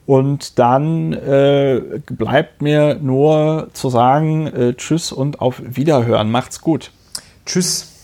[0.05, 6.31] Und dann äh, bleibt mir nur zu sagen, äh, tschüss und auf Wiederhören.
[6.31, 6.91] Macht's gut.
[7.45, 7.98] Tschüss.